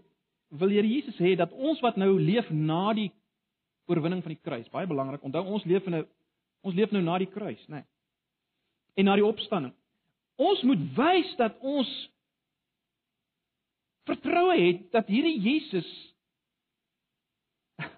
wil 0.51 0.73
Here 0.73 0.89
Jesus 0.89 1.17
hê 1.21 1.35
dat 1.37 1.53
ons 1.53 1.81
wat 1.85 1.97
nou 2.01 2.15
leef 2.21 2.49
na 2.51 2.93
die 2.97 3.11
oorwinning 3.87 4.23
van 4.23 4.35
die 4.35 4.43
kruis, 4.43 4.69
baie 4.73 4.87
belangrik, 4.87 5.23
onthou 5.25 5.45
ons 5.47 5.65
leef 5.65 5.87
in 5.87 5.95
'n 5.95 6.07
ons 6.67 6.75
leef 6.75 6.91
nou 6.91 7.03
na 7.03 7.19
die 7.19 7.31
kruis, 7.31 7.63
né? 7.69 7.75
Nee. 7.75 7.85
En 8.97 9.05
na 9.05 9.15
die 9.15 9.25
opstanding. 9.25 9.75
Ons 10.37 10.63
moet 10.63 10.79
wys 10.97 11.37
dat 11.37 11.59
ons 11.61 12.11
vertroue 14.05 14.57
het 14.57 14.91
dat 14.93 15.07
hierdie 15.07 15.41
Jesus 15.41 16.15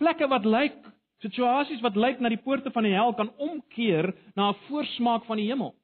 plekke 0.00 0.28
wat 0.28 0.44
lyk 0.44 0.78
situasies 1.24 1.80
wat 1.82 1.96
lyk 1.96 2.20
na 2.20 2.28
die 2.28 2.42
poorte 2.42 2.70
van 2.70 2.82
die 2.86 2.94
hel 2.94 3.14
kan 3.14 3.32
omkeer 3.36 4.14
na 4.34 4.50
'n 4.50 4.60
voorsmaak 4.68 5.24
van 5.24 5.36
die 5.36 5.48
hemel. 5.50 5.74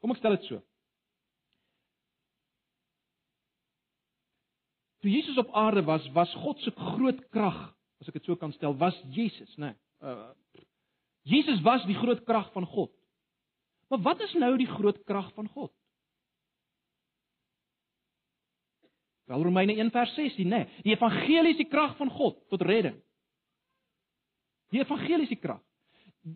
Kom 0.00 0.10
ek 0.10 0.18
stel 0.18 0.36
dit 0.36 0.44
so. 0.44 0.60
Toe 5.04 5.12
Jesus 5.12 5.36
op 5.36 5.50
aarde 5.52 5.82
was, 5.84 6.04
was 6.16 6.30
God 6.40 6.60
se 6.64 6.70
groot 6.70 7.18
krag, 7.28 7.58
as 8.00 8.08
ek 8.08 8.14
dit 8.16 8.24
so 8.24 8.38
kan 8.40 8.54
stel, 8.56 8.72
was 8.80 8.96
Jesus, 9.12 9.50
né? 9.60 9.74
Nee, 10.00 10.14
uh 10.14 10.32
Jesus 11.28 11.60
was 11.64 11.84
die 11.88 11.96
groot 11.96 12.22
krag 12.24 12.50
van 12.52 12.64
God. 12.68 12.90
Maar 13.88 14.00
wat 14.04 14.20
is 14.24 14.32
nou 14.40 14.50
die 14.60 14.68
groot 14.68 14.98
krag 15.08 15.30
van 15.36 15.48
God? 15.48 15.72
Wel 19.28 19.44
Romeine 19.44 19.76
1 19.76 19.92
vers 19.92 20.14
16, 20.16 20.48
né? 20.48 20.62
Nee, 20.64 20.82
die 20.88 20.92
evangelie 20.96 21.52
is 21.52 21.60
die 21.60 21.68
krag 21.68 21.96
van 22.00 22.12
God 22.12 22.40
tot 22.52 22.64
redding. 22.64 22.96
Die 24.72 24.80
evangelie 24.84 25.24
is 25.28 25.32
die 25.32 25.40
krag. 25.40 25.60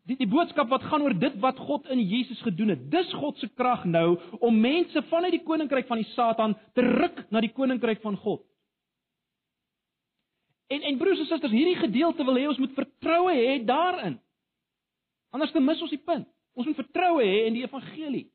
Die 0.09 0.17
die 0.21 0.29
boodskap 0.29 0.69
wat 0.69 0.85
gaan 0.89 1.05
oor 1.05 1.17
dit 1.17 1.37
wat 1.41 1.61
God 1.69 1.89
in 1.93 2.01
Jesus 2.05 2.41
gedoen 2.45 2.75
het. 2.75 2.85
Dis 2.93 3.13
God 3.17 3.41
se 3.41 3.49
krag 3.49 3.85
nou 3.89 4.19
om 4.45 4.61
mense 4.61 5.05
vanuit 5.09 5.39
die 5.39 5.45
koninkryk 5.45 5.89
van 5.89 6.05
die 6.05 6.11
Satan 6.13 6.57
te 6.77 6.85
ruk 6.85 7.25
na 7.33 7.41
die 7.45 7.53
koninkryk 7.57 8.05
van 8.05 8.21
God. 8.21 8.45
En 10.69 10.83
en 10.83 10.99
broers 11.01 11.19
en 11.19 11.27
susters, 11.27 11.53
hierdie 11.53 11.79
gedeelte 11.81 12.25
wil 12.25 12.37
hê 12.37 12.49
ons 12.49 12.61
moet 12.61 12.75
vertroue 12.77 13.33
hê 13.33 13.59
daarin. 13.65 14.19
Anders 15.33 15.53
dan 15.53 15.65
mis 15.65 15.81
ons 15.85 15.93
die 15.93 16.03
punt. 16.05 16.29
Ons 16.59 16.69
moet 16.69 16.77
vertroue 16.77 17.25
hê 17.25 17.47
in 17.49 17.57
die 17.57 17.65
evangelie. 17.65 18.27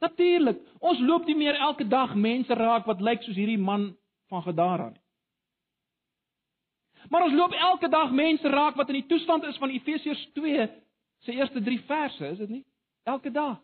Natuurlik, 0.00 0.58
ons 0.80 1.00
loop 1.04 1.26
nie 1.28 1.36
meer 1.38 1.58
elke 1.60 1.84
dag 1.88 2.14
mense 2.18 2.54
raak 2.58 2.88
wat 2.88 3.04
lyk 3.04 3.22
soos 3.22 3.38
hierdie 3.38 3.60
man 3.60 3.92
van 4.32 4.42
Gadara 4.46 4.88
nie. 4.90 5.02
Maar 7.10 7.26
ons 7.26 7.34
loop 7.34 7.52
elke 7.52 7.88
dag 7.90 8.12
mense 8.14 8.48
raak 8.48 8.78
wat 8.78 8.88
in 8.88 9.00
die 9.00 9.08
toestand 9.10 9.44
is 9.44 9.58
van 9.60 9.74
Efesiërs 9.74 10.22
2 10.38 10.66
se 11.26 11.34
eerste 11.34 11.62
3 11.62 11.80
verse, 11.86 12.30
is 12.32 12.38
dit 12.38 12.48
nie? 12.48 12.64
Elke 13.04 13.30
dag. 13.30 13.58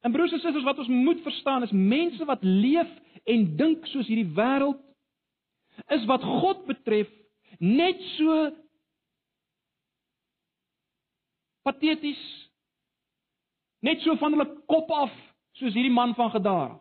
En 0.00 0.12
broers 0.12 0.32
en 0.32 0.40
susters, 0.40 0.64
wat 0.64 0.78
ons 0.78 0.88
moet 0.88 1.22
verstaan 1.22 1.62
is 1.62 1.72
mense 1.72 2.24
wat 2.24 2.44
leef 2.44 2.90
en 3.24 3.48
dink 3.56 3.86
soos 3.92 4.08
hierdie 4.08 4.30
wêreld 4.36 4.80
is 5.94 6.06
wat 6.10 6.24
God 6.24 6.64
betref 6.68 7.10
net 7.58 8.00
so 8.16 8.36
pateties 11.66 12.20
net 13.84 14.02
so 14.04 14.16
van 14.20 14.36
hulle 14.36 14.48
kop 14.70 14.90
af 14.94 15.12
soos 15.58 15.74
hierdie 15.74 15.92
man 15.92 16.14
van 16.16 16.30
Gadara. 16.32 16.76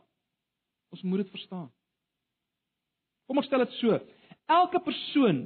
Ons 0.94 1.04
moet 1.06 1.24
dit 1.24 1.32
verstaan. 1.34 1.70
Kom 3.30 3.40
ek 3.42 3.48
stel 3.48 3.64
dit 3.66 3.76
so. 3.78 3.98
Elke 4.50 4.82
persoon, 4.82 5.44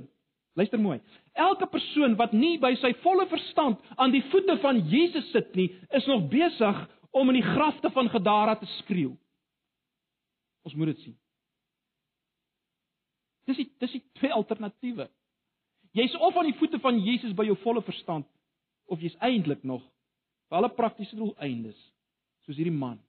luister 0.56 0.80
mooi. 0.80 1.00
Elke 1.36 1.68
persoon 1.72 2.16
wat 2.20 2.36
nie 2.36 2.56
by 2.62 2.74
sy 2.80 2.94
volle 3.04 3.26
verstand 3.32 3.82
aan 3.98 4.14
die 4.14 4.24
voete 4.32 4.56
van 4.64 4.80
Jesus 4.92 5.28
sit 5.34 5.52
nie, 5.60 5.70
is 5.92 6.08
nog 6.10 6.30
besig 6.32 6.84
om 7.14 7.30
in 7.34 7.42
die 7.42 7.50
grafte 7.50 7.92
van 7.94 8.10
Gadara 8.10 8.56
te 8.60 8.70
skreeu. 8.80 9.14
Ons 10.64 10.78
moet 10.80 10.94
dit 10.94 11.04
sien. 11.04 11.18
Dis 13.50 13.60
die 13.60 13.70
dis 13.84 13.96
die 13.98 14.04
twee 14.20 14.34
alternatiewe. 14.34 15.10
Jy's 15.94 16.16
of 16.18 16.38
aan 16.38 16.50
die 16.50 16.58
voete 16.58 16.80
van 16.82 17.00
Jesus 17.04 17.36
by 17.38 17.46
jou 17.46 17.58
volle 17.64 17.84
verstand 17.86 18.28
of 18.90 19.02
jy's 19.02 19.16
eintlik 19.22 19.64
nog 19.64 19.84
vir 20.50 20.60
alle 20.60 20.72
praktiese 20.74 21.18
doeleindes 21.18 21.78
soos 22.46 22.58
hierdie 22.60 22.76
man. 22.76 23.00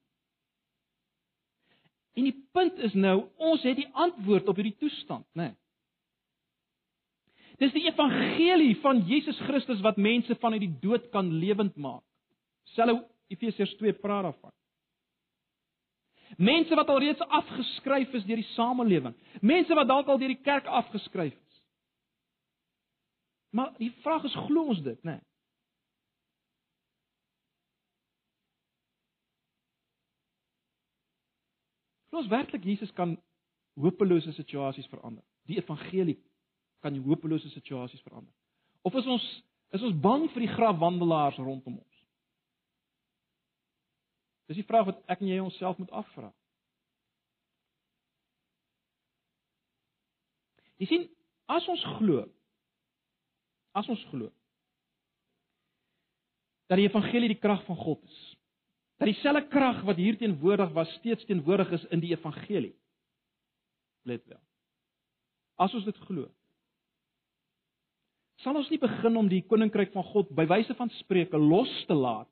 En 2.15 2.29
die 2.29 2.37
punt 2.55 2.79
is 2.87 2.95
nou, 2.95 3.25
ons 3.43 3.63
het 3.67 3.81
die 3.81 3.89
antwoord 3.91 4.49
op 4.49 4.59
hierdie 4.61 4.77
toestand, 4.79 5.27
né? 5.35 5.51
Nee. 5.51 5.57
Dis 7.59 7.75
die 7.75 7.85
evangelie 7.87 8.75
van 8.83 9.05
Jesus 9.07 9.39
Christus 9.47 9.83
wat 9.83 9.99
mense 10.03 10.35
vanuit 10.43 10.65
die 10.65 10.75
dood 10.83 11.07
kan 11.15 11.29
lewend 11.39 11.77
maak. 11.79 12.03
Selfs 12.75 13.05
Efesiërs 13.31 13.77
2 13.79 13.95
praat 14.03 14.27
daarvan. 14.27 14.53
Mense 16.37 16.75
wat 16.75 16.89
alreeds 16.89 17.21
afgeskryf 17.21 18.13
is 18.13 18.25
deur 18.25 18.41
die 18.41 18.53
samelewing, 18.55 19.15
mense 19.41 19.75
wat 19.75 19.89
dalk 19.89 20.09
al 20.09 20.19
deur 20.19 20.33
die 20.33 20.43
kerk 20.43 20.67
afgeskryf 20.67 21.35
is. 21.35 21.61
Maar 23.55 23.75
die 23.79 23.93
vraag 24.03 24.25
is 24.25 24.35
glo 24.49 24.73
ons 24.75 24.83
dit, 24.83 24.99
né? 25.03 25.19
Nee. 25.19 25.23
Glo 32.15 32.29
werklik 32.29 32.65
Jesus 32.65 32.93
kan 32.93 33.17
hopelose 33.75 34.33
situasies 34.33 34.87
verander. 34.87 35.25
Die 35.51 35.59
evangelie 35.59 36.19
kan 36.79 36.97
hopelose 37.03 37.49
situasies 37.49 38.03
verander. 38.03 38.33
Of 38.83 38.95
is 38.95 39.07
ons 39.07 39.25
is 39.75 39.83
ons 39.83 39.97
bang 39.99 40.29
vir 40.31 40.45
die 40.45 40.53
grafwandelaars 40.55 41.41
rondom 41.43 41.81
ons? 41.81 41.94
Dis 44.51 44.61
die 44.61 44.67
vraag 44.69 44.89
wat 44.91 45.03
ek 45.09 45.23
en 45.23 45.31
jy 45.31 45.41
onsself 45.41 45.79
moet 45.81 45.93
afvra. 45.97 46.31
Jy 50.83 50.89
sien, 50.91 51.05
as 51.49 51.67
ons 51.71 51.85
glo, 51.99 52.25
as 53.75 53.89
ons 53.91 54.09
glo 54.13 54.31
dat 56.65 56.81
die 56.81 56.87
evangelie 56.89 57.29
die 57.29 57.41
krag 57.41 57.61
van 57.67 57.77
God 57.77 58.01
is, 58.09 58.21
dat 58.97 59.11
dieselfde 59.11 59.43
krag 59.53 59.83
wat 59.85 59.99
hier 60.01 60.17
teenwoordig 60.17 60.71
was 60.73 60.89
steeds 60.97 61.27
teenwoordig 61.29 61.75
is 61.77 61.85
in 61.93 62.01
die 62.01 62.15
evangelie. 62.15 62.73
Let 64.09 64.25
wel. 64.31 64.41
As 65.61 65.75
ons 65.77 65.85
dit 65.85 65.99
glo, 66.09 66.31
sal 68.41 68.57
ons 68.57 68.71
nie 68.73 68.81
begin 68.81 69.21
om 69.21 69.29
die 69.29 69.43
koninkryk 69.45 69.93
van 69.93 70.07
God 70.09 70.33
by 70.37 70.49
wyse 70.51 70.73
van 70.79 70.91
spreuke 70.97 71.39
los 71.39 71.73
te 71.89 71.97
laat 71.97 72.31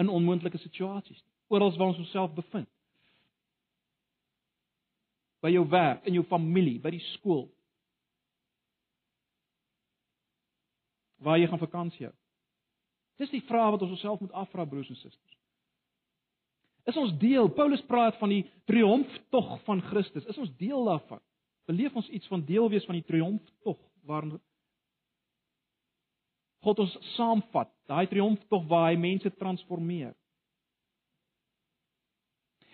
in 0.00 0.08
onmoontlike 0.08 0.58
situasies 0.58 1.18
nie. 1.20 1.34
Oral 1.50 1.72
waar 1.76 1.92
ons 1.92 1.98
onsself 1.98 2.32
bevind. 2.34 2.68
By 5.40 5.50
jou 5.52 5.64
werk, 5.68 6.04
in 6.06 6.16
jou 6.18 6.24
familie, 6.28 6.78
by 6.80 6.92
die 6.94 7.02
skool. 7.14 7.48
Waar 11.20 11.40
jy 11.40 11.48
gaan 11.50 11.60
vakansie 11.60 12.06
hou. 12.06 12.14
Dis 13.20 13.32
die 13.34 13.44
vraag 13.48 13.74
wat 13.74 13.84
ons 13.84 13.96
onsself 13.98 14.20
moet 14.22 14.36
afvra 14.36 14.64
broers 14.68 14.88
en 14.92 14.96
susters. 14.96 15.36
Is 16.88 16.96
ons 16.96 17.12
deel, 17.20 17.50
Paulus 17.52 17.82
praat 17.88 18.16
van 18.20 18.32
die 18.32 18.44
triomftog 18.70 19.58
van 19.66 19.82
Christus. 19.90 20.24
Is 20.30 20.38
ons 20.40 20.52
deel 20.60 20.86
daarvan? 20.88 21.20
Beleef 21.68 21.96
ons 21.96 22.08
iets 22.08 22.28
van 22.32 22.44
deel 22.48 22.70
wees 22.72 22.86
van 22.88 22.96
die 22.96 23.04
triomftog 23.06 23.78
waarin 24.08 24.38
God 26.64 26.82
ons 26.84 26.96
saamvat, 27.14 27.70
daai 27.88 28.06
triomftog 28.10 28.66
waar 28.68 28.90
hy 28.90 28.98
mense 29.00 29.30
transformeer. 29.38 30.12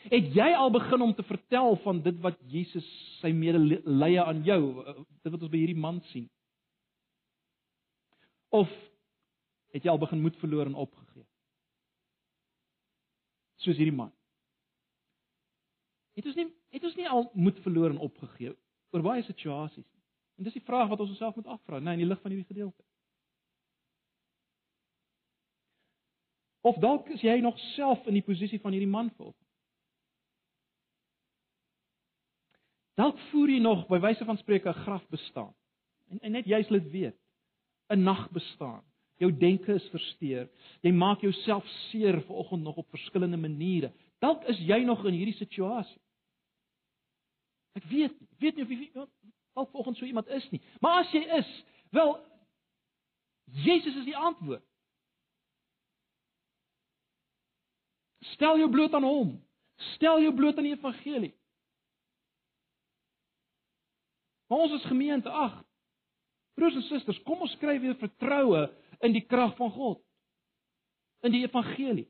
Het 0.06 0.30
jy 0.34 0.46
al 0.54 0.70
begin 0.70 1.02
om 1.02 1.14
te 1.14 1.24
vertel 1.26 1.76
van 1.82 2.00
dit 2.02 2.18
wat 2.22 2.38
Jesus 2.50 2.86
sy 3.20 3.32
medelee 3.34 4.20
aan 4.22 4.42
jou, 4.46 4.60
eh, 4.84 4.94
dit 5.22 5.32
wat 5.32 5.42
ons 5.42 5.50
by 5.50 5.58
hierdie 5.58 5.78
man 5.78 6.00
sien? 6.12 6.28
Of 8.54 8.70
het 9.74 9.82
jy 9.82 9.90
al 9.90 9.98
begin 9.98 10.22
moed 10.22 10.36
verloor 10.42 10.66
en 10.66 10.78
opgegee? 10.78 11.26
Soos 13.62 13.76
hierdie 13.76 13.96
man. 13.96 14.12
Het 16.14 16.26
ons 16.26 16.38
nie 16.38 16.48
het 16.70 16.84
ons 16.84 16.96
nie 16.96 17.08
al 17.08 17.30
moed 17.34 17.58
verloor 17.64 17.90
en 17.90 18.02
opgegee 18.04 18.54
oor 18.92 19.02
baie 19.04 19.22
situasies 19.26 19.84
nie. 19.84 20.02
En 20.38 20.44
dis 20.44 20.56
die 20.56 20.64
vraag 20.64 20.88
wat 20.88 21.00
ons 21.00 21.10
onsself 21.10 21.36
moet 21.36 21.48
afvra, 21.50 21.80
nê, 21.80 21.84
nee, 21.84 21.98
in 21.98 22.04
die 22.04 22.08
lig 22.08 22.20
van 22.22 22.32
hierdie 22.32 22.48
gedeelte. 22.48 22.82
Of 26.66 26.80
dalk 26.82 27.06
is 27.14 27.22
jy 27.22 27.36
nog 27.40 27.58
self 27.76 28.06
in 28.10 28.16
die 28.18 28.24
posisie 28.26 28.58
van 28.62 28.74
hierdie 28.74 28.90
man 28.90 29.12
volg. 29.14 29.36
Dalk 32.98 33.20
voer 33.30 33.52
jy 33.52 33.60
nog 33.62 33.84
by 33.90 34.00
wyse 34.02 34.24
van 34.24 34.40
spreuke 34.40 34.72
'n 34.72 34.82
graf 34.82 35.04
bestaan. 35.12 35.54
En, 36.10 36.18
en 36.20 36.32
net 36.32 36.46
jy 36.46 36.62
sal 36.62 36.80
dit 36.80 36.90
weet. 36.90 37.18
'n 37.92 38.02
Nag 38.02 38.30
bestaan. 38.30 38.82
Jou 39.16 39.30
denke 39.32 39.74
is 39.74 39.88
versteur. 39.88 40.48
Jy 40.82 40.92
maak 40.92 41.20
jouself 41.20 41.66
seer 41.88 42.20
vanoggend 42.22 42.62
nog 42.62 42.76
op 42.76 42.88
verskillende 42.90 43.36
maniere. 43.36 43.92
Dalk 44.18 44.44
is 44.44 44.58
jy 44.58 44.82
nog 44.84 45.04
in 45.04 45.14
hierdie 45.14 45.36
situasie. 45.36 46.00
Ek 47.72 47.84
weet 47.84 48.20
nie, 48.20 48.28
weet 48.38 48.56
nie 48.56 48.64
of 48.64 48.70
jy 48.70 48.90
dalk 49.54 49.70
vanoggend 49.70 49.96
so 49.96 50.04
iemand 50.04 50.28
is 50.28 50.50
nie. 50.50 50.60
Maar 50.80 51.04
as 51.04 51.12
jy 51.12 51.22
is, 51.38 51.64
wel 51.90 52.18
Jesus 53.44 53.96
is 53.96 54.04
die 54.04 54.16
antwoord. 54.16 54.64
Stel 58.34 58.58
jou 58.60 58.70
bloot 58.70 58.94
aan 58.94 59.06
hom. 59.06 59.34
Stel 59.94 60.22
jou 60.24 60.32
bloot 60.34 60.56
aan 60.58 60.68
die 60.68 60.74
evangelie. 60.76 61.34
Maar 64.46 64.66
ons 64.66 64.76
is 64.78 64.88
gemeente, 64.88 65.30
ag. 65.30 65.56
Broers 66.56 66.78
en 66.78 66.86
susters, 66.86 67.22
kom 67.26 67.42
ons 67.44 67.52
skryf 67.58 67.82
weer 67.82 67.96
vertroue 68.00 68.62
in 69.04 69.12
die 69.12 69.24
krag 69.26 69.56
van 69.58 69.72
God. 69.74 70.00
In 71.26 71.34
die 71.34 71.42
evangelie. 71.44 72.06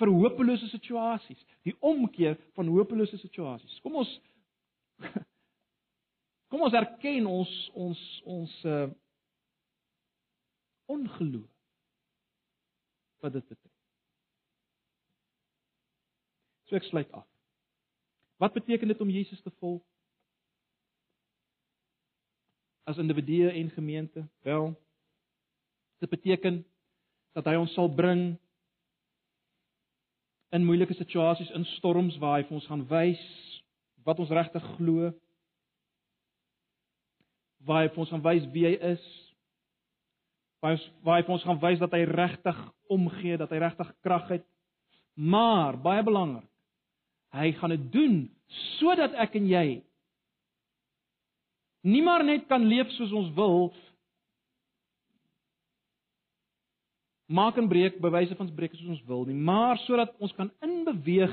Vir 0.00 0.08
hopelose 0.14 0.70
situasies, 0.70 1.42
die 1.66 1.74
omkeer 1.84 2.38
van 2.56 2.70
hopelose 2.72 3.18
situasies. 3.20 3.80
Kom 3.84 4.00
ons 4.00 4.12
Kom 6.52 6.66
ons 6.66 6.74
erken 6.76 7.24
ons 7.30 7.52
ons 7.80 8.00
ons 8.28 8.56
uh, 8.68 8.88
ongeloof 10.92 11.48
wat 13.24 13.32
dit 13.38 13.46
betref. 13.48 13.71
So 16.72 16.78
ek 16.80 16.86
sluit 16.88 17.10
af. 17.12 17.26
Wat 18.40 18.54
beteken 18.56 18.88
dit 18.88 19.00
om 19.04 19.10
Jesus 19.12 19.42
te 19.44 19.50
volg? 19.60 19.82
As 22.88 22.96
individue 22.96 23.50
en 23.50 23.68
gemeente, 23.70 24.28
wel 24.40 24.72
dit 26.00 26.10
beteken 26.10 26.62
dat 27.36 27.44
hy 27.44 27.58
ons 27.60 27.74
sal 27.76 27.92
bring 27.92 28.22
in 30.56 30.64
moeilike 30.64 30.96
situasies, 30.96 31.52
in 31.52 31.68
storms 31.76 32.16
waar 32.24 32.38
hy 32.38 32.46
vir 32.48 32.56
ons 32.56 32.68
gaan 32.70 32.86
wys 32.88 33.26
wat 34.08 34.22
ons 34.24 34.32
regtig 34.32 34.64
glo. 34.78 35.10
Waar 37.68 37.82
hy 37.82 37.90
vir 37.92 38.02
ons 38.06 38.14
gaan 38.14 38.24
wys 38.24 38.46
wie 38.56 38.64
hy 38.70 38.72
is. 38.94 39.04
Waar 40.64 40.72
hy, 40.72 40.80
waar 41.04 41.20
hy 41.20 41.26
vir 41.28 41.36
ons 41.36 41.44
gaan 41.50 41.60
wys 41.68 41.84
dat 41.84 41.98
hy 42.00 42.00
regtig 42.08 42.64
omgee, 42.96 43.36
dat 43.36 43.52
hy 43.52 43.60
regtig 43.60 43.92
krag 44.00 44.32
het. 44.38 44.48
Maar 45.20 45.76
baie 45.76 46.00
belangrik 46.08 46.48
Hy 47.32 47.52
gaan 47.58 47.74
dit 47.76 47.88
doen 47.92 48.16
sodat 48.76 49.14
ek 49.16 49.38
en 49.40 49.46
jy 49.48 49.66
nie 51.88 52.02
maar 52.04 52.22
net 52.24 52.44
kan 52.50 52.62
leef 52.68 52.90
soos 52.94 53.14
ons 53.16 53.30
wil 53.34 53.72
maak 57.32 57.56
en 57.56 57.68
breek 57.70 57.96
bewyse 58.02 58.36
van 58.36 58.50
breek 58.54 58.74
soos 58.76 58.96
ons 58.96 59.06
wil 59.08 59.24
nie, 59.28 59.36
maar 59.36 59.80
sodat 59.86 60.12
ons 60.22 60.34
kan 60.36 60.50
inbeweeg 60.64 61.32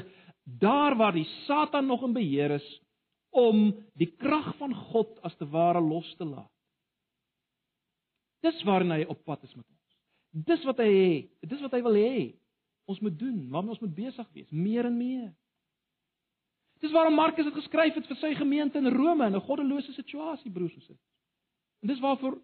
daar 0.59 0.95
waar 0.97 1.13
die 1.13 1.27
Satan 1.45 1.89
nog 1.89 2.05
in 2.07 2.15
beheer 2.15 2.55
is 2.55 2.69
om 3.35 3.69
die 3.99 4.09
krag 4.17 4.53
van 4.57 4.73
God 4.89 5.19
as 5.27 5.35
te 5.37 5.45
ware 5.51 5.81
los 5.83 6.07
te 6.17 6.25
laat. 6.25 6.49
Dis 8.41 8.63
waarna 8.65 8.97
hy 8.97 9.05
op 9.11 9.19
pad 9.27 9.43
is 9.43 9.53
met 9.53 9.65
ons. 9.65 9.97
Dis 10.47 10.63
wat 10.65 10.79
hy 10.81 10.89
het, 10.89 11.29
dis 11.51 11.61
wat 11.61 11.75
hy 11.75 11.81
wil 11.85 11.97
hê. 11.99 12.13
Ons 12.89 13.01
moet 13.05 13.17
doen, 13.19 13.43
waarmee 13.51 13.75
ons 13.75 13.83
moet 13.83 13.93
besig 13.93 14.29
wees, 14.33 14.49
meer 14.49 14.87
en 14.87 14.95
meer. 14.97 15.27
Dis 16.79 16.91
waarom 16.91 17.13
Markus 17.13 17.43
dit 17.43 17.53
geskryf 17.53 17.97
het 17.99 18.07
vir 18.07 18.17
sy 18.21 18.33
gemeente 18.39 18.79
in 18.79 18.87
Rome 18.93 19.25
in 19.27 19.35
'n 19.35 19.47
goddelose 19.47 19.93
situasie, 19.93 20.51
broers 20.51 20.73
en 20.73 20.81
susters. 20.81 21.15
En 21.81 21.87
dis 21.87 21.99
waarvoor 21.99 22.41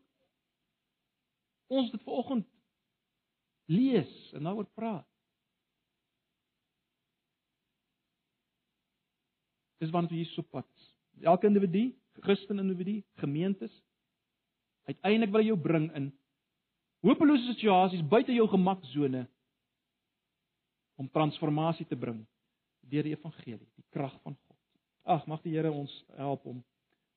ons 1.67 1.91
dit 1.91 2.03
vanoggend 2.03 2.47
lees 3.65 4.33
en 4.33 4.43
daaroor 4.43 4.67
praat. 4.73 5.07
Dis 9.77 9.89
waarna 9.89 10.07
toe 10.07 10.17
Jesus 10.17 10.37
op 10.37 10.49
pad 10.49 10.67
is. 10.75 10.95
Elke 11.21 11.47
individu, 11.47 11.95
Christen 12.13 12.59
individu, 12.59 13.03
gemeentes 13.15 13.83
uiteindelik 14.83 15.31
wil 15.31 15.41
hy 15.41 15.47
jou 15.47 15.57
bring 15.59 15.87
in 15.97 16.11
hopelose 17.05 17.53
situasies 17.53 18.05
buite 18.07 18.33
jou 18.33 18.45
gemaksone 18.47 19.25
om 20.95 21.09
transformasie 21.09 21.85
te 21.89 21.97
bring 21.97 22.21
deur 22.91 23.07
die 23.07 23.15
evangelie, 23.15 23.67
die 23.75 23.87
krag 23.93 24.15
van 24.23 24.35
God. 24.35 24.57
Ag, 25.15 25.27
mag 25.29 25.43
die 25.45 25.53
Here 25.55 25.71
ons 25.73 25.93
help 26.17 26.45
om 26.49 26.63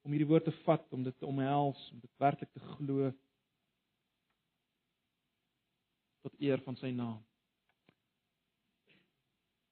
om 0.07 0.15
hierdie 0.15 0.29
woord 0.31 0.47
te 0.49 0.55
vat, 0.65 0.85
om 0.97 1.03
dit 1.05 1.17
te 1.21 1.27
omhels, 1.29 1.81
om 1.93 1.99
dit 2.01 2.13
werklik 2.23 2.49
te 2.55 2.63
glo 2.77 3.11
tot 6.25 6.39
eer 6.41 6.63
van 6.65 6.79
sy 6.81 6.89
naam. 6.97 7.19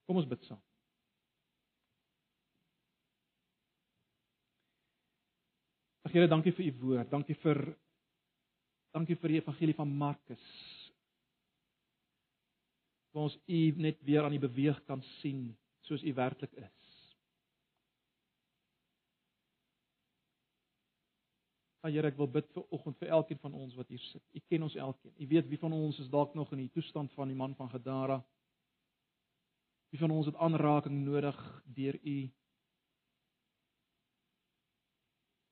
Kom 0.07 0.21
ons 0.21 0.29
bid 0.29 0.45
saam. 0.47 0.61
Ag 6.07 6.15
Here, 6.15 6.29
dankie 6.31 6.55
vir 6.55 6.69
u 6.69 6.73
woord. 6.85 7.11
Dankie 7.11 7.35
vir 7.43 7.61
dankie 8.95 9.17
vir 9.21 9.35
die 9.35 9.41
evangelie 9.41 9.75
van 9.77 9.91
Markus. 9.91 10.45
Waar 13.13 13.27
ons 13.27 13.37
u 13.49 13.61
net 13.83 13.99
weer 14.07 14.25
aan 14.25 14.37
die 14.37 14.45
beweeg 14.45 14.79
kan 14.87 15.03
sien 15.19 15.49
soos 15.87 16.03
u 16.03 16.13
werklik 16.15 16.53
is. 16.53 16.87
Ah 21.87 21.93
Here, 21.93 22.09
ek 22.11 22.17
wil 22.19 22.27
bid 22.27 22.49
vir 22.51 22.65
oggend 22.75 22.97
vir 22.99 23.13
elkeen 23.15 23.39
van 23.39 23.55
ons 23.55 23.77
wat 23.79 23.89
hier 23.93 24.03
sit. 24.09 24.23
U 24.35 24.41
ken 24.51 24.67
ons 24.67 24.75
elkeen. 24.75 25.13
U 25.23 25.27
weet 25.31 25.47
wie 25.47 25.61
van 25.61 25.73
ons 25.73 26.01
is 26.03 26.11
dalk 26.11 26.35
nog 26.35 26.51
in 26.57 26.65
die 26.65 26.73
toestand 26.75 27.13
van 27.15 27.31
die 27.31 27.39
man 27.39 27.55
van 27.55 27.71
Gadara. 27.71 28.19
Wie 29.95 30.01
van 30.01 30.11
ons 30.11 30.27
het 30.27 30.41
aanraking 30.43 31.05
nodig 31.05 31.39
deur 31.79 32.01
u? 32.03 32.17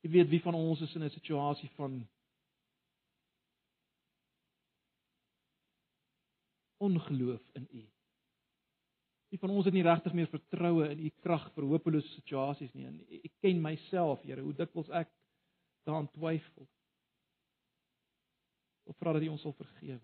U 0.05 0.11
weet 0.11 0.29
wie 0.29 0.43
van 0.43 0.59
ons 0.59 0.81
is 0.81 0.95
in 0.95 1.05
'n 1.05 1.11
situasie 1.11 1.71
van 1.79 2.03
ongeloof 6.77 7.43
in 7.53 7.69
u 7.71 7.94
het 9.41 9.75
nie 9.75 9.83
regtig 9.83 10.15
meer 10.15 10.29
vertroue 10.31 10.89
in 10.93 11.05
U 11.07 11.11
krag 11.23 11.47
vir 11.55 11.67
hopelose 11.67 12.09
situasies 12.15 12.73
nie. 12.75 12.87
En 12.87 13.01
ek 13.25 13.33
ken 13.43 13.63
myself, 13.63 14.23
Here, 14.23 14.43
hoe 14.43 14.55
dikwels 14.55 14.91
ek 14.95 15.11
daaraan 15.85 16.11
twyfel. 16.15 16.69
Ek 18.89 18.99
vra 19.01 19.15
dat 19.17 19.25
U 19.25 19.31
ons 19.33 19.43
sal 19.43 19.57
vergewe. 19.59 20.03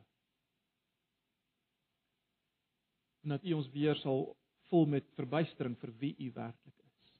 En 3.24 3.34
dat 3.36 3.44
U 3.44 3.56
ons 3.58 3.70
weer 3.74 3.98
sal 4.00 4.24
vul 4.70 4.86
met 4.86 5.08
verbuistering 5.18 5.76
vir 5.80 5.92
wie 6.00 6.14
U 6.16 6.30
werklik 6.36 6.76
is. 6.86 7.12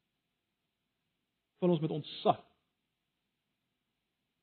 Vul 1.60 1.74
ons 1.74 1.82
met 1.84 1.94
ontzag. 1.94 2.40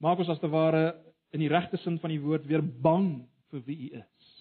Maak 0.04 0.22
ons 0.22 0.30
as 0.30 0.42
te 0.42 0.50
ware 0.54 0.92
in 1.34 1.42
die 1.42 1.52
regte 1.52 1.80
sin 1.82 1.98
van 2.00 2.14
die 2.14 2.22
woord 2.22 2.46
weer 2.48 2.62
bang 2.62 3.26
vir 3.52 3.66
wie 3.66 3.80
U 3.90 3.94
is 4.04 4.34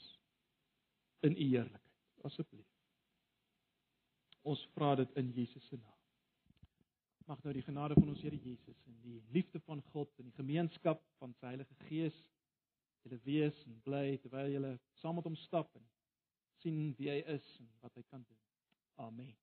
in 1.25 1.33
U 1.33 1.49
heerlikheid. 1.49 1.83
Asseblief. 2.27 2.66
Ons 4.47 4.63
vra 4.77 4.95
dit 5.01 5.17
in 5.19 5.33
Jesus 5.35 5.65
se 5.67 5.77
naam. 5.77 5.95
Mag 7.27 7.43
nou 7.43 7.55
die 7.57 7.65
genade 7.67 7.97
van 7.99 8.13
ons 8.13 8.23
Here 8.23 8.39
Jesus 8.39 8.83
en 8.87 8.99
die 9.03 9.19
liefde 9.35 9.59
van 9.67 9.83
God 9.91 10.13
en 10.21 10.29
die 10.29 10.37
gemeenskap 10.39 11.03
van 11.19 11.35
sy 11.41 11.51
Heilige 11.51 11.75
Gees 11.89 12.21
julle 13.03 13.19
wees 13.25 13.59
en 13.67 13.81
bly 13.87 14.17
terwyl 14.23 14.53
julle 14.55 14.77
saam 15.01 15.19
met 15.19 15.27
hom 15.27 15.39
stap 15.47 15.75
en 15.79 15.91
sien 16.63 16.95
wie 16.99 17.11
hy 17.11 17.19
is 17.35 17.51
en 17.63 17.75
wat 17.83 17.99
hy 17.99 18.07
kan 18.11 18.23
doen. 18.23 18.43
Amen. 19.09 19.35